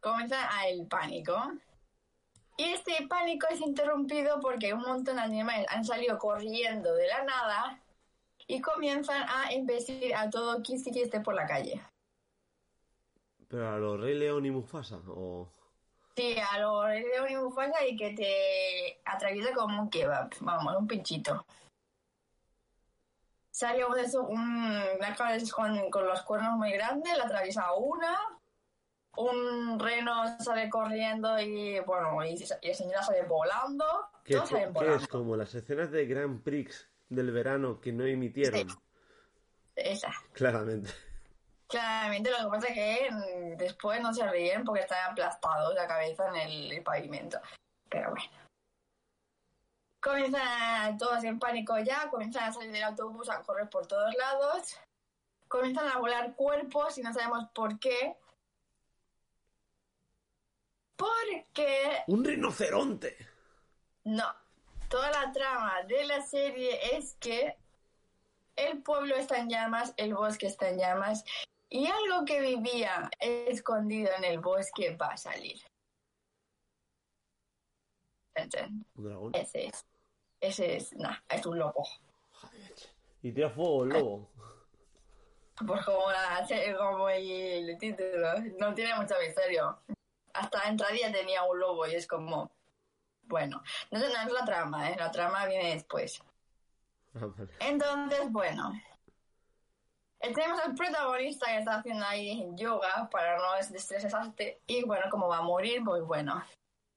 comienza 0.00 0.48
el 0.66 0.86
pánico. 0.86 1.36
Y 2.56 2.64
este 2.64 3.06
pánico 3.08 3.46
es 3.50 3.60
interrumpido 3.60 4.40
porque 4.40 4.74
un 4.74 4.82
montón 4.82 5.16
de 5.16 5.22
animales 5.22 5.66
han 5.68 5.84
salido 5.84 6.18
corriendo 6.18 6.92
de 6.94 7.06
la 7.06 7.24
nada 7.24 7.80
y 8.48 8.60
comienzan 8.60 9.22
a 9.28 9.52
embestir 9.52 10.14
a 10.14 10.28
todo 10.28 10.62
Kiss 10.62 10.84
que 10.92 11.02
esté 11.02 11.20
por 11.20 11.34
la 11.34 11.46
calle. 11.46 11.80
Pero 13.48 13.70
a 13.70 13.78
los 13.78 14.00
Rey 14.00 14.18
León 14.18 14.44
y 14.46 14.50
Mufasa, 14.50 15.00
o... 15.06 15.48
Sí, 16.16 16.36
a 16.38 16.58
lo 16.58 16.86
León 16.86 17.28
y 17.28 17.36
Mufasa 17.36 17.84
y 17.84 17.96
que 17.96 18.10
te 18.14 19.00
atraviesa 19.04 19.52
como 19.52 19.82
un 19.82 19.90
kebab, 19.90 20.30
vamos, 20.40 20.76
un 20.76 20.86
pinchito. 20.86 21.44
Sale 23.50 23.84
un 23.84 23.94
de 23.94 24.02
esos, 24.02 24.24
un, 24.28 24.38
una 24.38 25.30
de 25.30 25.36
esos 25.36 25.52
con, 25.52 25.90
con 25.90 26.06
los 26.06 26.22
cuernos 26.22 26.56
muy 26.56 26.72
grandes, 26.72 27.16
la 27.16 27.24
atraviesa 27.24 27.72
una, 27.74 28.16
un 29.16 29.78
reno 29.78 30.38
sale 30.40 30.68
corriendo 30.70 31.38
y, 31.40 31.80
bueno, 31.80 32.24
y, 32.24 32.34
y 32.62 32.68
el 32.68 32.74
señor 32.74 33.02
sale 33.02 33.22
volando, 33.22 33.84
Que, 34.24 34.34
Todos 34.34 34.50
salen 34.50 34.72
volando. 34.72 34.96
es 35.02 35.08
como 35.08 35.36
las 35.36 35.54
escenas 35.54 35.90
de 35.90 36.06
Grand 36.06 36.42
Prix 36.42 36.88
del 37.08 37.30
verano 37.32 37.80
que 37.80 37.92
no 37.92 38.04
emitieron. 38.04 38.68
Sí. 38.68 38.76
Esa. 39.76 40.12
Claramente. 40.32 40.90
Claramente 41.68 42.30
lo 42.30 42.38
que 42.38 42.50
pasa 42.50 42.68
es 42.68 42.74
que 42.74 43.10
después 43.56 44.00
no 44.00 44.12
se 44.12 44.26
ríen 44.28 44.64
porque 44.64 44.82
están 44.82 45.10
aplastados 45.10 45.74
la 45.74 45.86
cabeza 45.86 46.28
en 46.28 46.36
el 46.36 46.82
pavimento. 46.82 47.40
Pero 47.88 48.10
bueno. 48.10 48.30
Comienzan 50.00 50.98
todos 50.98 51.24
en 51.24 51.38
pánico 51.38 51.78
ya, 51.78 52.10
comienzan 52.10 52.44
a 52.44 52.52
salir 52.52 52.70
del 52.70 52.82
autobús 52.82 53.30
a 53.30 53.42
correr 53.42 53.70
por 53.70 53.86
todos 53.86 54.14
lados. 54.14 54.78
Comienzan 55.48 55.88
a 55.88 55.98
volar 55.98 56.34
cuerpos 56.34 56.98
y 56.98 57.02
no 57.02 57.12
sabemos 57.12 57.48
por 57.54 57.78
qué. 57.78 58.16
Porque 60.96 62.04
¡Un 62.06 62.24
rinoceronte! 62.24 63.16
no. 64.04 64.26
Toda 64.90 65.10
la 65.10 65.32
trama 65.32 65.82
de 65.88 66.04
la 66.04 66.20
serie 66.20 66.96
es 66.96 67.14
que 67.14 67.56
el 68.54 68.82
pueblo 68.82 69.16
está 69.16 69.38
en 69.38 69.48
llamas, 69.48 69.92
el 69.96 70.14
bosque 70.14 70.46
está 70.46 70.68
en 70.68 70.78
llamas 70.78 71.24
y 71.74 71.88
algo 71.88 72.24
que 72.24 72.40
vivía 72.40 73.10
escondido 73.18 74.08
en 74.16 74.22
el 74.22 74.38
bosque 74.38 74.94
va 74.96 75.08
a 75.08 75.16
salir. 75.16 75.60
¿Entiendes? 78.32 78.86
Un 78.94 79.04
dragón. 79.04 79.32
Ese 79.34 79.66
es. 79.66 79.84
Ese 80.40 80.76
es. 80.76 80.92
Nah, 80.92 81.16
es 81.28 81.44
un 81.44 81.58
lobo. 81.58 81.84
Y 83.22 83.32
tira 83.32 83.50
fuego 83.50 83.82
el 83.82 83.88
lobo. 83.88 84.30
Pues 85.66 85.84
como, 85.84 86.12
la, 86.12 86.46
como 86.78 87.08
el 87.08 87.76
título. 87.78 88.34
No 88.56 88.72
tiene 88.72 88.94
mucho 88.94 89.16
misterio. 89.20 89.80
Hasta 90.32 90.68
entradilla 90.68 91.10
tenía 91.10 91.42
un 91.42 91.58
lobo 91.58 91.88
y 91.88 91.96
es 91.96 92.06
como. 92.06 92.52
Bueno, 93.24 93.60
no, 93.90 93.98
no 93.98 94.04
es 94.06 94.32
la 94.32 94.44
trama, 94.44 94.92
¿eh? 94.92 94.96
La 94.96 95.10
trama 95.10 95.44
viene 95.46 95.74
después. 95.74 96.22
Ah, 97.16 97.26
vale. 97.36 97.50
Entonces, 97.58 98.30
bueno. 98.30 98.72
Tenemos 100.32 100.60
al 100.60 100.74
protagonista 100.74 101.46
que 101.46 101.58
está 101.58 101.76
haciendo 101.76 102.06
ahí 102.06 102.46
yoga 102.54 103.08
para 103.10 103.36
no 103.36 103.54
estresarse. 103.56 104.60
Y 104.66 104.84
bueno, 104.84 105.04
como 105.10 105.28
va 105.28 105.38
a 105.38 105.42
morir, 105.42 105.82
pues 105.84 106.02
bueno. 106.02 106.42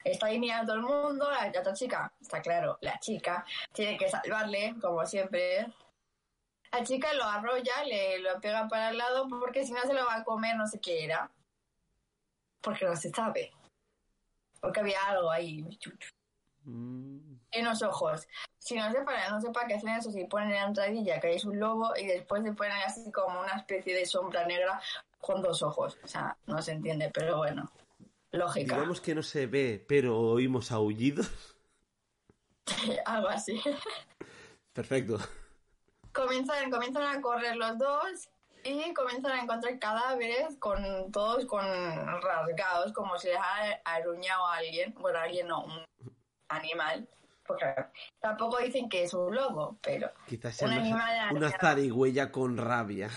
Está 0.04 0.28
ahí 0.28 0.40
mirando 0.40 0.74
todo 0.74 0.76
el 0.76 0.82
mundo. 0.84 1.30
La, 1.30 1.52
la 1.52 1.74
chica, 1.74 2.14
está 2.22 2.42
claro, 2.42 2.78
la 2.82 2.98
chica 3.00 3.46
tiene 3.74 3.98
que 3.98 4.08
salvarle, 4.10 4.76
como 4.80 5.06
siempre. 5.06 5.68
La 6.72 6.84
chica 6.84 7.14
lo 7.14 7.24
arrolla, 7.26 7.84
le 7.86 8.20
lo 8.20 8.40
pega 8.40 8.68
para 8.68 8.90
el 8.92 8.98
lado, 8.98 9.28
porque 9.28 9.66
si 9.66 9.74
no 9.74 9.82
se 9.82 9.94
lo 9.94 10.06
va 10.06 10.16
a 10.16 10.24
comer, 10.24 10.56
no 10.56 10.68
sé 10.68 10.80
qué 10.80 11.04
era. 11.04 11.30
Porque 12.62 12.86
no 12.86 12.96
se 12.96 13.10
sabe. 13.10 13.52
Porque 14.62 14.80
había 14.80 15.04
algo 15.08 15.30
ahí. 15.30 15.66
Mm, 16.64 17.27
en 17.58 17.66
los 17.66 17.82
ojos. 17.82 18.28
Si 18.58 18.76
no 18.76 18.92
sepa, 18.92 19.14
no 19.30 19.42
sepa 19.42 19.66
qué 19.68 19.76
hacen 19.76 19.90
eso, 19.90 20.12
si 20.12 20.26
ponen 20.26 20.50
en 20.50 20.56
la 20.56 20.68
entradilla 20.68 21.20
que 21.20 21.34
es 21.34 21.46
un 21.46 21.60
lobo 21.60 21.94
y 21.96 22.06
después 22.06 22.44
se 22.44 22.54
ponen 22.54 22.78
así 22.86 23.12
como 23.12 23.40
una 23.40 23.54
especie 23.54 23.96
de 23.96 24.06
sombra 24.06 24.46
negra 24.46 24.82
con 25.20 25.42
dos 25.42 25.62
ojos. 25.62 25.98
O 26.04 26.08
sea, 26.08 26.38
no 26.46 26.62
se 26.62 26.74
entiende, 26.74 27.12
pero 27.14 27.38
bueno. 27.38 27.72
Lógica. 28.32 28.76
Digamos 28.76 29.02
que 29.02 29.16
no 29.16 29.24
se 29.24 29.48
ve, 29.48 29.84
pero 29.88 30.20
oímos 30.20 30.72
aullidos. 30.72 31.56
Algo 33.06 33.30
así. 33.30 33.62
Perfecto. 34.74 35.18
Comienzan, 36.14 36.70
comienzan 36.70 37.04
a 37.04 37.22
correr 37.22 37.56
los 37.56 37.78
dos 37.78 38.30
y 38.64 38.94
comienzan 38.94 39.32
a 39.32 39.42
encontrar 39.44 39.80
cadáveres 39.80 40.58
con 40.60 41.12
todos 41.12 41.46
con 41.46 41.66
rasgados, 42.22 42.92
como 42.92 43.18
si 43.18 43.28
les 43.28 43.38
ha 43.38 43.80
aruñado 43.86 44.46
a 44.46 44.58
alguien. 44.58 44.94
Bueno, 44.96 45.20
alguien 45.20 45.48
no, 45.48 45.64
un 45.64 45.86
animal. 46.50 47.08
Tampoco 48.20 48.58
dicen 48.58 48.90
que 48.90 49.04
es 49.04 49.14
un 49.14 49.34
lobo, 49.36 49.78
pero 49.82 50.12
Quizás 50.28 50.56
sea 50.56 50.68
Un 50.68 50.74
una, 50.74 50.82
animal 50.82 51.36
una 51.36 51.52
zarigüeya 51.52 52.32
con 52.32 52.58
rabia. 52.58 53.10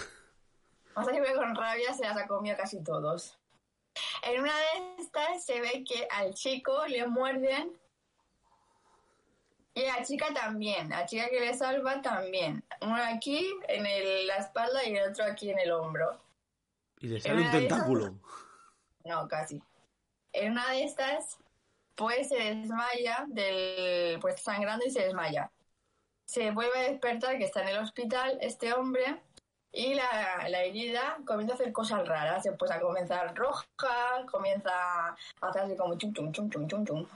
Vamos 0.95 1.11
a 1.11 1.13
que 1.13 1.35
con 1.35 1.55
rabia 1.55 1.93
se 1.95 2.03
las 2.05 2.17
ha 2.17 2.27
comido 2.27 2.57
casi 2.57 2.83
todos. 2.83 3.39
En 4.23 4.41
una 4.43 4.53
de 4.57 5.03
estas 5.03 5.45
se 5.45 5.61
ve 5.61 5.85
que 5.85 6.07
al 6.11 6.35
chico 6.35 6.87
le 6.87 7.07
muerden 7.07 7.73
y 9.75 9.85
a 9.85 9.99
la 9.99 10.05
chica 10.05 10.27
también. 10.35 10.89
La 10.91 11.07
chica 11.07 11.29
que 11.29 11.41
le 11.41 11.55
salva 11.55 12.03
también. 12.03 12.65
Uno 12.83 12.97
aquí 12.97 13.47
en 13.69 13.87
el- 13.87 14.27
la 14.27 14.37
espalda 14.37 14.85
y 14.85 14.95
el 14.97 15.11
otro 15.11 15.25
aquí 15.25 15.51
en 15.51 15.59
el 15.59 15.71
hombro. 15.73 16.19
Y 16.99 17.09
le 17.09 17.21
sale 17.21 17.35
un 17.35 17.41
una 17.41 17.49
esas- 17.51 17.61
tentáculo. 17.61 18.15
No, 19.05 19.27
casi. 19.29 19.63
En 20.35 20.53
una 20.53 20.71
de 20.73 20.85
estas, 20.85 21.39
pues 22.01 22.31
se 22.31 22.37
desmaya 22.37 23.27
del. 23.29 24.19
Pues 24.21 24.41
sangrando 24.41 24.87
y 24.87 24.91
se 24.91 25.03
desmaya. 25.03 25.53
Se 26.25 26.51
vuelve 26.51 26.79
a 26.79 26.91
despertar 26.91 27.37
que 27.37 27.45
está 27.45 27.61
en 27.61 27.69
el 27.69 27.79
hospital 27.79 28.39
este 28.41 28.73
hombre 28.73 29.21
y 29.71 29.93
la, 29.93 30.49
la 30.49 30.63
herida 30.63 31.19
comienza 31.27 31.53
a 31.53 31.57
hacer 31.57 31.73
cosas 31.75 32.09
raras. 32.09 32.43
Se 32.43 32.53
pues 32.53 32.71
a 32.71 32.81
comenzar 32.81 33.35
roja, 33.37 33.67
comienza 34.31 34.71
a 35.09 35.17
hacer 35.43 35.63
así 35.63 35.77
como 35.77 35.99
chum 35.99 36.15
chum 36.15 36.33
chum 36.33 36.49
chum 36.49 36.67
chum 36.69 36.87
chum. 36.87 37.07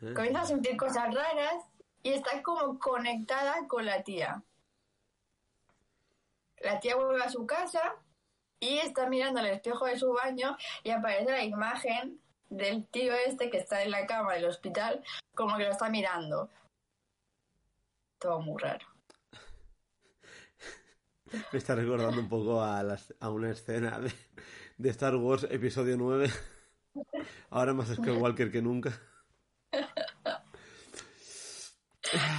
¿eh? 0.00 0.14
Comienza 0.14 0.40
a 0.40 0.46
sentir 0.46 0.74
cosas 0.78 1.14
raras 1.14 1.62
y 2.02 2.14
está 2.14 2.42
como 2.42 2.78
conectada 2.78 3.66
con 3.68 3.84
la 3.84 4.02
tía. 4.02 4.42
La 6.60 6.80
tía 6.80 6.96
vuelve 6.96 7.22
a 7.22 7.28
su 7.28 7.46
casa 7.46 7.96
y 8.58 8.78
está 8.78 9.06
mirando 9.06 9.40
al 9.40 9.48
espejo 9.48 9.84
de 9.84 9.98
su 9.98 10.14
baño 10.14 10.56
y 10.82 10.92
aparece 10.92 11.30
la 11.30 11.44
imagen 11.44 12.22
del 12.48 12.86
tío 12.86 13.14
este 13.14 13.50
que 13.50 13.58
está 13.58 13.82
en 13.82 13.90
la 13.90 14.06
cama 14.06 14.34
del 14.34 14.44
hospital 14.46 15.02
como 15.34 15.56
que 15.56 15.64
lo 15.64 15.70
está 15.70 15.88
mirando. 15.88 16.48
Todo 18.18 18.40
muy 18.40 18.60
raro. 18.62 18.86
Me 21.52 21.58
está 21.58 21.74
recordando 21.74 22.20
un 22.20 22.28
poco 22.28 22.62
a, 22.62 22.82
las- 22.82 23.14
a 23.20 23.30
una 23.30 23.50
escena 23.50 23.98
de, 23.98 24.12
de 24.78 24.90
Star 24.90 25.16
Wars 25.16 25.46
Episodio 25.50 25.96
9. 25.96 26.30
Ahora 27.50 27.74
más 27.74 27.88
Skywalker 27.88 28.50
que 28.52 28.62
nunca. 28.62 28.90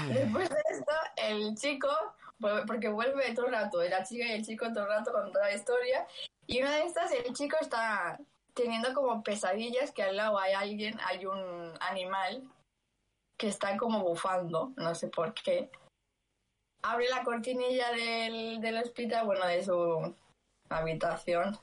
Después 0.07 0.49
de 0.49 0.55
esto, 0.71 0.91
el 1.17 1.55
chico, 1.55 1.89
porque 2.65 2.87
vuelve 2.87 3.33
todo 3.35 3.47
el 3.47 3.51
rato, 3.51 3.83
la 3.83 4.03
chica 4.03 4.25
y 4.25 4.31
el 4.31 4.45
chico 4.45 4.65
todo 4.71 4.83
el 4.85 4.89
rato 4.89 5.11
con 5.11 5.31
toda 5.31 5.45
la 5.49 5.53
historia, 5.55 6.07
y 6.47 6.61
una 6.61 6.77
de 6.77 6.85
estas 6.85 7.11
el 7.11 7.33
chico 7.33 7.57
está 7.59 8.17
teniendo 8.57 8.93
como 8.93 9.23
pesadillas 9.23 9.91
que 9.91 10.03
al 10.03 10.17
lado 10.17 10.37
hay 10.37 10.53
alguien, 10.53 10.99
hay 11.05 11.25
un 11.25 11.73
animal 11.79 12.43
que 13.37 13.47
está 13.47 13.77
como 13.77 14.01
bufando, 14.01 14.73
no 14.75 14.95
sé 14.95 15.07
por 15.07 15.33
qué. 15.33 15.69
Abre 16.81 17.07
la 17.09 17.23
cortinilla 17.23 17.91
del, 17.91 18.59
del 18.59 18.77
hospital, 18.77 19.25
bueno, 19.25 19.45
de 19.45 19.63
su 19.63 20.15
habitación, 20.69 21.57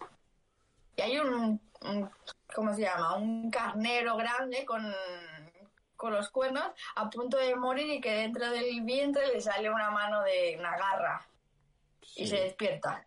y 0.96 1.02
hay 1.02 1.18
un, 1.18 1.60
un- 1.82 2.10
¿cómo 2.54 2.72
se 2.74 2.82
llama? 2.82 3.16
Un 3.16 3.50
carnero 3.50 4.16
grande 4.16 4.64
con, 4.64 4.94
con 5.96 6.12
los 6.12 6.30
cuernos 6.30 6.70
a 6.94 7.10
punto 7.10 7.36
de 7.38 7.56
morir 7.56 7.88
y 7.90 8.00
que 8.00 8.12
dentro 8.12 8.48
del 8.50 8.82
vientre 8.82 9.26
le 9.28 9.40
sale 9.40 9.68
una 9.70 9.90
mano 9.90 10.22
de 10.22 10.56
una 10.58 10.76
garra 10.76 11.26
y 12.16 12.26
se 12.26 12.36
despierta. 12.36 13.04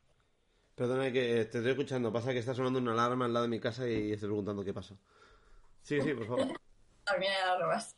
Perdona 0.77 1.11
que 1.11 1.45
te 1.45 1.57
estoy 1.57 1.71
escuchando. 1.71 2.13
Pasa 2.13 2.31
que 2.31 2.37
está 2.37 2.53
sonando 2.53 2.77
una 2.77 2.91
alarma 2.91 3.25
al 3.25 3.33
lado 3.33 3.45
de 3.45 3.49
mi 3.49 3.59
casa 3.59 3.87
y 3.89 4.13
estoy 4.13 4.29
preguntando 4.29 4.63
qué 4.63 4.73
pasa. 4.75 4.93
Sí, 5.81 5.99
sí, 5.99 6.13
por 6.13 6.27
favor. 6.27 6.47
También 7.03 7.31
hay 7.31 7.49
alarmas. 7.49 7.95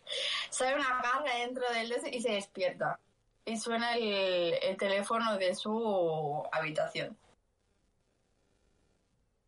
Sale 0.50 0.76
una 0.76 1.02
garra 1.02 1.36
dentro 1.40 1.66
del 1.74 1.94
y 2.14 2.22
se 2.22 2.32
despierta. 2.32 2.98
Y 3.44 3.58
suena 3.58 3.96
el, 3.98 4.54
el 4.62 4.78
teléfono 4.78 5.38
de 5.38 5.56
su 5.56 6.42
habitación. 6.54 7.18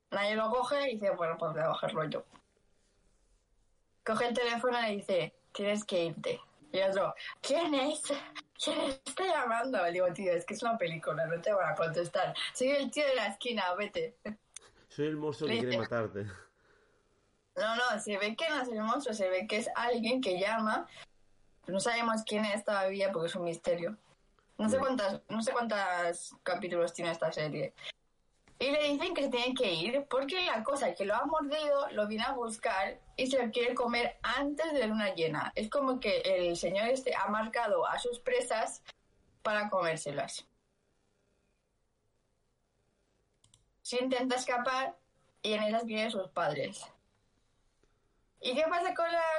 Nadie 0.09 0.36
lo 0.36 0.49
coge 0.49 0.89
y 0.89 0.95
dice, 0.95 1.11
bueno, 1.11 1.38
pues 1.38 1.53
voy 1.53 1.61
a 1.61 1.67
cogerlo 1.67 2.03
yo. 2.09 2.25
Coge 4.05 4.27
el 4.27 4.34
teléfono 4.34 4.77
y 4.77 4.82
le 4.82 4.95
dice, 4.97 5.34
tienes 5.53 5.86
que 5.86 6.03
irte. 6.03 6.41
Y 6.73 6.82
otro, 6.82 7.15
¿quién 7.39 7.75
es? 7.75 8.01
¿Quién 8.64 8.80
está 8.80 9.26
llamando? 9.26 9.84
Le 9.84 9.91
digo, 9.91 10.14
tío, 10.14 10.34
es 10.34 10.45
que 10.45 10.53
es 10.53 10.62
una 10.62 10.78
película, 10.78 11.26
no 11.26 11.41
te 11.41 11.51
van 11.51 11.74
a 11.74 11.76
contestar. 11.76 12.36
Soy 12.53 12.70
el 12.70 12.91
tío 12.91 13.05
de 13.07 13.16
la 13.16 13.28
esquina, 13.28 13.74
vete. 13.74 14.16
Soy 14.88 15.07
el 15.07 15.18
monstruo 15.18 15.49
que 15.49 15.59
quiere 15.59 15.78
matarte. 15.78 16.26
No, 17.55 17.76
no, 17.76 17.99
se 17.99 18.18
ve 18.18 18.36
que 18.36 18.47
no 18.49 18.62
es 18.62 18.70
el 18.70 18.82
monstruo, 18.82 19.16
se 19.16 19.30
ve 19.30 19.47
que 19.47 19.57
es 19.57 19.70
alguien 19.76 20.22
que 20.22 20.39
llama. 20.39 20.88
No 21.68 21.80
sabemos 21.80 22.24
quién 22.24 22.45
es 22.45 22.64
todavía 22.64 23.12
porque 23.12 23.30
es 23.30 23.36
un 23.36 23.45
misterio. 23.45 23.97
No 24.57 24.70
sé 24.70 24.78
cuántas, 24.78 25.22
no 25.28 25.41
sé 25.41 25.51
cuántos 25.51 26.36
capítulos 26.43 26.93
tiene 26.93 27.12
esta 27.12 27.32
serie. 27.32 27.74
Y 28.62 28.70
le 28.70 28.89
dicen 28.89 29.16
que 29.16 29.28
tiene 29.28 29.55
que 29.55 29.74
ir 29.74 30.05
porque 30.07 30.45
la 30.45 30.64
cosa 30.64 30.93
que 30.93 31.03
lo 31.03 31.16
ha 31.16 31.26
mordido 31.26 31.89
lo 31.93 32.05
viene 32.05 32.26
a 32.26 32.34
buscar 32.34 32.99
y 33.18 33.26
se 33.26 33.43
lo 33.43 33.51
quiere 33.51 33.74
comer 33.74 34.20
antes 34.22 34.72
de 34.74 34.86
luna 34.86 35.16
llena. 35.16 35.51
Es 35.55 35.68
como 35.68 35.99
que 35.99 36.20
el 36.20 36.55
señor 36.55 36.88
este 36.89 37.16
ha 37.16 37.26
marcado 37.26 37.88
a 37.88 37.97
sus 37.97 38.20
presas 38.20 38.84
para 39.41 39.68
comérselas. 39.68 40.45
Se 43.82 43.97
intenta 43.97 44.36
escapar 44.36 44.95
y 45.41 45.53
en 45.53 45.64
esas 45.64 45.84
vienen 45.86 46.12
sus 46.12 46.28
padres. 46.28 46.86
¿Y 48.41 48.53
qué 48.53 48.66
pasa 48.70 48.93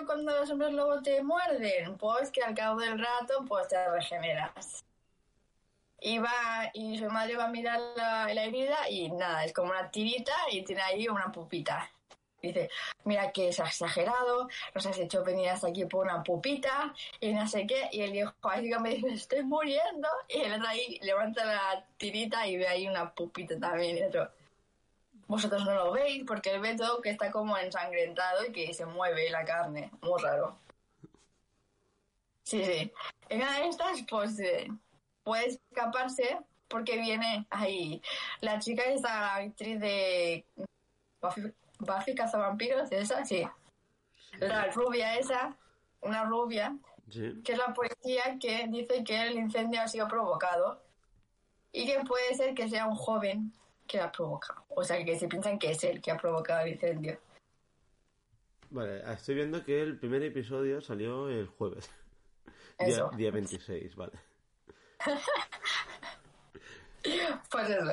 cuando 0.05 0.37
los 0.37 0.51
hombres 0.51 0.73
lobos 0.73 1.05
te 1.05 1.23
muerden? 1.23 1.97
Pues 1.97 2.33
que 2.33 2.43
al 2.43 2.57
cabo 2.57 2.81
del 2.81 2.99
rato 2.99 3.45
pues 3.47 3.69
te 3.69 3.89
regeneras. 3.89 4.85
Y 6.05 6.19
va, 6.19 6.71
y 6.75 6.99
su 6.99 7.09
madre 7.09 7.37
va 7.37 7.45
a 7.45 7.49
mirar 7.49 7.79
la, 7.97 8.33
la 8.35 8.45
herida 8.45 8.91
y 8.91 9.09
nada, 9.11 9.45
es 9.45 9.53
como 9.53 9.71
una 9.71 9.89
tirita 9.91 10.35
y 10.51 10.65
tiene 10.65 10.83
ahí 10.83 11.09
una 11.09 11.31
pupita. 11.31 11.89
Dice, 12.43 12.69
mira 13.05 13.31
que 13.31 13.51
es 13.51 13.59
exagerado, 13.61 14.49
nos 14.75 14.85
has 14.85 14.99
hecho 14.99 15.23
venir 15.23 15.49
hasta 15.49 15.69
aquí 15.69 15.85
por 15.85 16.05
una 16.05 16.25
pupita 16.25 16.93
y 17.21 17.33
no 17.33 17.47
sé 17.47 17.69
qué. 17.69 17.89
Y 17.93 18.01
el 18.01 18.11
viejo 18.11 18.35
ahí 18.43 18.69
me 18.81 18.97
dice, 18.97 19.13
estoy 19.13 19.45
muriendo. 19.45 20.09
Y 20.29 20.41
él 20.41 20.61
ahí 20.67 20.99
levanta 21.03 21.45
la 21.45 21.87
tirita 21.97 22.45
y 22.49 22.57
ve 22.57 22.67
ahí 22.67 22.89
una 22.89 23.15
pupita 23.15 23.57
también. 23.61 23.99
Y 23.99 24.03
otro, 24.03 24.29
vosotros 25.29 25.65
no 25.65 25.73
lo 25.73 25.93
veis 25.93 26.25
porque 26.27 26.51
él 26.51 26.61
ve 26.61 26.75
todo 26.75 27.01
que 27.01 27.11
está 27.11 27.31
como 27.31 27.57
ensangrentado 27.57 28.45
y 28.45 28.51
que 28.51 28.75
se 28.75 28.87
mueve 28.87 29.31
la 29.31 29.45
carne. 29.45 29.93
Muy 30.01 30.21
raro. 30.21 30.59
Sí, 32.43 32.65
sí. 32.65 32.93
En 33.29 33.41
una 33.41 33.61
de 33.61 33.69
estas, 33.69 34.03
pues, 34.11 34.39
eh, 34.41 34.69
puede 35.25 35.47
escaparse 35.49 36.39
porque 36.69 36.99
viene 36.99 37.47
ahí 37.51 38.01
la 38.41 38.59
chica 38.59 38.83
esa 38.85 39.37
actriz 39.37 39.79
de 39.81 40.45
Buffy, 41.21 41.53
Buffy 41.79 42.15
Cazavampiros, 42.15 42.91
esa, 42.91 43.25
sí. 43.25 43.47
La 44.39 44.71
rubia 44.71 45.19
esa, 45.19 45.57
una 46.01 46.25
rubia, 46.25 46.77
Sí. 47.11 47.43
que 47.45 47.53
es 47.53 47.59
la 47.59 47.75
policía 47.75 48.39
que 48.41 48.67
dice 48.69 49.05
que 49.05 49.21
el 49.23 49.37
incendio 49.37 49.83
ha 49.83 49.89
sido 49.89 50.09
provocado 50.09 50.83
y 51.71 51.85
que 51.85 52.01
puede 52.07 52.35
ser 52.35 52.55
que 52.55 52.71
sea 52.71 52.87
un 52.87 52.95
joven 52.95 53.53
que 53.87 53.99
lo 53.99 54.05
ha 54.05 54.13
provocado. 54.13 54.65
O 54.71 54.83
sea, 54.83 55.05
que 55.05 55.19
se 55.19 55.29
piensan 55.29 55.59
que 55.59 55.73
es 55.73 55.85
él 55.85 56.01
que 56.01 56.11
ha 56.11 56.17
provocado 56.17 56.65
el 56.65 56.73
incendio. 56.73 57.19
Vale, 58.71 59.03
estoy 59.13 59.35
viendo 59.35 59.63
que 59.63 59.83
el 59.83 59.99
primer 59.99 60.23
episodio 60.23 60.81
salió 60.81 61.29
el 61.29 61.47
jueves. 61.49 61.91
Día, 62.79 63.11
día 63.15 63.31
26, 63.31 63.95
vale. 63.95 64.13
Pues 67.51 67.69
eso. 67.69 67.91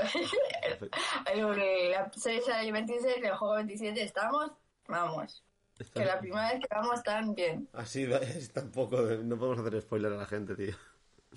El- 1.34 1.92
La 1.92 2.12
serie 2.14 2.42
sale 2.42 2.68
el 2.68 2.74
26, 2.74 3.18
el 3.24 3.36
juego 3.36 3.56
27, 3.56 4.04
estamos, 4.04 4.52
vamos. 4.88 5.44
Está- 5.80 6.00
Que 6.02 6.06
la 6.06 6.20
primera 6.20 6.52
vez 6.52 6.60
que 6.62 6.68
vamos 6.76 7.02
tan 7.04 7.34
bien. 7.34 7.68
Así 7.74 8.04
es 8.04 8.52
tampoco. 8.54 9.02
de- 9.04 9.24
No 9.24 9.38
podemos 9.38 9.66
hacer 9.66 9.82
spoiler 9.82 10.14
a 10.14 10.18
la 10.18 10.26
gente, 10.26 10.56
tío. 10.56 10.76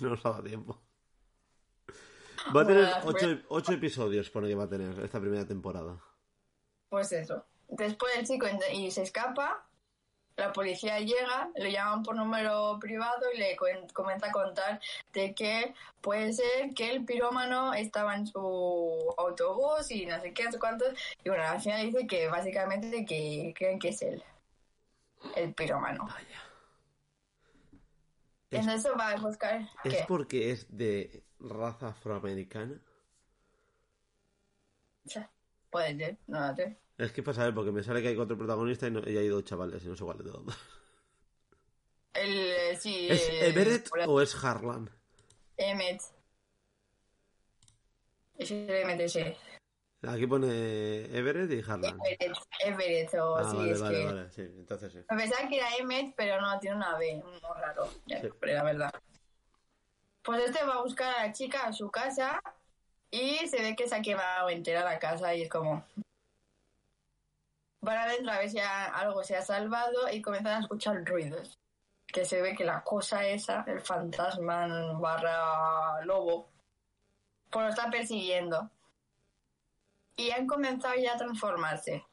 No 0.00 0.10
nos 0.10 0.24
ha 0.26 0.30
dado 0.30 0.42
tiempo. 0.42 0.82
Va 2.56 2.62
a 2.62 2.66
tener 2.66 2.84
Bueno, 3.04 3.40
ocho, 3.48 3.66
pues- 3.66 3.76
episodios, 3.78 4.30
pone 4.30 4.48
que 4.48 4.54
va 4.54 4.64
a 4.64 4.68
tener 4.68 4.98
esta 5.04 5.20
primera 5.20 5.46
temporada. 5.46 5.98
Pues 6.88 7.12
eso. 7.12 7.46
Después 7.68 8.12
el 8.16 8.26
chico 8.26 8.46
y 8.72 8.90
se 8.90 9.02
escapa, 9.02 9.66
la 10.36 10.52
policía 10.52 10.98
llega, 11.00 11.50
lo 11.54 11.68
llaman 11.68 12.02
por 12.02 12.16
número 12.16 12.78
privado 12.80 13.20
y 13.34 13.38
le 13.38 13.56
comienza 13.92 14.26
a 14.28 14.32
contar 14.32 14.80
de 15.12 15.34
que 15.34 15.74
puede 16.00 16.32
ser 16.32 16.72
que 16.74 16.90
el 16.90 17.04
pirómano 17.04 17.74
estaba 17.74 18.14
en 18.16 18.26
su 18.26 19.14
autobús 19.18 19.90
y 19.90 20.06
no 20.06 20.20
sé 20.20 20.32
qué, 20.32 20.44
no 20.44 20.52
sé 20.52 20.58
cuántos. 20.58 20.88
Y 21.24 21.28
bueno, 21.28 21.44
al 21.44 21.60
final 21.60 21.84
dice 21.86 22.06
que 22.06 22.28
básicamente 22.28 23.04
que 23.04 23.52
creen 23.56 23.78
que 23.78 23.88
es 23.90 24.02
él, 24.02 24.22
el 25.36 25.54
pirómano. 25.54 26.06
Vaya. 26.06 26.42
Es- 28.50 28.60
Entonces 28.60 28.92
va 28.98 29.10
a 29.10 29.16
buscar... 29.16 29.62
¿Es 29.84 29.94
¿Qué? 29.94 30.04
porque 30.06 30.50
es 30.50 30.66
de 30.76 31.24
raza 31.38 31.88
afroamericana? 31.88 32.80
Puede 35.70 35.96
ser, 35.96 36.18
no 36.26 36.48
lo 36.48 36.54
sé. 36.54 36.76
Es 37.02 37.10
que 37.12 37.22
pasa, 37.22 37.44
ver, 37.44 37.52
porque 37.54 37.72
me 37.72 37.82
sale 37.82 38.00
que 38.00 38.08
hay 38.08 38.14
cuatro 38.16 38.38
protagonistas 38.38 38.88
y, 38.88 38.92
no- 38.92 39.00
y 39.10 39.16
hay 39.16 39.26
dos 39.26 39.44
chavales 39.44 39.82
y 39.84 39.88
no 39.88 39.96
sé 39.96 40.04
cuál 40.04 40.18
de 40.18 40.24
todos. 40.30 40.56
El, 42.14 42.30
eh, 42.38 42.76
sí, 42.80 43.08
¿Es 43.10 43.28
el- 43.28 43.42
Everett 43.46 43.88
o 44.06 44.20
es 44.20 44.44
Harlan? 44.44 44.88
Emmet. 45.56 46.00
Es 48.38 48.50
el 48.52 48.70
Emmet 48.70 49.00
ese. 49.00 49.36
Aquí 50.06 50.26
pone 50.26 50.46
Everett 51.16 51.50
y 51.50 51.60
Harlan. 51.68 51.98
Everett, 52.04 52.38
Everett 52.64 53.14
o 53.14 53.36
Ah, 53.36 53.50
sí, 53.50 53.56
vale, 53.56 53.70
es 53.72 53.80
vale, 53.80 53.98
que... 53.98 54.04
vale. 54.04 54.30
Sí, 54.30 54.42
entonces 54.42 54.92
sí. 54.92 54.98
Me 55.10 55.16
pensaba 55.16 55.48
que 55.48 55.56
era 55.56 55.76
Emmet, 55.76 56.14
pero 56.16 56.40
no, 56.40 56.58
tiene 56.60 56.76
una 56.76 56.96
B, 56.98 57.16
muy 57.16 57.38
raro, 57.60 57.88
ya, 58.06 58.20
Sí. 58.20 58.28
pero 58.40 58.52
la 58.54 58.62
verdad. 58.64 58.92
Pues 60.22 60.40
este 60.44 60.64
va 60.64 60.74
a 60.74 60.82
buscar 60.82 61.14
a 61.18 61.26
la 61.26 61.32
chica 61.32 61.66
a 61.66 61.72
su 61.72 61.90
casa 61.90 62.40
y 63.10 63.38
se 63.48 63.60
ve 63.60 63.74
que 63.74 63.88
se 63.88 63.94
ha 63.96 64.02
quemado 64.02 64.48
entera 64.50 64.84
la 64.84 64.98
casa 65.00 65.34
y 65.34 65.42
es 65.42 65.48
como... 65.50 65.84
Van 67.82 67.98
adentro 67.98 68.32
a 68.32 68.38
ver 68.38 68.48
si 68.48 68.60
algo 68.60 69.24
se 69.24 69.36
ha 69.36 69.42
salvado 69.42 70.08
y 70.08 70.22
comienzan 70.22 70.54
a 70.54 70.60
escuchar 70.60 71.04
ruidos. 71.04 71.58
Que 72.06 72.24
se 72.24 72.40
ve 72.40 72.54
que 72.54 72.64
la 72.64 72.84
cosa 72.84 73.26
esa, 73.26 73.64
el 73.66 73.80
fantasma 73.80 74.92
barra 75.00 76.04
lobo, 76.04 76.48
pues 77.50 77.64
lo 77.64 77.70
está 77.70 77.90
persiguiendo. 77.90 78.70
Y 80.16 80.30
han 80.30 80.46
comenzado 80.46 80.94
ya 80.94 81.14
a 81.14 81.16
transformarse. 81.16 82.04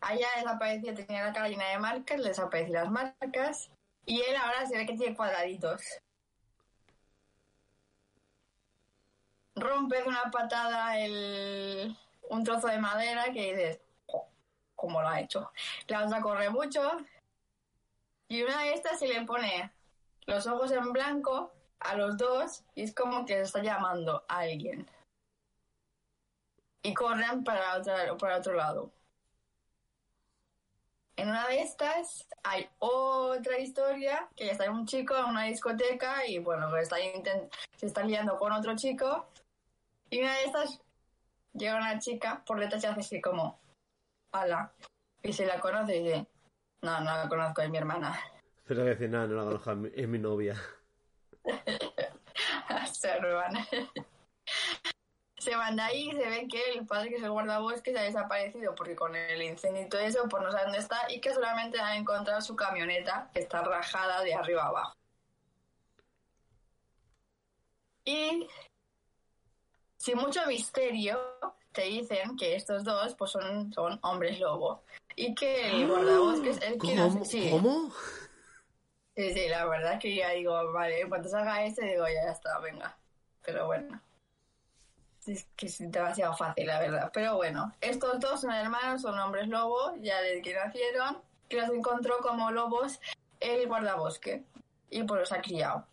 Allá 0.00 0.26
desapareció, 0.36 0.94
tenía 0.94 1.26
la 1.26 1.32
cara 1.32 1.48
de 1.48 1.78
marcas, 1.78 2.18
le 2.18 2.28
desaparecieron 2.28 2.84
las 2.84 2.92
marcas. 2.92 3.70
Y 4.04 4.20
él 4.20 4.36
ahora 4.36 4.66
se 4.66 4.76
ve 4.76 4.86
que 4.86 4.96
tiene 4.96 5.16
cuadraditos. 5.16 5.82
Rompe 9.54 10.02
de 10.02 10.08
una 10.08 10.30
patada 10.32 10.98
el, 10.98 11.96
un 12.30 12.42
trozo 12.42 12.66
de 12.66 12.78
madera 12.78 13.32
que 13.32 13.52
dices, 13.52 13.80
"Jo, 14.76 14.86
¿cómo 14.86 15.02
lo 15.02 15.08
ha 15.08 15.20
hecho? 15.20 15.52
La 15.88 16.04
otra 16.04 16.20
corre 16.20 16.50
mucho. 16.50 16.80
Y 18.28 18.42
una 18.42 18.62
de 18.62 18.74
estas 18.74 18.98
se 18.98 19.08
le 19.08 19.24
pone 19.24 19.72
los 20.26 20.46
ojos 20.46 20.70
en 20.72 20.92
blanco 20.92 21.52
a 21.80 21.94
los 21.96 22.16
dos 22.16 22.64
y 22.74 22.82
es 22.82 22.94
como 22.94 23.24
que 23.24 23.40
está 23.40 23.62
llamando 23.62 24.24
a 24.28 24.40
alguien. 24.40 24.88
Y 26.82 26.94
corren 26.94 27.44
para, 27.44 27.76
otra, 27.76 28.16
para 28.16 28.38
otro 28.38 28.54
lado. 28.54 28.92
En 31.16 31.30
una 31.30 31.48
de 31.48 31.62
estas 31.62 32.28
hay 32.42 32.68
otra 32.78 33.58
historia 33.58 34.28
que 34.36 34.50
está 34.50 34.70
un 34.70 34.86
chico 34.86 35.16
en 35.16 35.24
una 35.24 35.44
discoteca 35.44 36.26
y 36.26 36.38
bueno, 36.38 36.76
está 36.76 36.96
se 37.76 37.86
está 37.86 38.04
liando 38.04 38.38
con 38.38 38.52
otro 38.52 38.76
chico. 38.76 39.26
Y 40.10 40.20
una 40.20 40.34
de 40.34 40.44
estas 40.44 40.80
llega 41.54 41.76
una 41.76 41.98
chica 41.98 42.42
por 42.44 42.60
detrás 42.60 42.84
y 42.84 42.86
hace 42.86 43.00
así 43.00 43.20
como, 43.20 43.58
ala. 44.32 44.72
Y 45.22 45.32
se 45.32 45.46
la 45.46 45.58
conoce 45.60 45.92
dice, 45.94 46.26
no, 46.82 47.00
no 47.00 47.04
la 47.16 47.28
conozco, 47.28 47.62
es 47.62 47.70
mi 47.70 47.78
hermana. 47.78 48.18
Pero 48.64 48.82
que 48.84 48.90
decir, 48.90 49.08
nada, 49.10 49.26
no 49.26 49.34
la 49.36 49.44
conozco, 49.44 49.70
es 49.72 49.76
mi- 49.76 49.90
es 49.94 50.08
mi 50.08 50.18
novia. 50.18 50.54
se 52.92 53.18
roban. 53.18 53.54
Se 55.38 55.54
van 55.54 55.76
de 55.76 55.82
ahí 55.82 56.08
y 56.10 56.12
se 56.12 56.28
ve 56.28 56.48
que 56.48 56.72
el 56.72 56.86
padre 56.86 57.08
que 57.10 57.16
es 57.16 57.22
el 57.22 57.30
guardabosques 57.30 57.96
ha 57.96 58.02
desaparecido 58.02 58.74
porque 58.74 58.96
con 58.96 59.14
el 59.14 59.40
incendio 59.42 59.82
y 59.82 59.88
todo 59.88 60.00
eso, 60.00 60.26
pues 60.28 60.42
no 60.42 60.50
sabe 60.50 60.64
dónde 60.64 60.78
está 60.78 61.10
y 61.12 61.20
que 61.20 61.32
solamente 61.32 61.78
han 61.78 61.98
encontrado 61.98 62.40
su 62.40 62.56
camioneta 62.56 63.30
que 63.32 63.40
está 63.40 63.62
rajada 63.62 64.22
de 64.22 64.34
arriba 64.34 64.66
abajo. 64.66 64.96
Y 68.04 68.48
sin 69.96 70.16
mucho 70.18 70.44
misterio 70.46 71.20
te 71.76 71.82
dicen 71.82 72.38
que 72.38 72.56
estos 72.56 72.84
dos 72.84 73.14
pues 73.16 73.30
son, 73.30 73.70
son 73.70 73.98
hombres 74.02 74.40
lobo 74.40 74.82
y 75.14 75.34
que 75.34 75.68
el 75.68 75.86
guardabosques 75.86 76.56
es 76.62 76.76
quien 76.78 76.96
¿Cómo? 76.98 77.24
sí. 77.24 77.50
¿Cómo? 77.50 77.92
Sí, 79.14 79.32
sí, 79.34 79.48
la 79.48 79.66
verdad 79.66 79.98
que 80.00 80.14
ya 80.14 80.30
digo, 80.30 80.72
vale, 80.72 81.00
en 81.00 81.08
cuanto 81.10 81.28
salga 81.28 81.64
este, 81.64 81.84
digo, 81.86 82.04
ya 82.06 82.32
está, 82.32 82.58
venga. 82.60 82.96
Pero 83.44 83.66
bueno. 83.66 84.00
Es 85.26 85.46
que 85.56 85.66
es 85.66 85.90
demasiado 85.90 86.34
fácil, 86.36 86.66
la 86.66 86.80
verdad. 86.80 87.10
Pero 87.12 87.36
bueno, 87.36 87.72
estos 87.80 88.20
dos 88.20 88.40
son 88.40 88.52
hermanos, 88.52 89.02
son 89.02 89.18
hombres 89.18 89.48
lobos, 89.48 89.92
ya 90.00 90.20
desde 90.20 90.42
que 90.42 90.54
nacieron, 90.54 91.18
que 91.48 91.60
los 91.60 91.70
encontró 91.70 92.18
como 92.18 92.50
lobos 92.50 93.00
el 93.40 93.66
guardabosque. 93.66 94.44
Y 94.90 95.02
pues 95.02 95.20
los 95.20 95.32
ha 95.32 95.40
criado. 95.40 95.86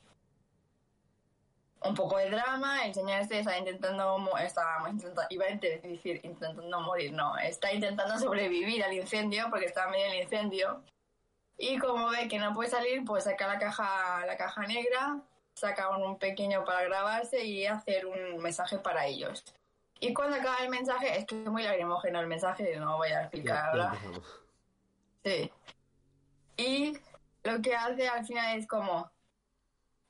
Un 1.86 1.96
poco 1.96 2.18
de 2.18 2.30
drama, 2.30 2.86
el 2.86 2.94
señor 2.94 3.20
este 3.22 3.40
está 3.40 3.58
intentando, 3.58 4.18
está 4.40 4.80
intenta- 4.88 5.28
iba 5.30 5.46
a 5.46 5.50
decir 5.50 6.22
intentando 6.24 6.80
morir, 6.82 7.12
no, 7.12 7.38
está 7.38 7.74
intentando 7.74 8.18
sobrevivir 8.18 8.84
al 8.84 8.94
incendio 8.94 9.48
porque 9.50 9.66
está 9.66 9.88
medio 9.88 10.06
del 10.06 10.22
incendio. 10.22 10.82
Y 11.58 11.78
como 11.78 12.10
ve 12.10 12.28
que 12.30 12.40
no 12.40 12.54
puede 12.54 12.70
salir, 12.70 13.04
pues 13.06 13.26
saca 13.26 13.48
la 13.48 13.60
caja, 13.60 14.26
la 14.26 14.38
caja 14.38 14.62
negra, 14.64 15.20
saca 15.56 15.90
un 15.98 16.18
pequeño 16.18 16.64
para 16.64 16.84
grabarse 16.84 17.44
y 17.44 17.66
hacer 17.66 18.06
un 18.06 18.38
mensaje 18.38 18.78
para 18.80 19.06
ellos. 19.06 19.44
Y 20.00 20.14
cuando 20.14 20.38
acaba 20.38 20.58
el 20.58 20.70
mensaje, 20.70 21.18
es 21.18 21.26
que 21.26 21.44
es 21.44 21.50
muy 21.50 21.64
lagrimógeno 21.64 22.20
el 22.20 22.28
mensaje, 22.28 22.76
no 22.78 22.98
voy 22.98 23.10
a 23.10 23.22
explicar 23.22 23.70
ahora. 23.70 23.94
Sí. 25.24 25.52
Y 26.58 26.98
lo 27.44 27.62
que 27.62 27.76
hace 27.76 28.08
al 28.08 28.26
final 28.26 28.58
es 28.58 28.68
como, 28.68 29.10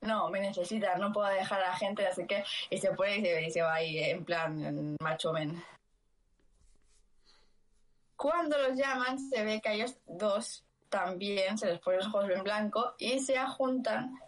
no, 0.04 0.28
me 0.30 0.40
necesitas, 0.40 0.98
no 0.98 1.12
puedo 1.12 1.28
dejar 1.28 1.62
a 1.62 1.68
la 1.68 1.76
gente, 1.76 2.06
así 2.06 2.26
que, 2.26 2.44
y 2.70 2.78
se 2.78 2.92
pone 2.92 3.18
y 3.18 3.22
se, 3.22 3.42
y 3.42 3.50
se 3.50 3.62
va 3.62 3.74
ahí 3.74 3.98
en 3.98 4.24
plan 4.24 4.96
macho 5.00 5.32
men. 5.32 5.62
Cuando 8.16 8.56
los 8.58 8.76
llaman, 8.76 9.18
se 9.18 9.44
ve 9.44 9.60
que 9.60 9.68
a 9.68 9.72
ellos 9.72 9.96
dos 10.06 10.64
también 10.88 11.58
se 11.58 11.66
les 11.66 11.80
pone 11.80 11.98
los 11.98 12.06
ojos 12.06 12.30
en 12.30 12.44
blanco 12.44 12.94
y 12.98 13.18
se 13.18 13.38
juntan 13.46 14.18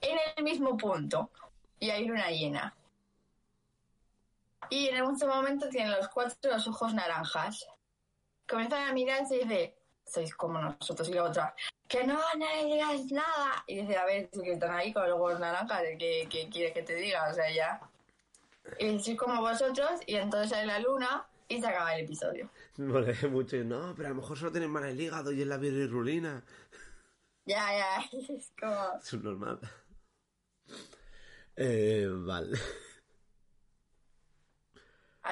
en 0.00 0.18
el 0.36 0.44
mismo 0.44 0.76
punto. 0.76 1.30
Y 1.78 1.90
hay 1.90 2.06
luna 2.06 2.30
llena. 2.30 2.74
Y 4.70 4.88
en 4.88 4.96
algún 4.96 5.18
momento 5.26 5.68
tienen 5.68 5.92
los 5.92 6.08
cuatro 6.08 6.52
los 6.52 6.66
ojos 6.68 6.94
naranjas. 6.94 7.66
Comienzan 8.48 8.88
a 8.88 8.92
mirarse 8.92 9.36
y 9.36 9.40
dice, 9.40 9.75
sois 10.06 10.34
como 10.34 10.60
nosotros. 10.60 11.08
Y 11.08 11.14
la 11.14 11.24
otra, 11.24 11.54
que 11.88 12.04
no, 12.04 12.14
no 12.38 12.46
le 12.46 12.64
digas 12.64 13.12
nada. 13.12 13.64
Y 13.66 13.80
dice, 13.80 13.96
a 13.96 14.04
ver, 14.04 14.28
si 14.32 14.42
que 14.42 14.52
están 14.52 14.74
ahí 14.74 14.92
con 14.92 15.08
los 15.08 15.18
ojos 15.18 15.40
naranjas, 15.40 15.82
¿qué, 15.98 16.26
qué 16.30 16.48
quieres 16.48 16.72
que 16.72 16.82
te 16.82 16.94
diga? 16.94 17.28
O 17.30 17.34
sea, 17.34 17.50
ya. 17.52 17.80
Y 18.78 18.98
sois 19.00 19.18
como 19.18 19.40
vosotros, 19.40 20.00
y 20.06 20.16
entonces 20.16 20.50
sale 20.50 20.66
la 20.66 20.78
luna 20.78 21.26
y 21.48 21.60
se 21.60 21.66
acaba 21.66 21.94
el 21.94 22.04
episodio. 22.04 22.50
Vale, 22.76 23.14
mucho. 23.28 23.56
No, 23.58 23.94
pero 23.96 24.08
a 24.08 24.10
lo 24.10 24.16
mejor 24.16 24.36
solo 24.36 24.52
tienen 24.52 24.70
mal 24.70 24.84
el 24.84 25.00
hígado 25.00 25.32
y 25.32 25.42
es 25.42 25.46
la 25.46 25.58
bilirrulina. 25.58 26.44
Ya, 27.48 27.64
ya, 27.78 28.18
es 28.34 28.52
como... 28.58 28.98
Es 29.00 29.12
normal. 29.14 29.60
Eh, 31.54 32.08
vale. 32.10 32.58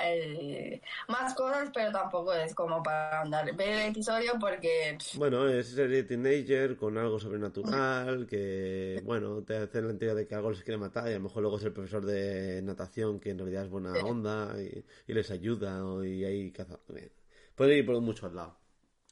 Eh, 0.02 0.80
más 1.08 1.34
cosas, 1.34 1.70
pero 1.72 1.92
tampoco 1.92 2.32
es 2.32 2.54
como 2.54 2.82
para 2.82 3.20
andar. 3.20 3.54
Ver 3.56 3.68
el 3.68 3.90
episodio 3.90 4.32
porque. 4.40 4.98
Bueno, 5.14 5.48
es 5.48 5.68
serie 5.68 6.02
teenager 6.02 6.76
con 6.76 6.98
algo 6.98 7.18
sobrenatural 7.18 8.26
que, 8.26 9.00
bueno, 9.04 9.42
te 9.42 9.56
hace 9.56 9.82
la 9.82 9.92
idea 9.92 10.14
de 10.14 10.26
que 10.26 10.34
algo 10.34 10.50
les 10.50 10.62
quiere 10.62 10.78
matar 10.78 11.08
y 11.08 11.12
a 11.12 11.14
lo 11.14 11.24
mejor 11.24 11.42
luego 11.42 11.58
es 11.58 11.64
el 11.64 11.72
profesor 11.72 12.04
de 12.04 12.60
natación 12.62 13.20
que 13.20 13.30
en 13.30 13.38
realidad 13.38 13.64
es 13.64 13.70
buena 13.70 13.92
onda 13.92 14.54
y, 14.60 14.84
y 15.06 15.14
les 15.14 15.30
ayuda 15.30 15.82
y 16.04 16.24
ahí 16.24 16.50
caza. 16.50 16.78
Bien. 16.88 17.12
Puede 17.54 17.78
ir 17.78 17.86
por 17.86 18.00
muchos 18.00 18.32
lados, 18.32 18.54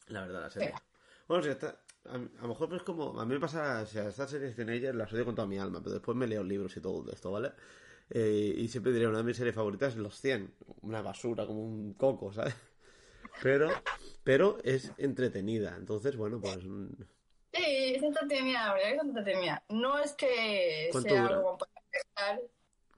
la 0.08 0.22
verdad, 0.22 0.40
la 0.42 0.50
serie. 0.50 0.74
Bueno, 1.28 1.44
si 1.44 1.50
está, 1.50 1.80
a, 2.06 2.14
a 2.14 2.42
lo 2.42 2.48
mejor 2.48 2.68
pues 2.68 2.82
como, 2.82 3.20
a 3.20 3.24
mí 3.24 3.34
me 3.34 3.40
pasa, 3.40 3.82
o 3.82 3.86
sea, 3.86 4.08
estas 4.08 4.30
series 4.30 4.56
teenager 4.56 4.94
las 4.94 5.12
odio 5.12 5.24
con 5.24 5.34
toda 5.34 5.46
mi 5.46 5.58
alma, 5.58 5.80
pero 5.80 5.92
después 5.92 6.16
me 6.16 6.26
leo 6.26 6.42
libros 6.42 6.76
y 6.76 6.80
todo 6.80 7.02
de 7.04 7.12
esto, 7.12 7.30
¿vale? 7.30 7.52
Eh, 8.14 8.54
y 8.58 8.68
siempre 8.68 8.92
diría, 8.92 9.08
una 9.08 9.18
de 9.18 9.24
mis 9.24 9.36
series 9.38 9.54
favoritas 9.54 9.94
es 9.94 9.98
Los 9.98 10.20
100. 10.20 10.52
Una 10.82 11.00
basura, 11.02 11.46
como 11.46 11.62
un 11.64 11.94
coco, 11.94 12.32
¿sabes? 12.32 12.54
Pero, 13.42 13.70
pero 14.22 14.58
es 14.64 14.92
entretenida. 14.98 15.76
Entonces, 15.78 16.16
bueno, 16.16 16.40
pues... 16.40 16.64
mm, 16.64 16.88
Sí, 17.54 17.94
es 17.96 18.02
entretenida, 18.02 18.66
la 18.68 18.74
verdad 18.74 18.92
es 18.94 19.02
entretenida. 19.02 19.62
No 19.68 19.98
es 19.98 20.12
que 20.14 20.88
¿Cuánto 20.90 21.08
sea 21.08 21.22
dura? 21.22 21.36
algo 21.36 21.58
para 21.58 21.72
empezar. 21.84 22.40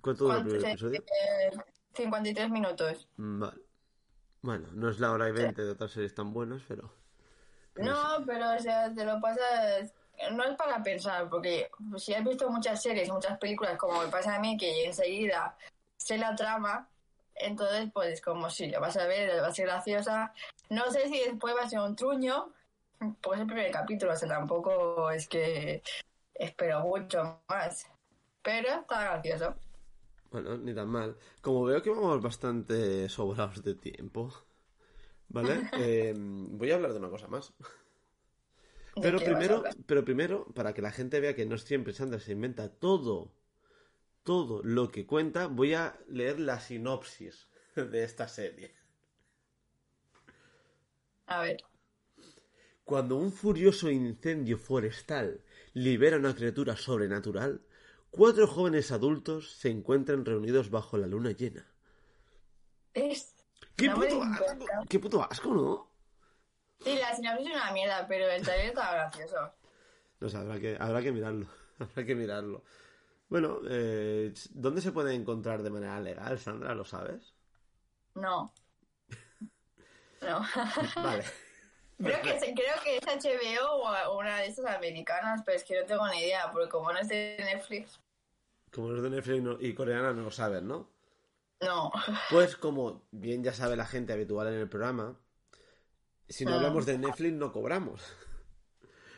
¿Cuánto 0.00 0.24
dura 0.24 0.36
el 0.38 0.42
¿Cuánto 0.42 0.50
primer 0.58 0.72
episodio? 0.72 1.00
eh, 1.00 1.50
53 1.94 2.50
minutos. 2.50 3.08
Mm, 3.16 3.40
Vale. 3.40 3.60
Bueno, 4.42 4.68
no 4.72 4.90
es 4.90 5.00
la 5.00 5.10
hora 5.12 5.28
y 5.28 5.32
veinte 5.32 5.62
de 5.62 5.70
otras 5.70 5.90
series 5.92 6.14
tan 6.14 6.32
buenas, 6.32 6.62
pero... 6.68 6.92
pero 7.72 7.90
No, 7.90 8.24
pero 8.26 8.54
o 8.54 8.58
sea, 8.58 8.92
te 8.92 9.04
lo 9.04 9.20
pasas. 9.20 9.94
No 10.32 10.44
es 10.44 10.56
para 10.56 10.82
pensar, 10.82 11.28
porque 11.28 11.70
si 11.96 12.14
has 12.14 12.24
visto 12.24 12.48
muchas 12.50 12.80
series, 12.82 13.10
muchas 13.10 13.38
películas, 13.38 13.76
como 13.76 14.00
me 14.02 14.08
pasa 14.08 14.36
a 14.36 14.40
mí, 14.40 14.56
que 14.56 14.86
enseguida 14.86 15.56
sé 15.96 16.18
la 16.18 16.34
trama, 16.34 16.88
entonces, 17.34 17.90
pues, 17.92 18.20
como 18.20 18.48
si 18.48 18.68
lo 18.70 18.80
vas 18.80 18.96
a 18.96 19.06
ver, 19.06 19.42
va 19.42 19.48
a 19.48 19.52
ser 19.52 19.66
graciosa. 19.66 20.32
No 20.70 20.90
sé 20.90 21.08
si 21.08 21.18
después 21.18 21.54
va 21.56 21.62
a 21.62 21.68
ser 21.68 21.80
un 21.80 21.96
truño, 21.96 22.52
pues 23.20 23.40
el 23.40 23.46
primer 23.46 23.70
capítulo, 23.70 24.12
o 24.12 24.16
sea, 24.16 24.28
tampoco 24.28 25.10
es 25.10 25.28
que 25.28 25.82
espero 26.34 26.80
mucho 26.80 27.40
más. 27.48 27.90
Pero 28.42 28.68
está 28.80 29.02
gracioso. 29.02 29.54
Bueno, 30.30 30.56
ni 30.58 30.74
tan 30.74 30.88
mal. 30.88 31.16
Como 31.40 31.64
veo 31.64 31.82
que 31.82 31.90
vamos 31.90 32.22
bastante 32.22 33.08
sobrados 33.08 33.62
de 33.62 33.74
tiempo, 33.74 34.32
¿vale? 35.28 35.68
Eh, 35.78 36.14
voy 36.16 36.70
a 36.70 36.76
hablar 36.76 36.92
de 36.92 36.98
una 36.98 37.10
cosa 37.10 37.26
más. 37.28 37.52
¿De 38.96 39.02
Pero 39.02 39.18
primero, 39.18 39.64
pero 39.86 40.04
primero, 40.04 40.46
para 40.54 40.72
que 40.72 40.82
la 40.82 40.92
gente 40.92 41.20
vea 41.20 41.34
que 41.34 41.46
no 41.46 41.58
siempre 41.58 41.92
Sandra 41.92 42.20
se 42.20 42.32
inventa 42.32 42.68
todo, 42.68 43.32
todo 44.22 44.62
lo 44.62 44.90
que 44.90 45.06
cuenta, 45.06 45.48
voy 45.48 45.74
a 45.74 45.98
leer 46.08 46.38
la 46.38 46.60
sinopsis 46.60 47.48
de 47.74 48.04
esta 48.04 48.28
serie. 48.28 48.74
A 51.26 51.40
ver. 51.40 51.56
Cuando 52.84 53.16
un 53.16 53.32
furioso 53.32 53.90
incendio 53.90 54.58
forestal 54.58 55.42
libera 55.72 56.18
una 56.18 56.34
criatura 56.34 56.76
sobrenatural, 56.76 57.62
cuatro 58.10 58.46
jóvenes 58.46 58.92
adultos 58.92 59.56
se 59.56 59.70
encuentran 59.70 60.24
reunidos 60.24 60.70
bajo 60.70 60.98
la 60.98 61.06
luna 61.06 61.32
llena. 61.32 61.66
Es. 62.92 63.34
¡Qué 63.74 63.88
no 63.88 63.96
puto 63.96 64.22
asco! 64.22 64.44
¡Qué 64.88 64.98
puto 65.00 65.22
asco, 65.22 65.54
¿no? 65.54 65.93
Sí, 66.82 66.96
la 66.98 67.14
sinopsis 67.14 67.46
es 67.48 67.54
una 67.54 67.72
mierda, 67.72 68.06
pero 68.06 68.28
el 68.28 68.42
trailer 68.42 68.66
está 68.66 68.92
gracioso. 68.92 69.52
No 70.20 70.28
sé, 70.28 70.36
habrá 70.36 70.58
que, 70.60 70.76
habrá 70.78 71.02
que 71.02 71.12
mirarlo. 71.12 71.46
Habrá 71.78 72.04
que 72.04 72.14
mirarlo. 72.14 72.62
Bueno, 73.28 73.58
eh, 73.68 74.32
¿dónde 74.50 74.80
se 74.80 74.92
puede 74.92 75.12
encontrar 75.14 75.62
de 75.62 75.70
manera 75.70 75.98
legal, 76.00 76.38
Sandra? 76.38 76.72
¿Lo 76.74 76.84
sabes? 76.84 77.34
No. 78.14 78.52
No. 80.20 80.40
Vale. 81.02 81.24
creo, 81.98 82.22
que, 82.22 82.30
es- 82.36 82.42
creo 82.54 82.74
que 82.84 82.96
es 82.98 83.02
HBO 83.04 83.66
o 84.10 84.18
una 84.18 84.38
de 84.38 84.46
estas 84.46 84.66
americanas, 84.66 85.42
pero 85.44 85.56
es 85.56 85.64
que 85.64 85.80
no 85.80 85.86
tengo 85.86 86.06
ni 86.08 86.20
idea, 86.20 86.50
porque 86.52 86.68
como 86.68 86.92
no 86.92 86.98
es 87.00 87.08
de 87.08 87.36
Netflix, 87.40 87.98
Como 88.72 88.90
los 88.90 89.02
de 89.02 89.10
Netflix 89.10 89.42
no- 89.42 89.58
y 89.60 89.74
coreana 89.74 90.12
no 90.12 90.22
lo 90.22 90.30
saben, 90.30 90.68
¿no? 90.68 90.88
no. 91.60 91.90
Pues 92.30 92.56
como 92.56 93.02
bien 93.10 93.42
ya 93.42 93.52
sabe 93.52 93.74
la 93.76 93.86
gente 93.86 94.12
habitual 94.12 94.46
en 94.48 94.54
el 94.60 94.68
programa, 94.68 95.18
si 96.28 96.44
no 96.44 96.52
Ah. 96.52 96.56
hablamos 96.56 96.86
de 96.86 96.98
Netflix 96.98 97.32
no 97.34 97.52
cobramos. 97.52 98.02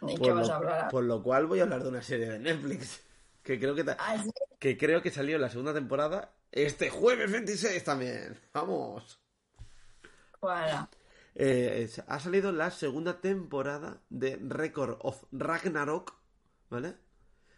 ¿Ni 0.02 0.16
Por 0.16 0.28
lo, 0.36 0.52
a 0.52 0.56
hablar? 0.56 0.88
por 0.90 1.04
lo 1.04 1.22
cual 1.22 1.46
voy 1.46 1.60
a 1.60 1.62
hablar 1.62 1.82
de 1.82 1.88
una 1.88 2.02
serie 2.02 2.28
de 2.28 2.38
Netflix. 2.38 3.02
Que 3.42 3.58
creo 3.58 3.74
que, 3.74 3.84
Ah, 3.98 4.22
que 4.58 4.76
creo 4.76 5.00
que 5.02 5.10
salió 5.10 5.38
la 5.38 5.48
segunda 5.48 5.72
temporada 5.72 6.34
este 6.52 6.90
jueves 6.90 7.30
26 7.30 7.82
también. 7.84 8.38
Vamos. 8.52 9.20
Eh, 11.34 11.88
ha 12.06 12.20
salido 12.20 12.52
la 12.52 12.70
segunda 12.70 13.20
temporada 13.20 14.00
de 14.08 14.36
Record 14.40 14.98
of 15.00 15.24
Ragnarok, 15.32 16.14
¿vale? 16.70 16.94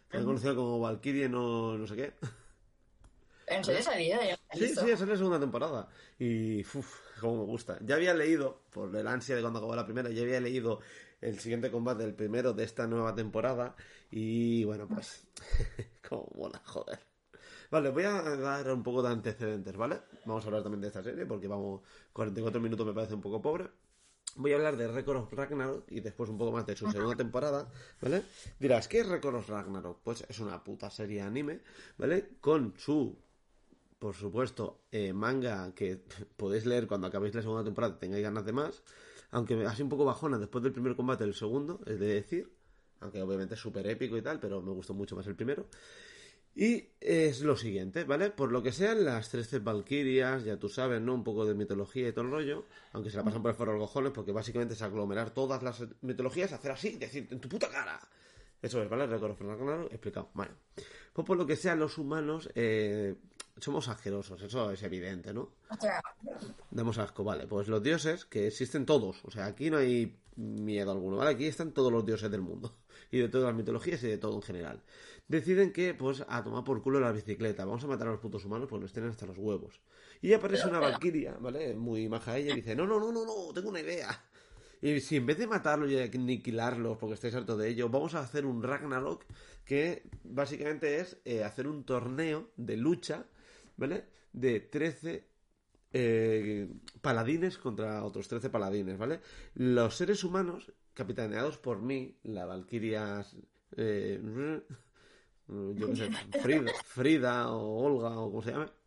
También 0.09 0.25
conocido 0.25 0.55
como 0.55 0.79
Valkyrie 0.79 1.29
no, 1.29 1.77
no 1.77 1.87
sé 1.87 1.95
qué. 1.95 2.13
¿en 3.47 3.63
serio 3.63 3.79
he 3.79 4.57
Sí, 4.57 4.67
sí, 4.75 4.89
es 4.91 4.99
la 5.01 5.17
segunda 5.17 5.39
temporada. 5.39 5.87
Y, 6.17 6.63
cómo 7.19 7.37
me 7.37 7.45
gusta. 7.45 7.77
Ya 7.81 7.95
había 7.95 8.13
leído, 8.13 8.61
por 8.71 8.95
el 8.95 9.07
ansia 9.07 9.35
de 9.35 9.41
cuando 9.41 9.59
acabó 9.59 9.75
la 9.75 9.85
primera, 9.85 10.09
ya 10.09 10.21
había 10.23 10.39
leído 10.39 10.79
el 11.21 11.39
siguiente 11.39 11.71
combate, 11.71 12.03
el 12.03 12.13
primero 12.13 12.53
de 12.53 12.63
esta 12.63 12.87
nueva 12.87 13.15
temporada. 13.15 13.75
Y 14.11 14.63
bueno, 14.63 14.87
pues, 14.87 15.27
cómo 16.09 16.29
mola, 16.35 16.61
joder. 16.65 16.99
Vale, 17.71 17.89
voy 17.89 18.03
a 18.03 18.21
dar 18.21 18.71
un 18.71 18.81
poco 18.81 19.03
de 19.03 19.09
antecedentes, 19.09 19.75
¿vale? 19.77 20.01
Vamos 20.25 20.43
a 20.43 20.47
hablar 20.47 20.63
también 20.63 20.81
de 20.81 20.87
esta 20.87 21.03
serie 21.03 21.25
porque 21.25 21.47
vamos, 21.47 21.81
44 22.13 22.59
minutos 22.59 22.85
me 22.85 22.93
parece 22.93 23.13
un 23.13 23.21
poco 23.21 23.41
pobre. 23.41 23.69
Voy 24.35 24.53
a 24.53 24.55
hablar 24.55 24.77
de 24.77 24.87
Record 24.87 25.17
of 25.17 25.33
Ragnarok 25.33 25.91
y 25.91 25.99
después 26.01 26.29
un 26.29 26.37
poco 26.37 26.51
más 26.51 26.65
de 26.65 26.75
su 26.75 26.89
segunda 26.89 27.15
temporada, 27.15 27.69
¿vale? 28.01 28.23
Dirás, 28.59 28.87
¿qué 28.87 28.99
es 28.99 29.07
Record 29.07 29.35
of 29.35 29.49
Ragnarok? 29.49 29.99
Pues 30.03 30.25
es 30.27 30.39
una 30.39 30.63
puta 30.63 30.89
serie 30.89 31.21
anime, 31.21 31.61
¿vale? 31.97 32.37
Con 32.39 32.73
su 32.77 33.17
por 33.99 34.15
supuesto, 34.15 34.79
eh, 34.91 35.13
manga 35.13 35.73
que 35.75 36.01
podéis 36.37 36.65
leer 36.65 36.87
cuando 36.87 37.07
acabéis 37.07 37.35
la 37.35 37.41
segunda 37.41 37.63
temporada 37.63 37.99
tengáis 37.99 38.23
ganas 38.23 38.45
de 38.45 38.53
más. 38.53 38.81
Aunque 39.31 39.63
así 39.65 39.83
un 39.83 39.89
poco 39.89 40.05
bajona 40.05 40.39
después 40.39 40.63
del 40.63 40.73
primer 40.73 40.95
combate 40.95 41.23
del 41.23 41.35
segundo, 41.35 41.81
es 41.85 41.99
de 41.99 42.07
decir. 42.07 42.49
Aunque 43.01 43.21
obviamente 43.21 43.53
es 43.53 43.59
súper 43.59 43.85
épico 43.87 44.17
y 44.17 44.21
tal, 44.21 44.39
pero 44.39 44.61
me 44.61 44.71
gustó 44.71 44.93
mucho 44.93 45.15
más 45.15 45.27
el 45.27 45.35
primero. 45.35 45.67
Y 46.55 46.89
es 46.99 47.41
lo 47.41 47.55
siguiente, 47.55 48.03
¿vale? 48.03 48.31
Por 48.31 48.51
lo 48.51 48.61
que 48.63 48.71
sean 48.71 49.05
las 49.05 49.29
13 49.29 49.59
Valquirias, 49.59 50.43
ya 50.43 50.57
tú 50.57 50.67
sabes, 50.67 50.99
¿no? 50.99 51.13
Un 51.13 51.23
poco 51.23 51.45
de 51.45 51.53
mitología 51.53 52.09
y 52.09 52.11
todo 52.11 52.25
el 52.25 52.31
rollo. 52.31 52.65
Aunque 52.91 53.09
se 53.09 53.17
la 53.17 53.23
pasan 53.23 53.41
por 53.41 53.51
el 53.51 53.55
foro 53.55 53.73
los 53.73 53.87
cojones, 53.87 54.11
porque 54.11 54.31
básicamente 54.31 54.73
es 54.73 54.81
aglomerar 54.81 55.29
todas 55.29 55.61
las 55.63 55.81
mitologías, 56.01 56.51
hacer 56.51 56.71
así, 56.71 56.97
decir, 56.97 57.27
en 57.31 57.39
tu 57.39 57.47
puta 57.47 57.69
cara. 57.69 57.99
Eso 58.61 58.81
es, 58.81 58.89
¿vale? 58.89 59.07
Ragnarok, 59.07 59.91
explicado. 59.91 60.31
Vale. 60.33 60.51
Pues 61.13 61.25
por 61.25 61.37
lo 61.37 61.45
que 61.45 61.55
sean 61.55 61.79
los 61.79 61.97
humanos, 61.97 62.49
eh, 62.55 63.15
somos 63.59 63.87
asquerosos, 63.87 64.41
eso 64.41 64.71
es 64.71 64.83
evidente, 64.83 65.33
¿no? 65.33 65.51
Damos 66.71 66.97
asco, 66.97 67.23
vale. 67.23 67.47
Pues 67.47 67.67
los 67.67 67.81
dioses, 67.81 68.25
que 68.25 68.47
existen 68.47 68.85
todos. 68.85 69.23
O 69.25 69.31
sea, 69.31 69.45
aquí 69.45 69.69
no 69.69 69.77
hay 69.77 70.17
miedo 70.35 70.91
alguno, 70.91 71.17
¿vale? 71.17 71.31
Aquí 71.31 71.45
están 71.45 71.73
todos 71.73 71.91
los 71.91 72.05
dioses 72.05 72.29
del 72.31 72.41
mundo. 72.41 72.75
Y 73.11 73.17
de 73.17 73.29
todas 73.29 73.47
las 73.47 73.55
mitologías 73.55 74.03
y 74.03 74.07
de 74.07 74.19
todo 74.19 74.35
en 74.35 74.43
general. 74.43 74.83
Deciden 75.27 75.73
que, 75.73 75.95
pues, 75.95 76.23
a 76.27 76.43
tomar 76.43 76.63
por 76.63 76.83
culo 76.83 76.99
la 76.99 77.11
bicicleta. 77.11 77.65
Vamos 77.65 77.83
a 77.83 77.87
matar 77.87 78.07
a 78.07 78.11
los 78.11 78.19
putos 78.19 78.45
humanos 78.45 78.67
porque 78.69 78.83
nos 78.83 78.93
tienen 78.93 79.09
hasta 79.09 79.25
los 79.25 79.37
huevos. 79.39 79.81
Y 80.21 80.33
aparece 80.33 80.67
una 80.67 80.79
valquiria, 80.79 81.35
¿vale? 81.39 81.73
Muy 81.73 82.07
maja 82.07 82.37
ella 82.37 82.51
y 82.53 82.57
dice, 82.57 82.75
no, 82.75 82.85
no, 82.85 82.99
no, 82.99 83.11
no, 83.11 83.25
no, 83.25 83.53
tengo 83.53 83.69
una 83.69 83.79
idea. 83.79 84.09
Y 84.81 84.99
si 85.01 85.17
en 85.17 85.25
vez 85.25 85.37
de 85.37 85.47
matarlos 85.47 85.91
y 85.91 85.97
aniquilarlos 85.99 86.97
porque 86.97 87.15
estáis 87.15 87.35
hartos 87.35 87.57
de 87.57 87.69
ello, 87.69 87.89
vamos 87.89 88.15
a 88.15 88.19
hacer 88.19 88.45
un 88.45 88.63
Ragnarok 88.63 89.25
que 89.65 90.03
básicamente 90.23 90.99
es 90.99 91.17
eh, 91.25 91.43
hacer 91.43 91.67
un 91.67 91.83
torneo 91.83 92.49
de 92.55 92.77
lucha, 92.77 93.25
¿vale? 93.79 94.05
De 94.33 94.59
13 94.59 95.27
eh, 95.91 96.69
paladines 97.01 97.57
contra 97.57 98.03
otros 98.03 98.27
13 98.27 98.49
paladines, 98.49 98.97
¿vale? 98.97 99.21
Los 99.55 99.95
seres 99.95 100.23
humanos, 100.23 100.71
capitaneados 100.93 101.57
por 101.57 101.81
mí, 101.81 102.17
la 102.23 102.45
Valkyria... 102.45 103.25
Eh, 103.77 104.21
yo 105.47 105.87
qué 105.89 105.95
sé, 105.95 106.11
Frida, 106.41 106.71
Frida 106.85 107.51
o 107.51 107.85
Olga 107.85 108.19
o 108.19 108.29
como 108.29 108.41
se 108.43 108.51
llame. 108.51 108.78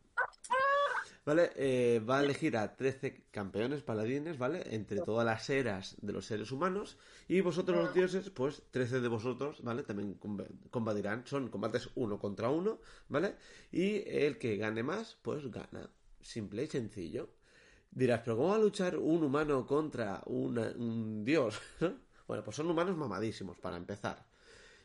¿Vale? 1.25 1.53
Eh, 1.55 2.01
va 2.01 2.19
a 2.19 2.23
elegir 2.25 2.57
a 2.57 2.75
13 2.77 3.27
campeones 3.31 3.83
paladines, 3.83 4.39
¿vale? 4.39 4.75
Entre 4.75 5.01
todas 5.01 5.25
las 5.25 5.49
eras 5.51 5.97
de 6.03 6.13
los 6.13 6.27
seres 6.27 6.51
humanos. 6.51 6.99
Y 7.29 7.41
vosotros 7.41 7.85
los 7.85 7.95
dioses, 7.95 8.31
pues 8.31 8.63
13 8.73 9.01
de 9.01 9.09
vosotros, 9.09 9.63
¿vale? 9.63 9.85
También 9.85 10.19
combatirán. 10.71 11.25
Son 11.27 11.49
combates 11.49 11.91
uno 11.95 12.19
contra 12.19 12.51
uno, 12.51 12.81
¿vale? 13.09 13.37
Y 13.71 14.03
el 14.09 14.37
que 14.39 14.57
gane 14.57 14.83
más, 14.83 15.17
pues 15.23 15.49
gana. 15.49 15.89
Simple 16.21 16.65
y 16.65 16.67
sencillo. 16.67 17.31
Dirás, 17.91 18.23
pero 18.25 18.37
¿cómo 18.37 18.49
va 18.49 18.57
a 18.57 18.59
luchar 18.59 18.97
un 18.97 19.23
humano 19.23 19.65
contra 19.65 20.23
un 20.27 21.25
dios? 21.25 21.61
bueno, 22.27 22.43
pues 22.43 22.57
son 22.57 22.69
humanos 22.69 22.97
mamadísimos, 22.97 23.59
para 23.59 23.77
empezar 23.77 24.32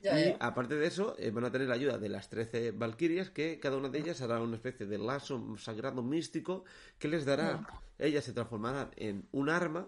y 0.04 0.36
aparte 0.40 0.76
de 0.76 0.88
eso, 0.88 1.16
eh, 1.18 1.32
van 1.32 1.46
a 1.46 1.52
tener 1.52 1.68
la 1.68 1.76
ayuda 1.76 1.98
de 1.98 2.10
las 2.10 2.30
13 2.30 2.72
Valquirias, 2.72 3.30
que 3.30 3.60
cada 3.60 3.78
una 3.78 3.90
de 3.90 4.00
ellas 4.00 4.22
hará 4.22 4.40
una 4.42 4.56
especie 4.56 4.86
de 4.86 4.98
lazo 4.98 5.58
sagrado 5.58 6.04
místico 6.04 6.64
que 7.00 7.08
les 7.08 7.26
dará, 7.26 7.68
ellas 7.98 8.24
se 8.24 8.34
transformarán 8.34 8.92
en 8.96 9.28
un 9.32 9.50
arma 9.50 9.88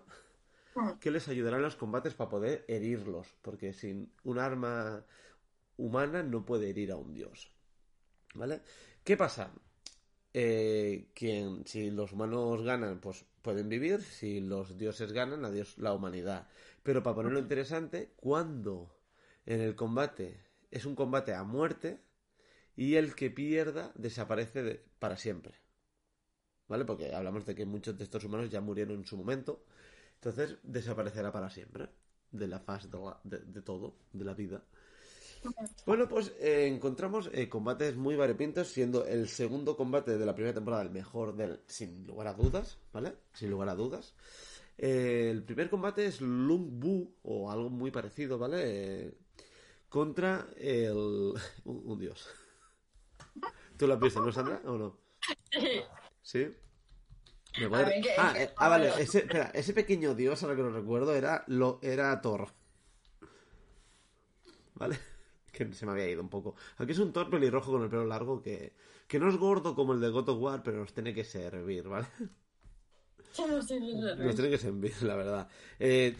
que 1.00 1.12
les 1.12 1.28
ayudará 1.28 1.58
en 1.58 1.64
los 1.64 1.76
combates 1.76 2.14
para 2.14 2.30
poder 2.30 2.66
herirlos, 2.68 3.28
porque 3.42 3.74
sin 3.74 4.12
un 4.24 4.40
arma 4.40 5.04
humana 5.78 6.24
no 6.24 6.46
puede 6.46 6.70
herir 6.70 6.92
a 6.92 6.98
un 6.98 7.14
dios. 7.14 7.52
¿Vale? 8.36 8.62
¿Qué 9.04 9.18
pasa? 9.18 9.52
Eh, 10.34 11.10
que 11.16 11.64
si 11.66 11.90
los 11.90 12.14
humanos 12.14 12.62
ganan, 12.64 13.00
pues 13.00 13.26
pueden 13.42 13.68
vivir, 13.70 14.02
si 14.02 14.40
los 14.40 14.78
dioses 14.78 15.12
ganan, 15.12 15.44
adiós 15.46 15.78
la 15.78 15.94
humanidad. 15.94 16.48
Pero 16.84 17.02
para 17.02 17.16
ponerlo 17.16 17.40
interesante, 17.40 18.14
cuando 18.16 18.99
en 19.50 19.62
el 19.62 19.76
combate 19.76 20.40
es 20.70 20.86
un 20.86 20.96
combate 20.96 21.34
a 21.34 21.44
muerte 21.44 22.00
y 22.76 22.96
el 22.96 23.16
que 23.16 23.32
pierda 23.32 23.92
desaparece 23.96 24.86
para 25.00 25.18
siempre. 25.18 25.56
¿Vale? 26.68 26.86
Porque 26.86 27.14
hablamos 27.16 27.48
de 27.48 27.56
que 27.56 27.66
muchos 27.66 27.98
de 27.98 28.04
estos 28.04 28.24
humanos 28.24 28.52
ya 28.52 28.62
murieron 28.62 29.00
en 29.00 29.06
su 29.06 29.18
momento. 29.18 29.66
Entonces 30.14 30.58
desaparecerá 30.62 31.32
para 31.32 31.50
siempre 31.50 31.90
de 32.32 32.48
la 32.48 32.60
faz 32.60 32.88
de, 33.24 33.62
todo, 33.64 33.96
de 34.14 34.24
la 34.24 34.36
vida. 34.36 34.64
Bueno, 35.86 36.08
pues 36.08 36.32
eh, 36.40 36.68
encontramos 36.68 37.32
eh, 37.34 37.50
combates 37.50 37.96
muy 37.96 38.16
variopintos, 38.16 38.68
siendo 38.68 39.06
el 39.06 39.28
segundo 39.30 39.76
combate 39.76 40.18
de 40.18 40.26
la 40.26 40.36
primera 40.36 40.54
temporada 40.54 40.84
el 40.84 40.92
mejor 40.92 41.36
del, 41.36 41.62
sin 41.66 42.06
lugar 42.06 42.28
a 42.28 42.34
dudas, 42.34 42.78
¿vale? 42.94 43.16
Sin 43.34 43.50
lugar 43.50 43.70
a 43.70 43.76
dudas. 43.76 44.14
Eh, 44.78 45.30
el 45.32 45.44
primer 45.44 45.72
combate 45.72 46.06
es 46.06 46.22
Lung 46.22 46.80
Bu, 46.80 47.16
o 47.24 47.50
algo 47.50 47.70
muy 47.70 47.90
parecido, 47.90 48.38
¿vale? 48.38 49.18
Contra 49.90 50.48
el... 50.58 51.34
Un, 51.66 52.00
dios. 52.00 52.28
¿Tú 53.78 53.88
lo 53.88 53.96
has 53.96 54.00
visto, 54.00 54.22
no, 54.22 54.32
Sandra? 54.32 54.62
¿O 54.66 54.78
no? 54.78 55.00
¿Sí? 56.22 56.48
Ah, 58.18 58.34
eh, 58.38 58.54
ah, 58.58 58.70
vale. 58.70 58.90
Ese, 59.00 59.20
espera, 59.20 59.52
ese 59.54 59.74
pequeño 59.74 60.14
dios, 60.14 60.42
ahora 60.44 60.56
que 60.56 60.62
lo 60.62 60.72
recuerdo, 60.72 61.16
era, 61.16 61.44
lo, 61.48 61.80
era 61.82 62.20
Thor. 62.22 62.50
¿Vale? 64.76 64.98
Que 65.52 65.74
se 65.74 65.86
me 65.86 65.92
había 65.92 66.08
ido 66.08 66.22
un 66.22 66.30
poco. 66.30 66.56
Aquí 66.78 66.92
es 66.92 67.00
un 67.00 67.12
Thor 67.12 67.30
pelirrojo 67.30 67.72
con 67.72 67.84
el 67.84 67.90
pelo 67.90 68.06
largo 68.06 68.42
que, 68.42 68.76
que 69.08 69.20
no 69.20 69.28
es 69.28 69.36
gordo 69.36 69.76
como 69.76 69.94
el 69.94 70.00
de 70.00 70.10
God 70.10 70.30
of 70.30 70.40
War, 70.40 70.64
pero 70.64 70.78
nos 70.78 70.94
tiene 70.94 71.14
que 71.14 71.26
servir, 71.26 71.88
¿vale? 71.90 72.08
Nos 73.38 74.36
tiene 74.36 74.50
que 74.52 74.58
servir, 74.58 75.02
la 75.02 75.16
verdad. 75.16 75.50
Eh, 75.80 76.16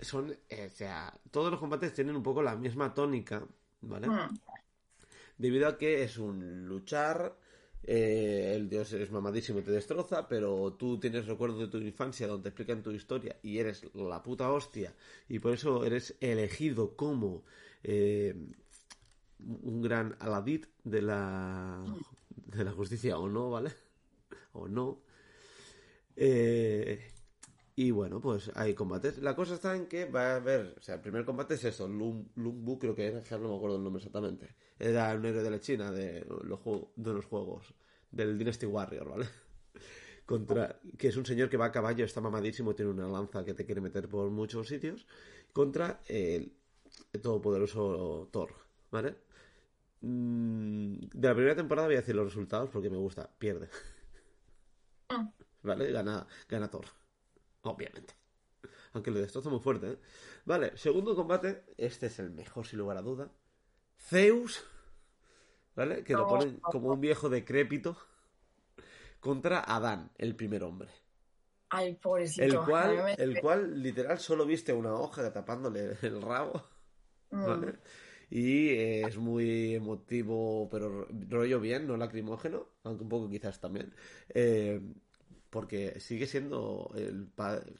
son, 0.00 0.36
eh, 0.48 0.68
o 0.72 0.74
sea, 0.74 1.12
todos 1.30 1.50
los 1.50 1.60
combates 1.60 1.92
tienen 1.92 2.16
un 2.16 2.22
poco 2.22 2.42
la 2.42 2.56
misma 2.56 2.92
tónica, 2.94 3.46
¿vale? 3.80 4.08
Hmm. 4.08 4.36
Debido 5.38 5.68
a 5.68 5.76
que 5.76 6.04
es 6.04 6.18
un 6.18 6.66
luchar, 6.66 7.36
eh, 7.86 8.52
el 8.56 8.68
dios 8.68 8.92
es 8.94 9.10
mamadísimo 9.10 9.58
y 9.58 9.62
te 9.62 9.70
destroza, 9.70 10.26
pero 10.26 10.72
tú 10.72 10.98
tienes 10.98 11.26
recuerdos 11.26 11.60
de 11.60 11.68
tu 11.68 11.78
infancia 11.78 12.26
donde 12.26 12.44
te 12.44 12.48
explican 12.50 12.82
tu 12.82 12.90
historia 12.92 13.36
y 13.42 13.58
eres 13.58 13.84
la 13.94 14.22
puta 14.22 14.50
hostia 14.50 14.94
y 15.28 15.38
por 15.38 15.52
eso 15.52 15.84
eres 15.84 16.16
elegido 16.20 16.96
como 16.96 17.44
eh, 17.82 18.34
un 19.38 19.82
gran 19.82 20.16
aladit 20.20 20.66
de 20.82 21.02
la, 21.02 21.84
de 22.46 22.64
la 22.64 22.72
justicia 22.72 23.18
o 23.18 23.28
no, 23.28 23.50
¿vale? 23.50 23.72
O 24.52 24.66
no. 24.66 25.02
Eh, 26.16 27.10
y 27.76 27.90
bueno, 27.90 28.20
pues 28.20 28.52
hay 28.54 28.74
combates. 28.74 29.18
La 29.18 29.34
cosa 29.34 29.54
está 29.54 29.74
en 29.74 29.86
que 29.86 30.04
va 30.04 30.32
a 30.32 30.36
haber, 30.36 30.76
o 30.78 30.82
sea, 30.82 30.96
el 30.96 31.00
primer 31.00 31.24
combate 31.24 31.54
es 31.54 31.64
eso, 31.64 31.88
Lung, 31.88 32.26
Bu 32.36 32.78
creo 32.78 32.94
que 32.94 33.06
era, 33.06 33.20
no 33.38 33.48
me 33.48 33.56
acuerdo 33.56 33.76
el 33.76 33.82
nombre 33.82 33.98
exactamente. 33.98 34.54
Era 34.78 35.12
un 35.14 35.24
héroe 35.24 35.42
de 35.42 35.50
la 35.50 35.60
China 35.60 35.90
de 35.90 36.24
los, 36.44 36.60
de 36.94 37.12
los 37.12 37.24
juegos, 37.24 37.74
del 38.12 38.38
Dynasty 38.38 38.66
Warrior, 38.66 39.08
¿vale? 39.08 39.26
Contra, 40.26 40.80
que 40.96 41.08
es 41.08 41.16
un 41.16 41.26
señor 41.26 41.50
que 41.50 41.56
va 41.56 41.66
a 41.66 41.72
caballo, 41.72 42.04
está 42.04 42.20
mamadísimo, 42.20 42.74
tiene 42.74 42.92
una 42.92 43.08
lanza 43.08 43.44
que 43.44 43.54
te 43.54 43.66
quiere 43.66 43.80
meter 43.80 44.08
por 44.08 44.30
muchos 44.30 44.68
sitios, 44.68 45.06
contra 45.52 46.00
el, 46.06 46.52
todopoderoso 47.20 48.28
Thor, 48.32 48.54
¿vale? 48.90 49.16
Mm, 50.00 50.96
de 51.12 51.28
la 51.28 51.34
primera 51.34 51.56
temporada 51.56 51.88
voy 51.88 51.96
a 51.96 52.00
decir 52.00 52.14
los 52.14 52.26
resultados 52.26 52.70
porque 52.70 52.88
me 52.88 52.96
gusta, 52.96 53.28
pierde. 53.38 53.68
Ah. 55.08 55.30
¿Vale? 55.62 55.92
Gana, 55.92 56.26
gana 56.48 56.70
Thor 56.70 57.03
obviamente. 57.64 58.14
Aunque 58.92 59.10
lo 59.10 59.20
destroza 59.20 59.50
muy 59.50 59.60
fuerte, 59.60 59.88
¿eh? 59.88 59.98
Vale, 60.44 60.76
segundo 60.76 61.16
combate. 61.16 61.64
Este 61.76 62.06
es 62.06 62.18
el 62.18 62.30
mejor, 62.30 62.66
sin 62.66 62.78
lugar 62.78 62.96
a 62.96 63.02
duda. 63.02 63.30
Zeus, 63.98 64.64
¿vale? 65.74 66.04
Que 66.04 66.14
lo 66.14 66.28
ponen 66.28 66.60
como 66.60 66.92
un 66.92 67.00
viejo 67.00 67.28
decrépito. 67.28 67.96
Contra 69.18 69.60
Adán, 69.60 70.12
el 70.16 70.36
primer 70.36 70.62
hombre. 70.62 70.90
Ay, 71.70 71.94
pobrecito. 71.94 72.44
El 72.44 72.58
cual, 72.60 73.14
el 73.18 73.40
cual 73.40 73.82
literal 73.82 74.18
solo 74.20 74.46
viste 74.46 74.72
una 74.72 74.94
hoja 74.94 75.32
tapándole 75.32 75.96
el 76.02 76.22
rabo. 76.22 76.62
Mm. 77.30 77.46
¿vale? 77.46 77.74
Y 78.30 78.70
es 78.70 79.16
muy 79.16 79.74
emotivo, 79.74 80.68
pero 80.70 81.06
rollo 81.28 81.60
bien, 81.60 81.86
no 81.86 81.96
lacrimógeno, 81.96 82.68
aunque 82.82 83.02
un 83.02 83.08
poco 83.08 83.28
quizás 83.28 83.60
también. 83.60 83.94
Eh, 84.28 84.80
porque 85.54 86.00
sigue 86.00 86.26
siendo 86.26 86.90
el 86.96 87.28
padre. 87.28 87.74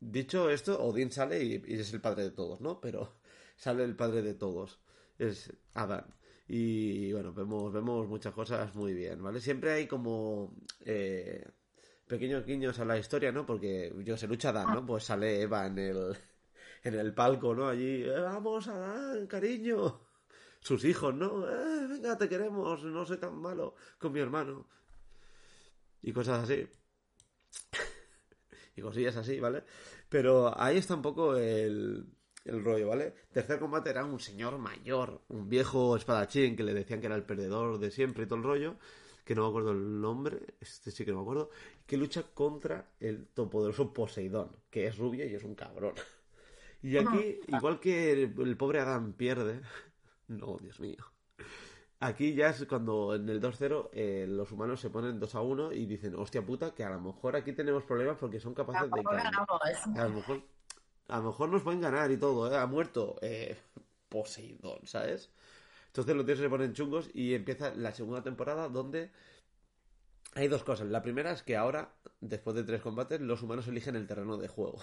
Dicho 0.00 0.50
esto, 0.50 0.82
Odín 0.82 1.12
sale 1.12 1.44
y, 1.44 1.62
es 1.68 1.92
el 1.92 2.00
padre 2.00 2.24
de 2.24 2.30
todos, 2.32 2.60
¿no? 2.60 2.80
Pero 2.80 3.20
sale 3.56 3.84
el 3.84 3.94
padre 3.94 4.22
de 4.22 4.34
todos, 4.34 4.80
es 5.16 5.52
Adán. 5.74 6.12
Y 6.48 7.12
bueno, 7.12 7.32
vemos, 7.32 7.72
vemos 7.72 8.08
muchas 8.08 8.34
cosas 8.34 8.74
muy 8.74 8.94
bien, 8.94 9.22
¿vale? 9.22 9.40
Siempre 9.40 9.70
hay 9.70 9.86
como 9.86 10.52
eh, 10.84 11.46
pequeños 12.08 12.44
guiños 12.44 12.80
a 12.80 12.84
la 12.84 12.98
historia, 12.98 13.30
¿no? 13.30 13.46
Porque 13.46 13.94
yo 14.04 14.16
se 14.16 14.26
lucha 14.26 14.48
Adán, 14.48 14.74
¿no? 14.74 14.84
Pues 14.84 15.04
sale 15.04 15.40
Eva 15.42 15.68
en 15.68 15.78
el, 15.78 16.16
en 16.82 16.94
el 16.94 17.14
palco, 17.14 17.54
¿no? 17.54 17.68
Allí, 17.68 18.02
eh, 18.02 18.10
vamos 18.10 18.66
Adán, 18.66 19.28
cariño. 19.28 20.00
Sus 20.58 20.84
hijos, 20.84 21.14
¿no? 21.14 21.48
Eh, 21.48 21.86
venga, 21.88 22.18
te 22.18 22.28
queremos, 22.28 22.82
no 22.82 23.06
soy 23.06 23.18
tan 23.18 23.36
malo 23.36 23.76
con 24.00 24.12
mi 24.12 24.18
hermano. 24.18 24.66
Y 26.02 26.12
cosas 26.12 26.42
así. 26.42 26.68
y 28.76 28.80
cosillas 28.80 29.16
así, 29.16 29.40
¿vale? 29.40 29.64
Pero 30.08 30.58
ahí 30.60 30.76
está 30.76 30.94
un 30.94 31.02
poco 31.02 31.36
el, 31.36 32.06
el 32.44 32.64
rollo, 32.64 32.88
¿vale? 32.88 33.14
Tercer 33.32 33.58
combate 33.58 33.90
era 33.90 34.04
un 34.04 34.20
señor 34.20 34.58
mayor, 34.58 35.22
un 35.28 35.48
viejo 35.48 35.96
espadachín 35.96 36.56
que 36.56 36.62
le 36.62 36.74
decían 36.74 37.00
que 37.00 37.06
era 37.06 37.16
el 37.16 37.24
perdedor 37.24 37.78
de 37.78 37.90
siempre 37.90 38.24
y 38.24 38.26
todo 38.26 38.38
el 38.38 38.44
rollo, 38.44 38.76
que 39.24 39.34
no 39.34 39.42
me 39.42 39.48
acuerdo 39.48 39.72
el 39.72 40.00
nombre, 40.00 40.38
este 40.60 40.90
sí 40.90 41.04
que 41.04 41.12
no 41.12 41.18
me 41.18 41.22
acuerdo, 41.22 41.50
que 41.86 41.96
lucha 41.96 42.22
contra 42.34 42.90
el 42.98 43.26
todopoderoso 43.28 43.92
Poseidón, 43.92 44.56
que 44.70 44.86
es 44.86 44.98
rubio 44.98 45.26
y 45.26 45.34
es 45.34 45.44
un 45.44 45.54
cabrón. 45.54 45.94
Y 46.82 46.96
aquí, 46.96 47.38
igual 47.48 47.78
que 47.78 48.22
el 48.22 48.56
pobre 48.56 48.80
Adán 48.80 49.12
pierde, 49.12 49.60
no, 50.28 50.56
Dios 50.62 50.80
mío. 50.80 51.04
Aquí 52.02 52.34
ya 52.34 52.48
es 52.48 52.64
cuando 52.64 53.14
en 53.14 53.28
el 53.28 53.42
2-0 53.42 53.90
eh, 53.92 54.24
los 54.26 54.50
humanos 54.52 54.80
se 54.80 54.88
ponen 54.88 55.20
2 55.20 55.34
a 55.34 55.40
1 55.42 55.72
y 55.74 55.84
dicen, 55.84 56.14
hostia 56.14 56.40
puta, 56.40 56.74
que 56.74 56.82
a 56.82 56.88
lo 56.88 56.98
mejor 56.98 57.36
aquí 57.36 57.52
tenemos 57.52 57.84
problemas 57.84 58.16
porque 58.18 58.40
son 58.40 58.54
capaces 58.54 58.90
de 58.90 59.02
ganar. 59.02 59.34
A 59.96 60.04
lo 60.04 60.14
mejor, 60.14 60.42
a 61.08 61.18
lo 61.18 61.24
mejor 61.24 61.50
nos 61.50 61.62
pueden 61.62 61.82
ganar 61.82 62.10
y 62.10 62.16
todo, 62.16 62.50
¿eh? 62.50 62.56
Ha 62.56 62.66
muerto 62.66 63.16
eh, 63.20 63.54
Poseidón, 64.08 64.86
¿sabes? 64.86 65.30
Entonces 65.88 66.16
los 66.16 66.24
tíos 66.24 66.38
se 66.38 66.48
ponen 66.48 66.72
chungos 66.72 67.10
y 67.12 67.34
empieza 67.34 67.74
la 67.74 67.92
segunda 67.92 68.22
temporada 68.22 68.70
donde 68.70 69.10
hay 70.34 70.48
dos 70.48 70.64
cosas. 70.64 70.86
La 70.88 71.02
primera 71.02 71.32
es 71.32 71.42
que 71.42 71.56
ahora, 71.56 71.92
después 72.22 72.56
de 72.56 72.64
tres 72.64 72.80
combates, 72.80 73.20
los 73.20 73.42
humanos 73.42 73.68
eligen 73.68 73.94
el 73.96 74.06
terreno 74.06 74.38
de 74.38 74.48
juego. 74.48 74.78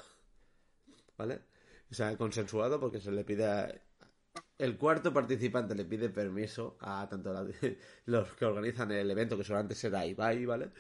¿Vale? 1.18 1.42
O 1.90 1.96
sea, 1.96 2.16
consensuado 2.16 2.80
porque 2.80 3.00
se 3.00 3.12
le 3.12 3.24
pide 3.24 3.46
a, 3.48 3.74
el 4.60 4.78
cuarto 4.78 5.14
participante 5.14 5.76
le 5.76 5.86
pide 5.86 6.10
permiso 6.10 6.78
a 6.80 7.08
tanto 7.10 7.34
los 8.06 8.34
que 8.34 8.46
organizan 8.46 8.92
el 8.92 9.10
evento, 9.12 9.38
que 9.38 9.44
solamente 9.44 9.76
será 9.76 10.06
Ibai, 10.06 10.46
¿vale? 10.46 10.72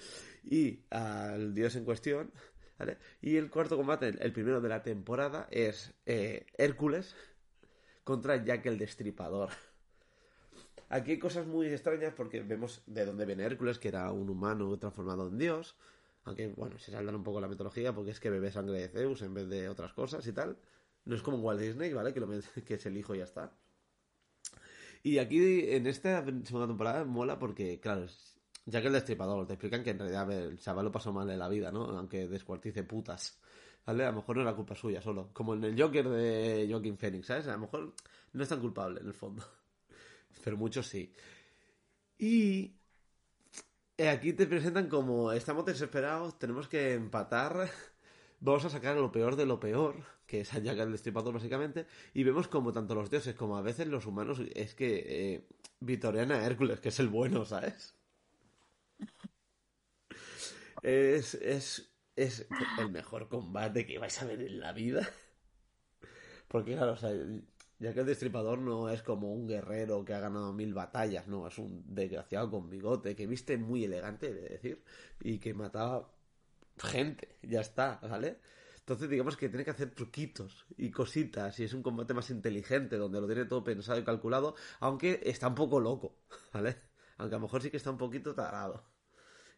Y 0.43 0.79
al 0.89 1.53
dios 1.53 1.75
en 1.75 1.85
cuestión, 1.85 2.31
¿vale? 2.79 2.97
Y 3.21 3.37
el 3.37 3.49
cuarto 3.49 3.77
combate, 3.77 4.15
el 4.19 4.31
primero 4.33 4.61
de 4.61 4.69
la 4.69 4.81
temporada, 4.81 5.47
es 5.51 5.93
eh, 6.05 6.45
Hércules 6.57 7.15
contra 8.03 8.43
Jack 8.43 8.65
el 8.65 8.77
Destripador. 8.77 9.49
Aquí 10.89 11.11
hay 11.11 11.19
cosas 11.19 11.45
muy 11.45 11.67
extrañas 11.67 12.13
porque 12.15 12.41
vemos 12.41 12.81
de 12.87 13.05
dónde 13.05 13.25
viene 13.25 13.43
Hércules, 13.43 13.77
que 13.77 13.89
era 13.89 14.11
un 14.11 14.29
humano 14.29 14.77
transformado 14.79 15.27
en 15.27 15.37
dios. 15.37 15.75
Aunque, 16.23 16.47
bueno, 16.47 16.79
se 16.79 16.91
saldan 16.91 17.15
un 17.15 17.23
poco 17.23 17.41
la 17.41 17.47
mitología 17.47 17.93
porque 17.93 18.11
es 18.11 18.19
que 18.19 18.29
bebe 18.29 18.51
sangre 18.51 18.79
de 18.79 18.87
Zeus 18.87 19.21
en 19.21 19.33
vez 19.33 19.47
de 19.49 19.69
otras 19.69 19.93
cosas 19.93 20.25
y 20.27 20.33
tal. 20.33 20.57
No 21.05 21.15
es 21.15 21.21
como 21.21 21.37
Walt 21.37 21.59
Disney, 21.59 21.93
¿vale? 21.93 22.13
Que, 22.13 22.19
lo, 22.21 22.27
que 22.65 22.73
es 22.73 22.85
el 22.85 22.97
hijo 22.97 23.15
y 23.15 23.19
ya 23.19 23.25
está. 23.25 23.53
Y 25.07 25.19
aquí, 25.19 25.39
en 25.69 25.87
esta 25.87 26.21
segunda 26.43 26.67
temporada, 26.67 27.05
mola 27.05 27.39
porque, 27.39 27.79
claro, 27.79 28.07
ya 28.65 28.81
que 28.81 28.87
el 28.87 28.93
destripador 28.93 29.47
te 29.47 29.53
explican 29.53 29.81
que 29.81 29.91
en 29.91 29.99
realidad 29.99 30.29
el 30.33 30.59
chaval 30.59 30.83
lo 30.83 30.91
pasó 30.91 31.13
mal 31.13 31.29
en 31.29 31.39
la 31.39 31.47
vida, 31.47 31.71
¿no? 31.71 31.83
Aunque 31.97 32.27
descuartice 32.27 32.83
putas. 32.83 33.39
¿Vale? 33.85 34.03
A 34.03 34.11
lo 34.11 34.17
mejor 34.17 34.35
no 34.35 34.41
era 34.41 34.53
culpa 34.53 34.75
suya 34.75 35.01
solo. 35.01 35.29
Como 35.31 35.53
en 35.53 35.63
el 35.63 35.81
Joker 35.81 36.09
de 36.09 36.67
Joaquin 36.69 36.97
Phoenix, 36.97 37.27
¿sabes? 37.27 37.47
A 37.47 37.53
lo 37.53 37.59
mejor 37.59 37.93
no 38.33 38.43
es 38.43 38.49
tan 38.49 38.59
culpable 38.59 38.99
en 38.99 39.07
el 39.07 39.13
fondo. 39.13 39.45
Pero 40.43 40.57
muchos 40.57 40.85
sí. 40.87 41.13
Y 42.17 42.75
aquí 43.97 44.33
te 44.33 44.45
presentan 44.45 44.89
como 44.89 45.31
estamos 45.31 45.63
desesperados, 45.63 46.37
tenemos 46.37 46.67
que 46.67 46.95
empatar, 46.95 47.69
vamos 48.41 48.65
a 48.65 48.69
sacar 48.69 48.97
lo 48.97 49.09
peor 49.09 49.37
de 49.37 49.45
lo 49.45 49.57
peor 49.57 50.16
que 50.27 50.41
es 50.41 50.51
Jack 50.51 50.77
el 50.77 50.91
Destripador 50.91 51.33
básicamente, 51.33 51.87
y 52.13 52.23
vemos 52.23 52.47
como 52.47 52.73
tanto 52.73 52.93
los 52.93 53.09
dioses 53.09 53.33
como 53.35 53.57
a 53.57 53.61
veces 53.61 53.87
los 53.87 54.05
humanos, 54.05 54.41
es 54.53 54.75
que 54.75 55.05
eh, 55.07 55.47
Vitoriana 55.79 56.45
Hércules, 56.45 56.79
que 56.79 56.89
es 56.89 56.99
el 56.99 57.07
bueno, 57.07 57.45
¿sabes? 57.45 57.95
Es, 60.83 61.33
es, 61.35 61.91
es 62.15 62.47
el 62.79 62.91
mejor 62.91 63.29
combate 63.29 63.85
que 63.85 63.99
vais 63.99 64.21
a 64.21 64.25
ver 64.25 64.41
en 64.41 64.59
la 64.59 64.73
vida. 64.73 65.09
Porque 66.47 66.73
claro, 66.73 66.93
o 66.93 66.97
sea, 66.97 67.11
ya 67.79 67.93
que 67.93 67.99
el 68.01 68.05
destripador 68.05 68.59
no 68.59 68.89
es 68.89 69.03
como 69.03 69.33
un 69.33 69.47
guerrero 69.47 70.03
que 70.05 70.13
ha 70.13 70.19
ganado 70.19 70.53
mil 70.53 70.73
batallas, 70.73 71.27
no, 71.27 71.47
es 71.47 71.57
un 71.57 71.83
desgraciado 71.93 72.49
con 72.49 72.69
bigote, 72.69 73.15
que 73.15 73.27
viste 73.27 73.57
muy 73.57 73.83
elegante, 73.85 74.33
de 74.33 74.49
decir, 74.49 74.83
y 75.19 75.39
que 75.39 75.53
mataba 75.53 76.09
gente, 76.77 77.37
ya 77.41 77.61
está, 77.61 77.99
¿vale? 78.01 78.39
Entonces, 78.87 79.09
digamos 79.09 79.35
que 79.35 79.49
tiene 79.49 79.65
que 79.65 79.71
hacer 79.71 79.91
truquitos 79.91 80.65
y 80.77 80.89
cositas, 80.91 81.59
y 81.59 81.65
es 81.65 81.73
un 81.73 81.83
combate 81.83 82.13
más 82.13 82.29
inteligente, 82.29 82.95
donde 82.95 83.19
lo 83.19 83.27
tiene 83.27 83.43
todo 83.43 83.61
pensado 83.61 83.99
y 83.99 84.05
calculado, 84.05 84.55
aunque 84.79 85.19
está 85.25 85.49
un 85.49 85.55
poco 85.55 85.81
loco, 85.81 86.15
¿vale? 86.53 86.77
Aunque 87.17 87.35
a 87.35 87.37
lo 87.37 87.43
mejor 87.43 87.61
sí 87.61 87.69
que 87.69 87.75
está 87.75 87.91
un 87.91 87.97
poquito 87.97 88.33
tarado. 88.33 88.85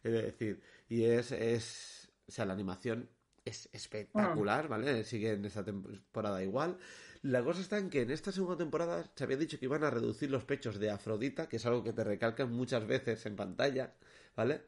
Es 0.02 0.10
decir, 0.10 0.60
y 0.88 1.04
es, 1.04 1.30
es, 1.30 2.10
o 2.26 2.32
sea, 2.32 2.44
la 2.44 2.54
animación 2.54 3.08
es 3.44 3.68
espectacular, 3.72 4.66
¿vale? 4.66 5.04
Sigue 5.04 5.30
en 5.34 5.44
esta 5.44 5.64
temporada 5.64 6.42
igual. 6.42 6.78
La 7.22 7.44
cosa 7.44 7.60
está 7.60 7.78
en 7.78 7.88
que 7.88 8.02
en 8.02 8.10
esta 8.10 8.32
segunda 8.32 8.56
temporada 8.56 9.12
se 9.14 9.22
había 9.22 9.36
dicho 9.36 9.60
que 9.60 9.66
iban 9.66 9.84
a 9.84 9.90
reducir 9.90 10.28
los 10.28 10.42
pechos 10.42 10.80
de 10.80 10.90
Afrodita, 10.90 11.48
que 11.48 11.58
es 11.58 11.66
algo 11.66 11.84
que 11.84 11.92
te 11.92 12.02
recalcan 12.02 12.50
muchas 12.50 12.84
veces 12.84 13.24
en 13.26 13.36
pantalla, 13.36 13.94
¿vale? 14.34 14.62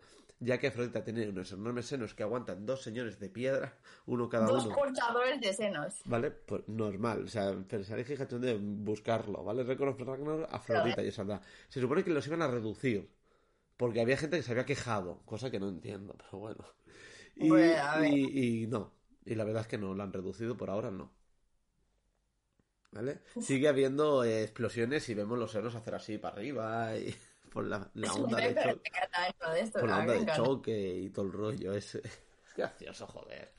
Ya 0.45 0.59
que 0.59 0.67
Afrodita 0.67 1.05
tiene 1.05 1.29
unos 1.29 1.53
enormes 1.53 1.87
senos 1.87 2.15
que 2.15 2.23
aguantan 2.23 2.67
dos 2.67 2.83
señores 2.83 3.19
de 3.19 3.31
piedra, 3.31 3.79
uno 4.07 4.29
cada 4.29 4.51
uno. 4.51 4.55
Dos 4.55 4.75
cortadores 4.75 5.41
de 5.41 5.53
senos. 5.53 6.03
¿Vale? 6.05 6.31
Pues 6.31 6.69
normal, 6.69 7.25
o 7.25 7.29
sea, 7.29 7.55
pensaréis 7.69 8.09
fíjate 8.09 8.39
de 8.39 8.59
buscarlo, 8.59 9.45
¿vale? 9.45 9.63
Record 9.63 10.01
of 10.01 10.47
Afrodita 10.51 11.03
y 11.03 11.09
esa 11.09 11.41
Se 11.69 11.81
supone 11.81 12.03
que 12.03 12.11
los 12.11 12.27
iban 12.27 12.43
a 12.43 12.49
reducir, 12.49 13.09
porque 13.77 14.01
había 14.01 14.17
gente 14.17 14.37
que 14.37 14.43
se 14.43 14.53
había 14.53 14.67
quejado, 14.67 15.23
cosa 15.25 15.51
que 15.51 15.61
no 15.61 15.69
entiendo, 15.69 16.17
pero 16.19 16.39
bueno. 16.39 16.65
Y, 17.37 17.53
y, 17.55 18.63
y 18.63 18.67
no, 18.67 18.93
y 19.25 19.35
la 19.35 19.45
verdad 19.45 19.63
es 19.63 19.69
que 19.69 19.79
no 19.79 19.95
lo 19.95 20.03
han 20.03 20.13
reducido 20.13 20.57
por 20.57 20.71
ahora, 20.71 20.91
no. 20.91 21.13
¿Vale? 22.91 23.21
Sigue 23.41 23.69
habiendo 23.69 24.23
explosiones 24.23 25.09
y 25.09 25.15
vemos 25.15 25.39
los 25.39 25.51
senos 25.51 25.75
hacer 25.75 25.95
así 25.95 26.19
para 26.19 26.35
arriba 26.35 26.95
y 26.99 27.15
por 27.53 27.67
la, 27.67 27.91
onda 28.15 28.39
de 28.39 28.55
choque. 28.55 28.91
por 29.73 29.89
la 29.89 29.99
onda 29.99 30.13
de 30.15 30.27
choque 30.27 30.99
y 30.99 31.11
todo 31.11 31.27
el 31.27 31.33
rollo. 31.33 31.73
Es, 31.83 32.01
gracioso, 32.57 33.07
joder. 33.07 33.51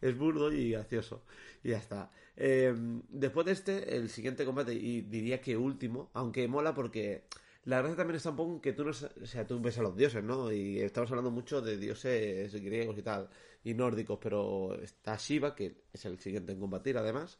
Es 0.00 0.16
burdo 0.16 0.52
y 0.52 0.72
gracioso. 0.72 1.24
Y 1.62 1.70
ya 1.70 1.78
está. 1.78 2.10
Em, 2.36 3.02
después 3.08 3.46
de 3.46 3.52
este, 3.52 3.96
el 3.96 4.10
siguiente 4.10 4.44
combate, 4.44 4.74
y 4.74 5.02
diría 5.02 5.40
que 5.40 5.56
último, 5.56 6.10
aunque 6.14 6.48
mola 6.48 6.74
porque 6.74 7.24
la 7.64 7.78
gracia 7.78 7.96
también 7.96 8.16
está 8.16 8.30
un 8.30 8.36
poco 8.36 8.52
en 8.54 8.60
que 8.60 8.72
tú 8.72 8.84
no, 8.84 8.90
o 8.90 9.26
sea, 9.26 9.46
tú 9.46 9.60
ves 9.60 9.78
a 9.78 9.82
los 9.82 9.96
dioses, 9.96 10.24
¿no? 10.24 10.50
Y 10.50 10.80
estamos 10.80 11.10
hablando 11.10 11.30
mucho 11.30 11.60
de 11.60 11.76
dioses 11.76 12.52
griegos 12.54 12.98
y 12.98 13.02
tal, 13.02 13.28
y 13.62 13.74
nórdicos, 13.74 14.18
pero 14.20 14.74
está 14.82 15.16
Shiva, 15.16 15.54
que 15.54 15.84
es 15.92 16.04
el 16.04 16.18
siguiente 16.18 16.52
en 16.52 16.60
combatir 16.60 16.98
además. 16.98 17.38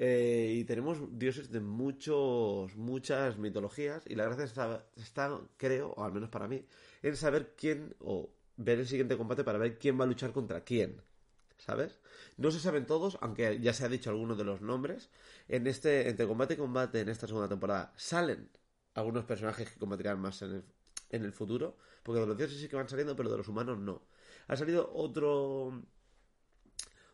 Eh, 0.00 0.54
y 0.60 0.64
tenemos 0.64 1.18
dioses 1.18 1.50
de 1.50 1.60
muchos, 1.60 2.76
muchas 2.76 3.36
mitologías. 3.36 4.04
Y 4.06 4.14
la 4.14 4.24
gracia 4.24 4.84
está, 4.96 5.40
creo, 5.56 5.90
o 5.90 6.04
al 6.04 6.12
menos 6.12 6.30
para 6.30 6.46
mí, 6.46 6.64
en 7.02 7.16
saber 7.16 7.54
quién, 7.56 7.96
o 7.98 8.30
ver 8.56 8.78
el 8.78 8.86
siguiente 8.86 9.16
combate 9.16 9.44
para 9.44 9.58
ver 9.58 9.78
quién 9.78 9.98
va 10.00 10.04
a 10.04 10.06
luchar 10.06 10.32
contra 10.32 10.62
quién. 10.64 11.02
¿Sabes? 11.58 11.98
No 12.36 12.52
se 12.52 12.60
saben 12.60 12.86
todos, 12.86 13.18
aunque 13.20 13.58
ya 13.60 13.72
se 13.72 13.84
ha 13.84 13.88
dicho 13.88 14.10
algunos 14.10 14.38
de 14.38 14.44
los 14.44 14.60
nombres. 14.60 15.10
En 15.48 15.66
este, 15.66 16.08
entre 16.08 16.28
combate 16.28 16.54
y 16.54 16.56
combate, 16.56 17.00
en 17.00 17.08
esta 17.08 17.26
segunda 17.26 17.48
temporada, 17.48 17.92
salen 17.96 18.48
algunos 18.94 19.24
personajes 19.24 19.68
que 19.70 19.78
combatirán 19.80 20.20
más 20.20 20.40
en 20.42 20.52
el, 20.54 20.64
en 21.10 21.24
el 21.24 21.32
futuro. 21.32 21.76
Porque 22.04 22.20
de 22.20 22.26
los 22.26 22.38
dioses 22.38 22.60
sí 22.60 22.68
que 22.68 22.76
van 22.76 22.88
saliendo, 22.88 23.16
pero 23.16 23.30
de 23.30 23.38
los 23.38 23.48
humanos 23.48 23.78
no. 23.78 24.02
Ha 24.46 24.56
salido 24.56 24.90
otro 24.94 25.82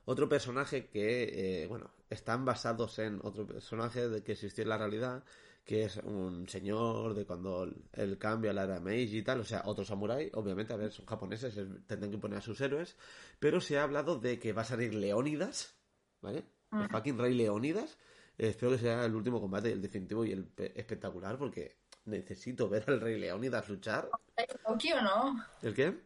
otro 0.04 0.28
personaje 0.28 0.86
que, 0.86 1.62
eh, 1.62 1.66
bueno, 1.66 1.90
están 2.10 2.44
basados 2.44 2.98
en 2.98 3.20
otro 3.22 3.46
personaje 3.46 4.08
de 4.08 4.22
que 4.22 4.32
existió 4.32 4.62
en 4.62 4.68
la 4.68 4.78
realidad, 4.78 5.24
que 5.64 5.84
es 5.84 5.96
un 5.96 6.48
señor 6.48 7.14
de 7.14 7.24
cuando 7.24 7.66
el, 7.92 8.18
cambio 8.18 8.50
a 8.50 8.54
la 8.54 8.64
era 8.64 8.80
Meiji 8.80 9.18
y 9.18 9.22
tal, 9.22 9.40
o 9.40 9.44
sea, 9.44 9.62
otro 9.64 9.84
samurái, 9.84 10.30
obviamente, 10.34 10.74
a 10.74 10.76
ver, 10.76 10.92
son 10.92 11.06
japoneses, 11.06 11.54
tendrán 11.86 12.10
que 12.10 12.18
poner 12.18 12.38
a 12.38 12.42
sus 12.42 12.60
héroes, 12.60 12.96
pero 13.38 13.60
se 13.60 13.78
ha 13.78 13.82
hablado 13.82 14.18
de 14.18 14.38
que 14.38 14.52
va 14.52 14.62
a 14.62 14.66
salir 14.66 14.94
Leónidas, 14.94 15.74
¿vale? 16.20 16.44
El 16.72 16.88
fucking 16.88 17.18
rey 17.18 17.34
Leónidas. 17.34 17.98
espero 18.36 18.72
que 18.72 18.78
sea 18.78 19.04
el 19.06 19.14
último 19.14 19.40
combate, 19.40 19.72
el 19.72 19.80
definitivo 19.80 20.24
y 20.24 20.32
el 20.32 20.50
espectacular, 20.56 21.38
porque 21.38 21.78
necesito 22.04 22.68
ver 22.68 22.84
al 22.88 23.00
rey 23.00 23.18
Leónidas 23.18 23.68
luchar. 23.68 24.10
¿El 24.36 24.46
Loki 24.68 24.92
o 24.92 25.00
no? 25.00 25.46
¿El 25.62 25.74
qué? 25.74 25.98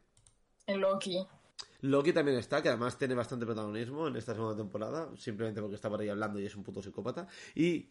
El 0.66 0.80
Loki. 0.80 1.26
Loki 1.80 2.12
también 2.12 2.38
está, 2.38 2.60
que 2.60 2.68
además 2.68 2.98
tiene 2.98 3.14
bastante 3.14 3.46
protagonismo 3.46 4.08
en 4.08 4.16
esta 4.16 4.34
segunda 4.34 4.56
temporada, 4.56 5.10
simplemente 5.16 5.60
porque 5.60 5.76
está 5.76 5.88
por 5.88 6.00
ahí 6.00 6.08
hablando 6.08 6.40
y 6.40 6.46
es 6.46 6.56
un 6.56 6.64
puto 6.64 6.82
psicópata. 6.82 7.28
Y 7.54 7.90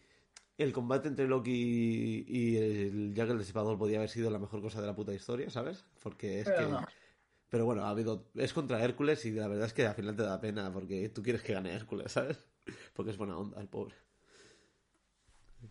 el 0.57 0.73
combate 0.73 1.07
entre 1.07 1.27
Loki 1.27 2.25
y 2.27 2.57
el 2.57 3.13
Jack 3.13 3.29
el 3.29 3.39
Disipador 3.39 3.77
podía 3.77 3.97
haber 3.97 4.09
sido 4.09 4.29
la 4.29 4.39
mejor 4.39 4.61
cosa 4.61 4.81
de 4.81 4.87
la 4.87 4.95
puta 4.95 5.13
historia, 5.13 5.49
¿sabes? 5.49 5.85
Porque 6.01 6.41
es 6.41 6.49
que. 6.49 6.67
Pero 7.49 7.65
bueno, 7.65 7.83
ha 7.85 7.89
habido. 7.89 8.25
Es 8.35 8.53
contra 8.53 8.83
Hércules 8.83 9.23
y 9.25 9.31
la 9.31 9.47
verdad 9.47 9.67
es 9.67 9.73
que 9.73 9.85
al 9.85 9.95
final 9.95 10.15
te 10.15 10.23
da 10.23 10.41
pena 10.41 10.71
porque 10.73 11.09
tú 11.09 11.23
quieres 11.23 11.41
que 11.41 11.53
gane 11.53 11.73
Hércules, 11.73 12.11
¿sabes? 12.11 12.43
Porque 12.93 13.11
es 13.11 13.17
buena 13.17 13.37
onda, 13.37 13.61
el 13.61 13.69
pobre. 13.69 13.95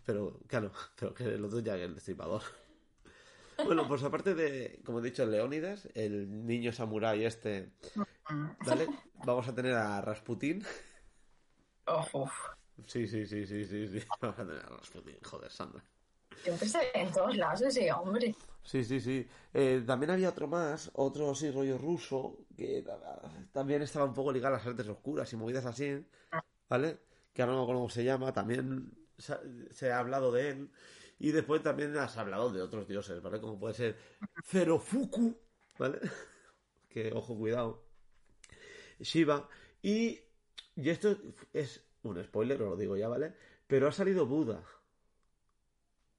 Pero, 0.03 0.39
claro, 0.47 0.71
pero 0.99 1.13
que 1.13 1.25
el 1.25 1.45
otro 1.45 1.59
Jack 1.59 1.79
el 1.79 1.93
Destripador. 1.93 2.41
Bueno, 3.65 3.87
pues 3.87 4.03
aparte 4.03 4.35
de, 4.35 4.81
como 4.85 4.99
he 4.99 5.01
dicho, 5.01 5.25
Leónidas, 5.25 5.87
el 5.93 6.45
niño 6.45 6.71
samurái 6.71 7.25
este, 7.25 7.71
¿vale? 8.65 8.87
Vamos 9.25 9.47
a 9.47 9.55
tener 9.55 9.73
a 9.73 10.01
Rasputín. 10.01 10.63
Sí, 12.85 13.07
sí, 13.07 13.25
sí, 13.25 13.45
sí, 13.45 13.65
sí, 13.65 13.87
sí. 13.87 14.07
Vamos 14.21 14.39
a 14.39 14.45
tener 14.45 14.63
a 14.63 14.69
Rasputín, 14.69 15.17
joder, 15.23 15.51
Sandra. 15.51 15.83
Siempre 16.43 16.67
se 16.67 16.77
ve 16.77 16.91
en 16.93 17.11
todos 17.11 17.35
lados 17.35 17.61
ese 17.61 17.91
hombre. 17.91 18.35
Sí, 18.63 18.83
sí, 18.83 18.99
sí. 18.99 19.27
Eh, 19.53 19.83
también 19.87 20.11
había 20.11 20.29
otro 20.29 20.47
más, 20.47 20.91
otro 20.93 21.31
así 21.31 21.49
rollo 21.49 21.77
ruso, 21.77 22.37
que 22.55 22.85
también 23.53 23.81
estaba 23.81 24.05
un 24.05 24.13
poco 24.13 24.31
ligado 24.31 24.55
a 24.55 24.57
las 24.57 24.67
artes 24.67 24.87
oscuras 24.87 25.31
y 25.33 25.37
movidas 25.37 25.65
así, 25.65 26.05
¿vale? 26.69 26.99
Que 27.33 27.41
ahora 27.41 27.53
no 27.53 27.59
me 27.59 27.63
acuerdo 27.63 27.81
cómo 27.81 27.89
se 27.89 28.03
llama, 28.03 28.33
también 28.33 28.91
se 29.17 29.91
ha 29.91 29.99
hablado 29.99 30.31
de 30.31 30.49
él. 30.49 30.69
Y 31.19 31.31
después 31.31 31.63
también 31.63 31.97
has 31.97 32.17
hablado 32.17 32.51
de 32.51 32.61
otros 32.61 32.87
dioses, 32.87 33.21
¿vale? 33.21 33.39
Como 33.41 33.59
puede 33.59 33.73
ser 33.73 33.97
Zerofuku, 34.45 35.35
¿vale? 35.77 35.99
que, 36.89 37.11
ojo, 37.13 37.37
cuidado. 37.37 37.83
Shiva. 38.99 39.47
Y, 39.81 40.19
y 40.75 40.89
esto 40.89 41.15
es 41.53 41.81
un 42.03 42.23
spoiler, 42.23 42.61
os 42.61 42.69
lo 42.69 42.77
digo 42.77 42.95
ya, 42.97 43.07
¿vale? 43.07 43.33
Pero 43.67 43.87
ha 43.87 43.91
salido 43.91 44.25
Buda. 44.25 44.63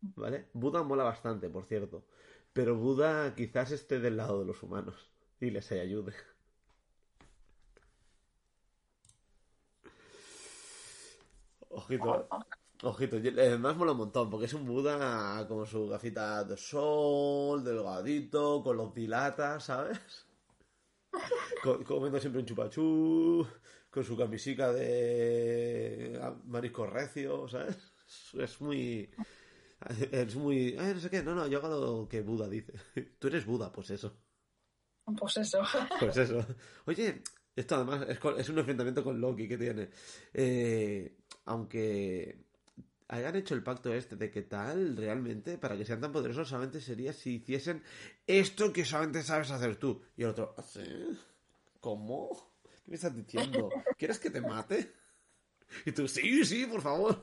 ¿Vale? 0.01 0.49
Buda 0.53 0.83
mola 0.83 1.05
bastante, 1.05 1.49
por 1.51 1.65
cierto. 1.65 2.05
Pero 2.53 2.77
Buda 2.77 3.35
quizás 3.35 3.71
esté 3.73 4.01
del 4.01 4.17
lado 4.17 4.41
de 4.41 4.47
los 4.47 4.63
humanos 4.63 5.11
y 5.41 5.51
les 5.51 5.71
ayude. 5.73 6.15
Ojito. 11.71 12.29
Ojito, 12.83 13.17
además 13.17 13.77
mola 13.77 13.93
un 13.93 13.99
montón, 13.99 14.31
porque 14.31 14.47
es 14.47 14.55
un 14.55 14.65
Buda 14.65 15.45
con 15.49 15.67
su 15.67 15.89
gafita 15.89 16.45
de 16.45 16.57
sol, 16.57 17.65
delgadito, 17.65 18.63
con 18.63 18.77
los 18.77 18.95
dilatas, 18.95 19.65
¿sabes? 19.65 19.99
comiendo 21.87 22.21
siempre 22.21 22.41
un 22.41 22.47
chupachú, 22.47 23.47
con 23.91 24.05
su 24.05 24.17
camisica 24.17 24.73
de 24.73 26.21
marisco 26.45 26.87
recio, 26.87 27.49
¿sabes? 27.49 27.77
Es 28.35 28.61
muy... 28.61 29.11
Es 30.13 30.37
muy... 30.37 30.77
Ay, 30.79 30.95
no 30.95 31.01
sé 31.01 31.11
qué, 31.11 31.23
no, 31.23 31.35
no, 31.35 31.49
yo 31.49 31.59
hago 31.59 31.69
lo 31.69 32.09
que 32.09 32.23
Buda 32.23 32.49
dice. 32.49 32.75
Tú 33.19 33.27
eres 33.27 33.45
Buda, 33.45 33.73
pues 33.73 33.91
eso. 33.91 34.17
Pues 35.19 35.37
eso. 35.39 35.63
Pues 35.99 36.17
eso. 36.17 36.47
Oye, 36.87 37.23
esto 37.57 37.75
además 37.75 38.07
es, 38.09 38.19
es 38.39 38.49
un 38.49 38.59
enfrentamiento 38.59 39.03
con 39.03 39.21
Loki 39.21 39.49
que 39.49 39.59
tiene. 39.59 39.91
Eh, 40.33 41.17
aunque 41.45 42.48
hayan 43.09 43.37
hecho 43.37 43.55
el 43.55 43.63
pacto 43.63 43.93
este 43.93 44.17
de 44.17 44.31
que 44.31 44.43
tal, 44.43 44.97
realmente, 44.97 45.59
para 45.59 45.77
que 45.77 45.85
sean 45.85 46.01
tan 46.01 46.13
poderosos, 46.13 46.49
solamente 46.49 46.81
sería 46.81 47.13
si 47.13 47.37
hiciesen 47.37 47.83
esto 48.27 48.73
que 48.73 48.85
solamente 48.85 49.23
sabes 49.23 49.51
hacer 49.51 49.77
tú. 49.77 50.03
Y 50.17 50.23
el 50.23 50.29
otro, 50.29 50.55
¿sí? 50.67 50.83
¿Cómo? 51.81 52.53
¿Qué 52.85 52.91
me 52.91 52.97
estás 52.97 53.15
diciendo? 53.15 53.71
¿Quieres 53.97 54.19
que 54.19 54.31
te 54.31 54.41
mate? 54.41 54.93
Y 55.87 55.93
tú, 55.93 56.09
sí, 56.09 56.45
sí, 56.45 56.67
por 56.67 56.83
favor. 56.83 57.23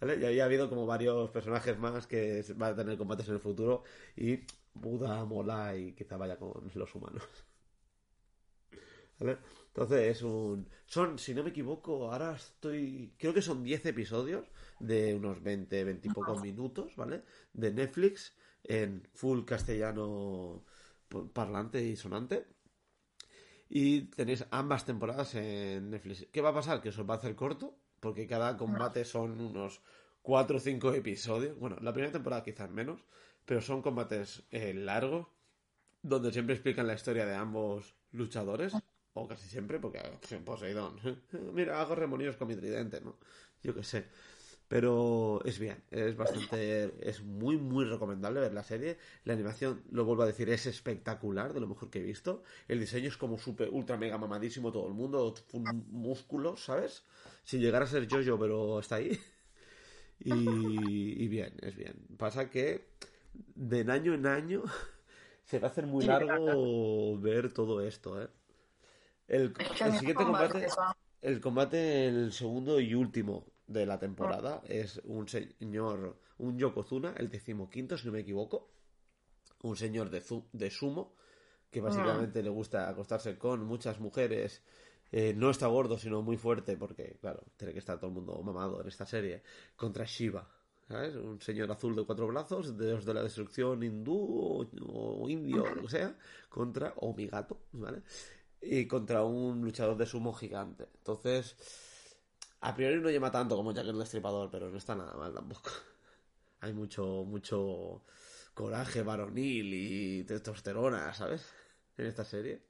¿Vale? 0.00 0.16
Y 0.18 0.24
ahí 0.24 0.40
ha 0.40 0.44
habido 0.44 0.68
como 0.68 0.86
varios 0.86 1.30
personajes 1.30 1.78
más 1.78 2.06
que 2.06 2.44
van 2.56 2.72
a 2.72 2.76
tener 2.76 2.96
combates 2.96 3.28
en 3.28 3.34
el 3.34 3.40
futuro 3.40 3.82
y 4.16 4.40
Buda 4.72 5.24
mola 5.24 5.76
y 5.76 5.92
quizá 5.92 6.16
vaya 6.16 6.38
con 6.38 6.70
los 6.74 6.94
humanos. 6.94 7.22
¿Vale? 9.18 9.38
Entonces 9.74 10.16
es 10.16 10.22
un... 10.22 10.68
Son, 10.86 11.18
si 11.18 11.32
no 11.32 11.44
me 11.44 11.50
equivoco, 11.50 12.12
ahora 12.12 12.34
estoy... 12.34 13.14
Creo 13.16 13.32
que 13.32 13.42
son 13.42 13.62
10 13.62 13.86
episodios 13.86 14.50
de 14.80 15.14
unos 15.14 15.42
20, 15.42 15.84
20 15.84 16.08
y 16.08 16.10
pocos 16.10 16.42
minutos, 16.42 16.96
¿vale? 16.96 17.22
De 17.52 17.72
Netflix 17.72 18.34
en 18.64 19.08
full 19.14 19.44
castellano 19.44 20.64
parlante 21.32 21.82
y 21.82 21.94
sonante. 21.94 22.46
Y 23.68 24.02
tenéis 24.06 24.44
ambas 24.50 24.84
temporadas 24.84 25.36
en 25.36 25.90
Netflix. 25.90 26.26
¿Qué 26.32 26.40
va 26.40 26.48
a 26.48 26.54
pasar? 26.54 26.80
Que 26.80 26.88
os 26.88 26.98
va 27.08 27.14
a 27.14 27.18
hacer 27.18 27.36
corto, 27.36 27.78
porque 28.00 28.26
cada 28.26 28.56
combate 28.56 29.04
son 29.04 29.40
unos 29.40 29.82
4 30.22 30.56
o 30.56 30.60
5 30.60 30.94
episodios. 30.94 31.56
Bueno, 31.56 31.76
la 31.80 31.92
primera 31.92 32.12
temporada 32.12 32.42
quizás 32.42 32.68
menos, 32.70 33.04
pero 33.44 33.60
son 33.60 33.82
combates 33.82 34.42
eh, 34.50 34.74
largos, 34.74 35.28
donde 36.02 36.32
siempre 36.32 36.56
explican 36.56 36.88
la 36.88 36.94
historia 36.94 37.24
de 37.24 37.36
ambos 37.36 37.94
luchadores 38.10 38.74
o 39.14 39.26
casi 39.26 39.48
siempre, 39.48 39.78
porque 39.78 40.00
Poseidón. 40.44 40.96
Mira, 41.52 41.80
hago 41.80 41.94
remonios 41.94 42.36
con 42.36 42.48
mi 42.48 42.56
tridente, 42.56 43.00
¿no? 43.00 43.16
Yo 43.62 43.74
qué 43.74 43.82
sé. 43.82 44.06
Pero 44.68 45.42
es 45.44 45.58
bien, 45.58 45.82
es 45.90 46.16
bastante. 46.16 46.94
Es 47.00 47.24
muy, 47.24 47.56
muy 47.56 47.84
recomendable 47.84 48.38
ver 48.38 48.52
la 48.52 48.62
serie. 48.62 48.98
La 49.24 49.32
animación, 49.32 49.82
lo 49.90 50.04
vuelvo 50.04 50.22
a 50.22 50.26
decir, 50.26 50.48
es 50.48 50.64
espectacular, 50.66 51.52
de 51.52 51.58
lo 51.58 51.66
mejor 51.66 51.90
que 51.90 51.98
he 51.98 52.02
visto. 52.02 52.44
El 52.68 52.78
diseño 52.78 53.08
es 53.08 53.16
como 53.16 53.36
super, 53.36 53.68
ultra, 53.72 53.96
mega 53.96 54.16
mamadísimo 54.16 54.70
todo 54.70 54.86
el 54.86 54.94
mundo, 54.94 55.34
músculos, 55.90 56.62
¿sabes? 56.62 57.02
Sin 57.42 57.60
llegar 57.60 57.82
a 57.82 57.86
ser 57.88 58.06
Jojo, 58.08 58.38
pero 58.38 58.80
está 58.80 58.96
ahí. 58.96 59.18
Y, 60.22 60.34
y 61.24 61.28
bien, 61.28 61.54
es 61.62 61.74
bien. 61.74 61.94
Pasa 62.18 62.50
que 62.50 62.90
de 63.54 63.90
año 63.90 64.12
en 64.12 64.26
año 64.26 64.64
se 65.44 65.58
va 65.58 65.68
a 65.68 65.70
hacer 65.70 65.86
muy 65.86 66.04
largo 66.04 67.18
ver 67.18 67.54
todo 67.54 67.80
esto, 67.80 68.22
¿eh? 68.22 68.28
El, 69.30 69.54
siguiente 69.76 70.14
combate, 70.24 70.66
el 71.22 71.40
combate, 71.40 72.08
el 72.08 72.32
segundo 72.32 72.80
y 72.80 72.94
último 72.94 73.46
de 73.64 73.86
la 73.86 73.96
temporada, 73.96 74.60
es 74.66 75.00
un 75.04 75.28
señor, 75.28 76.18
un 76.38 76.58
Yokozuna, 76.58 77.14
el 77.16 77.30
decimoquinto, 77.30 77.96
si 77.96 78.06
no 78.06 78.12
me 78.12 78.20
equivoco, 78.20 78.72
un 79.62 79.76
señor 79.76 80.10
de, 80.10 80.20
de 80.52 80.70
sumo, 80.70 81.14
que 81.70 81.80
básicamente 81.80 82.42
le 82.42 82.50
gusta 82.50 82.88
acostarse 82.88 83.38
con 83.38 83.64
muchas 83.64 84.00
mujeres. 84.00 84.64
Eh, 85.12 85.32
no 85.36 85.50
está 85.50 85.68
gordo, 85.68 85.96
sino 85.96 86.22
muy 86.22 86.36
fuerte, 86.36 86.76
porque, 86.76 87.16
claro, 87.20 87.44
tiene 87.56 87.72
que 87.72 87.78
estar 87.78 87.98
todo 87.98 88.08
el 88.08 88.14
mundo 88.14 88.42
mamado 88.42 88.80
en 88.80 88.88
esta 88.88 89.06
serie, 89.06 89.44
contra 89.76 90.04
Shiva. 90.04 90.48
¿sabes? 90.88 91.14
Un 91.14 91.40
señor 91.40 91.70
azul 91.70 91.94
de 91.94 92.04
cuatro 92.04 92.26
brazos, 92.26 92.76
dios 92.76 93.04
de 93.04 93.14
la 93.14 93.22
destrucción 93.22 93.80
hindú 93.84 94.66
o, 94.88 95.28
indio 95.28 95.62
o 95.62 95.74
lo 95.74 95.82
que 95.82 95.88
sea, 95.88 96.16
contra 96.48 96.94
Omigato, 96.96 97.60
¿vale? 97.72 98.02
Y 98.62 98.86
contra 98.86 99.24
un 99.24 99.62
luchador 99.62 99.96
de 99.96 100.06
sumo 100.06 100.32
gigante. 100.32 100.88
Entonces, 100.98 101.56
a 102.60 102.74
priori 102.74 103.00
no 103.00 103.10
llama 103.10 103.30
tanto 103.30 103.56
como 103.56 103.72
Jack 103.72 103.86
el 103.86 103.98
Destripador, 103.98 104.50
pero 104.50 104.70
no 104.70 104.76
está 104.78 104.94
nada 104.94 105.14
mal 105.14 105.32
tampoco. 105.32 105.70
Hay 106.60 106.72
mucho, 106.72 107.24
mucho 107.24 108.02
coraje 108.54 109.02
varonil 109.02 109.72
y 109.72 110.24
testosterona, 110.24 111.14
¿sabes? 111.14 111.46
En 111.96 112.06
esta 112.06 112.24
serie. 112.24 112.62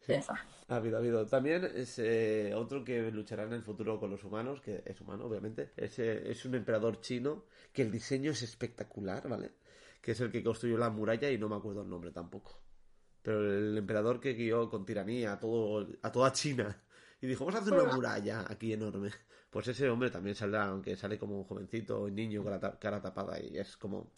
Sí. 0.00 0.14
Ha 0.68 0.76
habido, 0.76 0.96
ha 0.96 1.00
habido. 1.00 1.26
También 1.26 1.64
es 1.64 2.00
eh, 2.00 2.52
otro 2.54 2.84
que 2.84 3.12
luchará 3.12 3.44
en 3.44 3.52
el 3.52 3.62
futuro 3.62 4.00
con 4.00 4.10
los 4.10 4.24
humanos, 4.24 4.60
que 4.60 4.82
es 4.84 5.00
humano, 5.00 5.26
obviamente. 5.26 5.70
Es, 5.76 6.00
eh, 6.00 6.28
es 6.28 6.44
un 6.44 6.56
emperador 6.56 7.00
chino, 7.00 7.44
que 7.72 7.82
el 7.82 7.92
diseño 7.92 8.32
es 8.32 8.42
espectacular, 8.42 9.28
¿vale? 9.28 9.52
Que 10.00 10.12
es 10.12 10.20
el 10.20 10.32
que 10.32 10.42
construyó 10.42 10.76
la 10.78 10.90
muralla 10.90 11.30
y 11.30 11.38
no 11.38 11.48
me 11.48 11.54
acuerdo 11.56 11.82
el 11.82 11.88
nombre 11.88 12.10
tampoco 12.10 12.61
pero 13.22 13.56
el 13.56 13.78
emperador 13.78 14.20
que 14.20 14.34
guió 14.34 14.68
con 14.68 14.84
tiranía 14.84 15.32
a, 15.34 15.40
todo, 15.40 15.86
a 16.02 16.12
toda 16.12 16.32
China 16.32 16.76
y 17.20 17.26
dijo, 17.26 17.44
vamos 17.44 17.60
a 17.60 17.62
hacer 17.62 17.74
una 17.74 17.94
muralla 17.94 18.44
aquí 18.48 18.72
enorme. 18.72 19.10
Pues 19.50 19.68
ese 19.68 19.88
hombre 19.88 20.10
también 20.10 20.34
saldrá, 20.34 20.64
aunque 20.64 20.96
sale 20.96 21.18
como 21.18 21.38
un 21.38 21.44
jovencito, 21.44 22.02
un 22.04 22.14
niño 22.14 22.42
con 22.42 22.52
la 22.52 22.78
cara 22.78 23.00
tapada 23.00 23.38
y 23.40 23.58
es 23.58 23.76
como... 23.76 24.10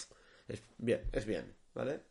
Es 0.46 0.62
bien, 0.78 1.02
es 1.12 1.26
bien, 1.26 1.54
¿vale? 1.74 2.02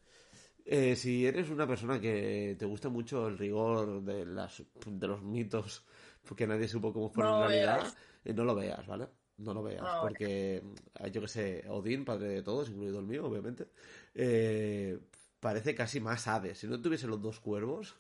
Eh, 0.66 0.96
si 0.96 1.26
eres 1.26 1.50
una 1.50 1.68
persona 1.68 2.00
que 2.00 2.56
te 2.58 2.66
gusta 2.66 2.90
mucho 2.90 3.28
el 3.28 3.38
rigor 3.38 4.04
de, 4.04 4.26
las, 4.26 4.64
de 4.86 5.08
los 5.08 5.22
mitos, 5.22 5.84
porque 6.28 6.48
nadie 6.48 6.68
supo 6.68 6.94
cómo 6.94 7.10
fueron 7.10 7.44
en 7.44 7.48
realidad, 7.50 7.94
eh, 8.24 8.34
no 8.34 8.44
lo 8.44 8.56
veas, 8.56 8.86
¿vale? 8.88 9.08
No 9.38 9.54
lo 9.54 9.64
veas, 9.64 9.84
porque 10.02 10.64
eh, 11.00 11.12
yo 11.12 11.22
que 11.22 11.28
sé, 11.28 11.66
Odín, 11.68 12.06
padre 12.06 12.28
de 12.30 12.44
todos, 12.44 12.70
incluido 12.70 13.00
el 13.00 13.06
mío, 13.06 13.26
obviamente, 13.26 13.68
eh, 14.14 15.00
parece 15.44 15.76
casi 15.76 16.00
más 16.00 16.26
Hades. 16.28 16.58
Si 16.58 16.68
no 16.68 16.82
tuviese 16.82 17.06
los 17.06 17.22
dos 17.22 17.42
cuervos, 17.42 17.96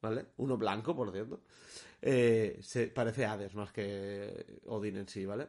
¿vale? 0.00 0.26
Uno 0.36 0.56
blanco, 0.56 0.94
por 0.94 1.10
cierto, 1.10 1.42
eh, 2.00 2.58
se 2.62 2.86
parece 2.86 3.26
Hades 3.26 3.54
más 3.56 3.72
que 3.72 4.60
Odín 4.66 4.96
en 4.96 5.08
sí, 5.08 5.26
¿vale? 5.26 5.48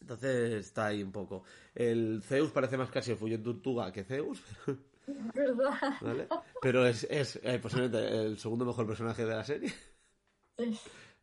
Entonces 0.00 0.66
está 0.66 0.86
ahí 0.86 1.02
un 1.02 1.12
poco. 1.12 1.44
El 1.74 2.22
Zeus 2.22 2.50
parece 2.50 2.78
más 2.78 2.90
casi 2.90 3.10
el 3.10 3.18
Fuyon 3.18 3.42
Tortuga 3.42 3.92
que 3.92 4.04
Zeus. 4.04 4.42
¿Verdad? 5.34 5.94
¿Vale? 6.00 6.26
Pero 6.60 6.86
es, 6.86 7.04
es 7.04 7.38
eh, 7.42 7.58
posiblemente 7.60 8.08
el 8.08 8.38
segundo 8.38 8.64
mejor 8.64 8.86
personaje 8.86 9.24
de 9.24 9.34
la 9.34 9.44
serie. 9.44 9.72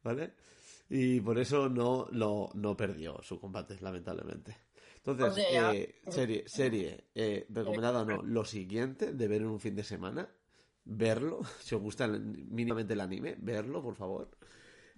¿Vale? 0.04 0.34
Y 0.90 1.20
por 1.22 1.40
eso 1.40 1.70
no, 1.70 2.08
lo, 2.12 2.50
no 2.54 2.78
perdió 2.78 3.22
su 3.24 3.40
combate, 3.40 3.78
lamentablemente. 3.82 4.56
Entonces, 5.06 5.46
eh, 5.52 6.02
serie, 6.08 6.44
serie 6.48 7.10
eh, 7.14 7.46
recomendada 7.50 8.02
o 8.02 8.06
no, 8.06 8.22
lo 8.22 8.46
siguiente 8.46 9.12
de 9.12 9.28
ver 9.28 9.42
en 9.42 9.48
un 9.48 9.60
fin 9.60 9.76
de 9.76 9.84
semana, 9.84 10.30
verlo, 10.86 11.42
si 11.60 11.76
os 11.76 11.82
gusta 11.82 12.08
mínimamente 12.08 12.94
el 12.94 13.02
anime, 13.02 13.36
verlo, 13.38 13.82
por 13.82 13.96
favor. 13.96 14.30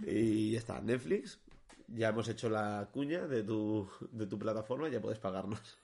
Y 0.06 0.52
ya 0.52 0.60
está, 0.60 0.80
Netflix, 0.82 1.40
ya 1.88 2.10
hemos 2.10 2.28
hecho 2.28 2.50
la 2.50 2.90
cuña 2.92 3.28
de 3.28 3.44
tu, 3.44 3.90
de 4.12 4.28
tu 4.28 4.38
plataforma, 4.38 4.90
ya 4.90 5.02
puedes 5.02 5.20
pagarnos. 5.20 5.80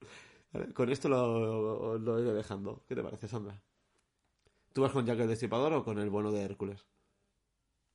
con 0.74 0.90
esto 0.90 1.08
lo, 1.08 1.98
lo 1.98 2.20
iré 2.20 2.32
dejando. 2.32 2.84
¿Qué 2.88 2.96
te 2.96 3.02
parece, 3.02 3.28
Sandra? 3.28 3.62
¿Tú 4.72 4.82
vas 4.82 4.92
con 4.92 5.04
Jack 5.04 5.20
el 5.20 5.28
Destripador 5.28 5.72
o 5.74 5.84
con 5.84 5.98
el 5.98 6.10
bueno 6.10 6.32
de 6.32 6.42
Hércules? 6.42 6.86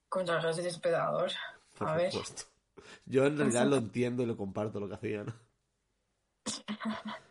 Con 0.08 0.26
Jack 0.26 0.44
el 0.46 0.64
Destripador. 0.64 1.32
A 1.80 1.96
ver. 1.96 2.14
Yo 3.06 3.26
en 3.26 3.38
realidad 3.38 3.68
lo 3.68 3.78
entiendo 3.78 4.24
y 4.24 4.26
lo 4.26 4.38
comparto 4.38 4.80
lo 4.80 4.88
que 4.88 4.96
hacían. 4.96 5.34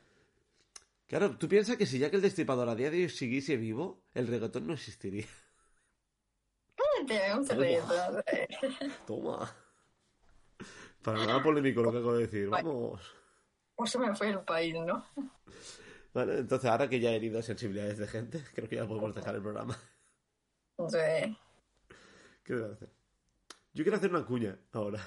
Claro, 1.09 1.38
tú 1.38 1.49
piensas 1.49 1.76
que 1.76 1.86
si 1.86 2.01
ya 2.01 2.11
que 2.11 2.16
el 2.16 2.22
destripador 2.22 2.68
a 2.68 2.74
día 2.74 2.90
de 2.90 3.05
hoy 3.05 3.09
siguiese 3.09 3.57
vivo, 3.57 4.03
el 4.12 4.26
reggaetón 4.26 4.66
no 4.66 4.72
existiría. 4.72 5.26
Toma. 7.47 8.24
Toma. 9.07 9.57
Para 11.03 11.24
nada 11.24 11.42
polémico 11.42 11.82
lo 11.82 11.92
que 11.92 11.99
acabo 11.99 12.14
de 12.14 12.26
decir. 12.26 12.49
Vamos. 12.49 13.01
O 13.76 13.86
se 13.86 13.99
me 13.99 14.14
fue 14.16 14.30
el 14.30 14.40
país, 14.40 14.74
¿no? 14.74 15.07
Vale, 16.12 16.38
entonces 16.38 16.68
ahora 16.68 16.88
que 16.88 16.99
ya 16.99 17.11
he 17.11 17.16
herido 17.16 17.40
sensibilidades 17.42 17.99
de 17.99 18.09
gente, 18.09 18.42
creo 18.55 18.68
que 18.68 18.76
ya 18.76 18.86
podemos 18.86 19.14
dejar 19.14 19.36
el 19.36 19.42
programa. 19.42 19.78
Sí. 20.88 21.36
¿Qué 22.42 22.55
a 22.55 22.72
hacer? 22.72 22.88
Yo 23.74 23.84
quiero 23.84 23.97
hacer 23.97 24.11
una 24.11 24.24
cuña 24.24 24.59
ahora. 24.72 25.01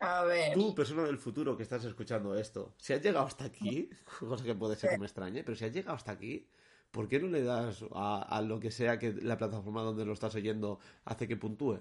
A 0.00 0.22
ver. 0.24 0.54
Tú, 0.54 0.74
persona 0.74 1.04
del 1.04 1.18
futuro 1.18 1.56
que 1.56 1.64
estás 1.64 1.84
escuchando 1.84 2.34
esto, 2.36 2.74
si 2.78 2.92
has 2.92 3.02
llegado 3.02 3.26
hasta 3.26 3.44
aquí, 3.44 3.90
cosa 4.20 4.44
que 4.44 4.54
puede 4.54 4.76
ser 4.76 4.90
que 4.90 4.98
me 4.98 5.06
extrañe, 5.06 5.42
pero 5.42 5.56
si 5.56 5.64
has 5.64 5.72
llegado 5.72 5.96
hasta 5.96 6.12
aquí, 6.12 6.48
¿por 6.90 7.08
qué 7.08 7.18
no 7.18 7.26
le 7.26 7.42
das 7.42 7.84
a, 7.92 8.40
lo 8.42 8.60
que 8.60 8.70
sea 8.70 8.98
que 8.98 9.12
la 9.12 9.36
plataforma 9.36 9.82
donde 9.82 10.04
lo 10.04 10.12
estás 10.12 10.34
oyendo 10.34 10.78
hace 11.04 11.26
que 11.26 11.36
puntúe? 11.36 11.80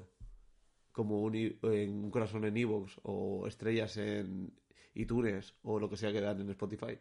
como 0.98 1.22
un, 1.22 1.36
en 1.36 2.06
un 2.06 2.10
corazón 2.10 2.44
en 2.46 2.58
Evox 2.58 3.00
o 3.04 3.46
estrellas 3.46 3.98
en 3.98 4.52
iTunes 4.96 5.54
o 5.62 5.80
lo 5.80 5.88
que 5.88 5.96
sea 5.96 6.12
que 6.12 6.20
dan 6.20 6.42
en 6.42 6.50
Spotify. 6.50 6.98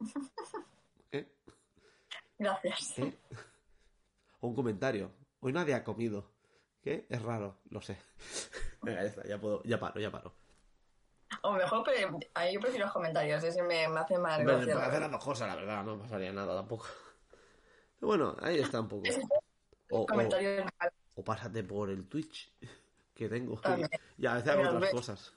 ¿Eh? 1.12 1.26
Gracias. 2.38 2.98
¿Eh? 2.98 3.18
O 4.40 4.48
un 4.48 4.54
comentario. 4.54 5.10
Hoy 5.40 5.54
nadie 5.54 5.72
ha 5.72 5.82
comido. 5.82 6.30
¿Qué? 6.82 7.06
Es 7.08 7.22
raro, 7.22 7.56
lo 7.70 7.80
sé. 7.80 7.96
Venga, 8.84 9.02
ya 9.02 9.08
está, 9.08 9.24
ya 9.24 9.38
puedo, 9.38 9.62
ya 9.64 9.78
paro, 9.78 10.00
ya 10.00 10.10
paro. 10.10 10.34
O 11.42 11.52
mejor, 11.52 11.82
pero 11.84 12.18
yo 12.52 12.60
prefiero 12.60 12.86
los 12.86 12.92
comentarios, 12.92 13.42
ese 13.42 13.62
me, 13.62 13.88
me 13.88 14.00
hace 14.00 14.18
más 14.18 14.38
gracia. 14.38 14.78
hacer 14.78 15.00
las 15.00 15.10
dos 15.10 15.24
cosas, 15.24 15.48
la 15.48 15.56
verdad, 15.56 15.84
no 15.84 15.98
pasaría 15.98 16.32
nada 16.32 16.54
tampoco. 16.54 16.86
Pero 17.98 18.08
bueno, 18.08 18.36
ahí 18.40 18.58
está 18.58 18.80
un 18.80 18.88
poco. 18.88 19.08
O, 19.90 20.00
o, 20.00 20.06
Comentarios 20.06 20.64
o 21.14 21.22
pásate 21.22 21.62
por 21.62 21.90
el 21.90 22.08
Twitch 22.08 22.52
que 23.14 23.28
tengo. 23.28 23.60
También. 23.60 23.88
Y 24.18 24.26
a 24.26 24.34
veces 24.34 24.50
hago 24.50 24.76
otras 24.76 24.90
cosas. 24.90 25.32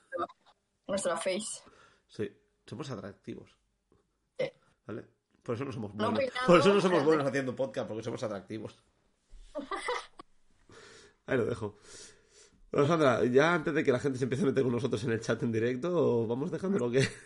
nuestra 0.87 1.17
face. 1.17 1.61
Sí, 2.07 2.31
somos 2.65 2.89
atractivos. 2.91 3.57
Sí. 4.37 4.51
¿Vale? 4.85 5.05
Por 5.43 5.55
eso 5.55 5.65
no 5.65 5.71
somos 5.71 5.93
No 5.95 6.11
buenos. 6.11 6.33
Por 6.45 6.59
eso 6.59 6.73
no 6.73 6.81
somos 6.81 7.03
buenos 7.03 7.25
haciendo 7.25 7.55
podcast, 7.55 7.87
porque 7.87 8.03
somos 8.03 8.21
atractivos. 8.21 8.77
Ahí 11.25 11.37
lo 11.37 11.45
dejo. 11.45 11.77
Bueno, 12.72 12.88
Sandra, 12.88 13.24
ya 13.26 13.53
antes 13.53 13.74
de 13.74 13.84
que 13.84 13.91
la 13.91 13.99
gente 13.99 14.18
se 14.18 14.26
empiece 14.26 14.43
a 14.43 14.47
meter 14.47 14.63
con 14.63 14.72
nosotros 14.72 15.03
en 15.03 15.11
el 15.11 15.22
chat 15.22 15.41
en 15.43 15.51
directo, 15.51 16.28
vamos 16.28 16.51
dejando 16.51 16.80
lo 16.80 16.91
que. 16.91 17.07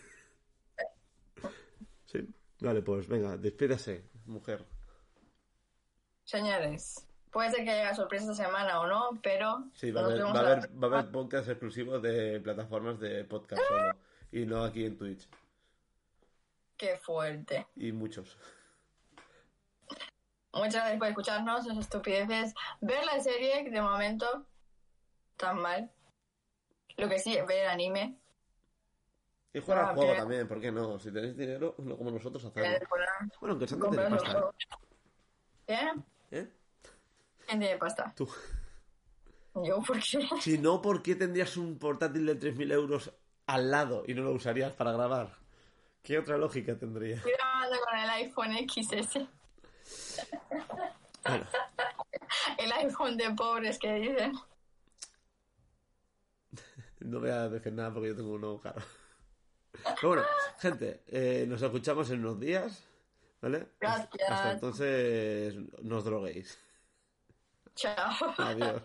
Sí. 2.05 2.27
Vale, 2.59 2.81
pues 2.81 3.07
venga, 3.07 3.37
despídase, 3.37 4.03
mujer. 4.25 4.65
Señores, 6.25 7.07
puede 7.31 7.51
ser 7.51 7.63
que 7.63 7.71
haya 7.71 7.95
sorpresa 7.95 8.31
esta 8.31 8.43
semana 8.43 8.81
o 8.81 8.87
no, 8.87 9.19
pero 9.23 9.69
Sí, 9.73 9.91
va 9.91 10.01
a 10.01 10.05
haber, 10.05 10.21
va 10.21 10.29
a 10.31 10.33
la 10.33 10.51
haber, 10.51 10.83
va 10.83 10.87
a 10.87 10.99
haber 10.99 11.11
podcast 11.11 11.47
exclusivos 11.47 12.01
de 12.01 12.41
plataformas 12.41 12.99
de 12.99 13.23
podcast 13.23 13.61
solo. 13.65 13.95
Y 14.33 14.45
no 14.45 14.63
aquí 14.63 14.85
en 14.85 14.97
Twitch. 14.97 15.27
Qué 16.75 16.97
fuerte. 16.97 17.67
Y 17.75 17.91
muchos. 17.91 18.37
Muchas 20.53 20.73
gracias 20.73 20.99
por 20.99 21.07
escucharnos, 21.07 21.65
esas 21.65 21.77
estupideces. 21.77 22.53
Ver 22.81 23.05
la 23.05 23.19
serie, 23.21 23.69
de 23.69 23.81
momento, 23.81 24.45
tan 25.41 25.59
mal. 25.59 25.91
Lo 26.97 27.09
que 27.09 27.19
sí, 27.19 27.35
ver 27.47 27.63
el 27.63 27.69
anime. 27.69 28.17
Y 29.53 29.59
jugar 29.59 29.79
Ah, 29.79 29.89
al 29.89 29.95
juego 29.95 30.15
también, 30.15 30.47
¿por 30.47 30.61
qué 30.61 30.71
no? 30.71 30.97
Si 30.99 31.11
tenéis 31.11 31.35
dinero, 31.35 31.75
no 31.79 31.97
como 31.97 32.11
nosotros 32.11 32.43
programa, 32.51 32.77
Bueno, 33.39 33.53
aunque 33.53 33.67
Sandra 33.67 33.89
tiene 33.89 34.09
pasta. 34.09 34.51
¿Qué? 35.67 35.91
¿eh? 36.31 36.51
¿Quién 37.47 37.59
tiene 37.59 37.77
pasta? 37.77 38.13
Tú. 38.15 38.29
Yo, 39.55 39.81
¿por 39.81 39.99
qué? 39.99 40.19
Si 40.41 40.57
no, 40.57 40.81
¿por 40.81 41.01
qué 41.03 41.15
tendrías 41.15 41.57
un 41.57 41.77
portátil 41.77 42.25
de 42.25 42.39
3.000 42.39 42.71
euros 42.71 43.11
al 43.47 43.69
lado 43.71 44.03
y 44.07 44.13
no 44.13 44.23
lo 44.23 44.31
usarías 44.31 44.71
para 44.71 44.93
grabar? 44.93 45.35
¿Qué 46.01 46.17
otra 46.17 46.37
lógica 46.37 46.77
tendría? 46.77 47.17
Estoy 47.17 47.33
grabando 47.33 47.77
con 47.81 47.97
el 47.97 48.09
iPhone 48.09 48.53
XS. 48.69 49.19
Bueno, 51.27 51.45
El 52.57 52.71
iPhone 52.71 53.17
de 53.17 53.29
pobres 53.31 53.77
que 53.77 53.93
dicen. 53.95 54.33
No 57.05 57.19
voy 57.19 57.29
a 57.29 57.49
decir 57.49 57.73
nada 57.73 57.93
porque 57.93 58.09
yo 58.09 58.15
tengo 58.15 58.33
uno 58.33 58.59
caro. 58.61 58.81
Pero 59.83 60.07
bueno, 60.09 60.23
gente, 60.59 61.03
eh, 61.07 61.45
nos 61.47 61.61
escuchamos 61.61 62.09
en 62.09 62.19
unos 62.19 62.39
días, 62.39 62.83
¿vale? 63.41 63.67
Gracias. 63.79 64.29
Hasta 64.29 64.51
entonces, 64.53 65.55
nos 65.81 66.03
droguéis. 66.03 66.59
Chao. 67.75 68.33
Adiós. 68.37 68.81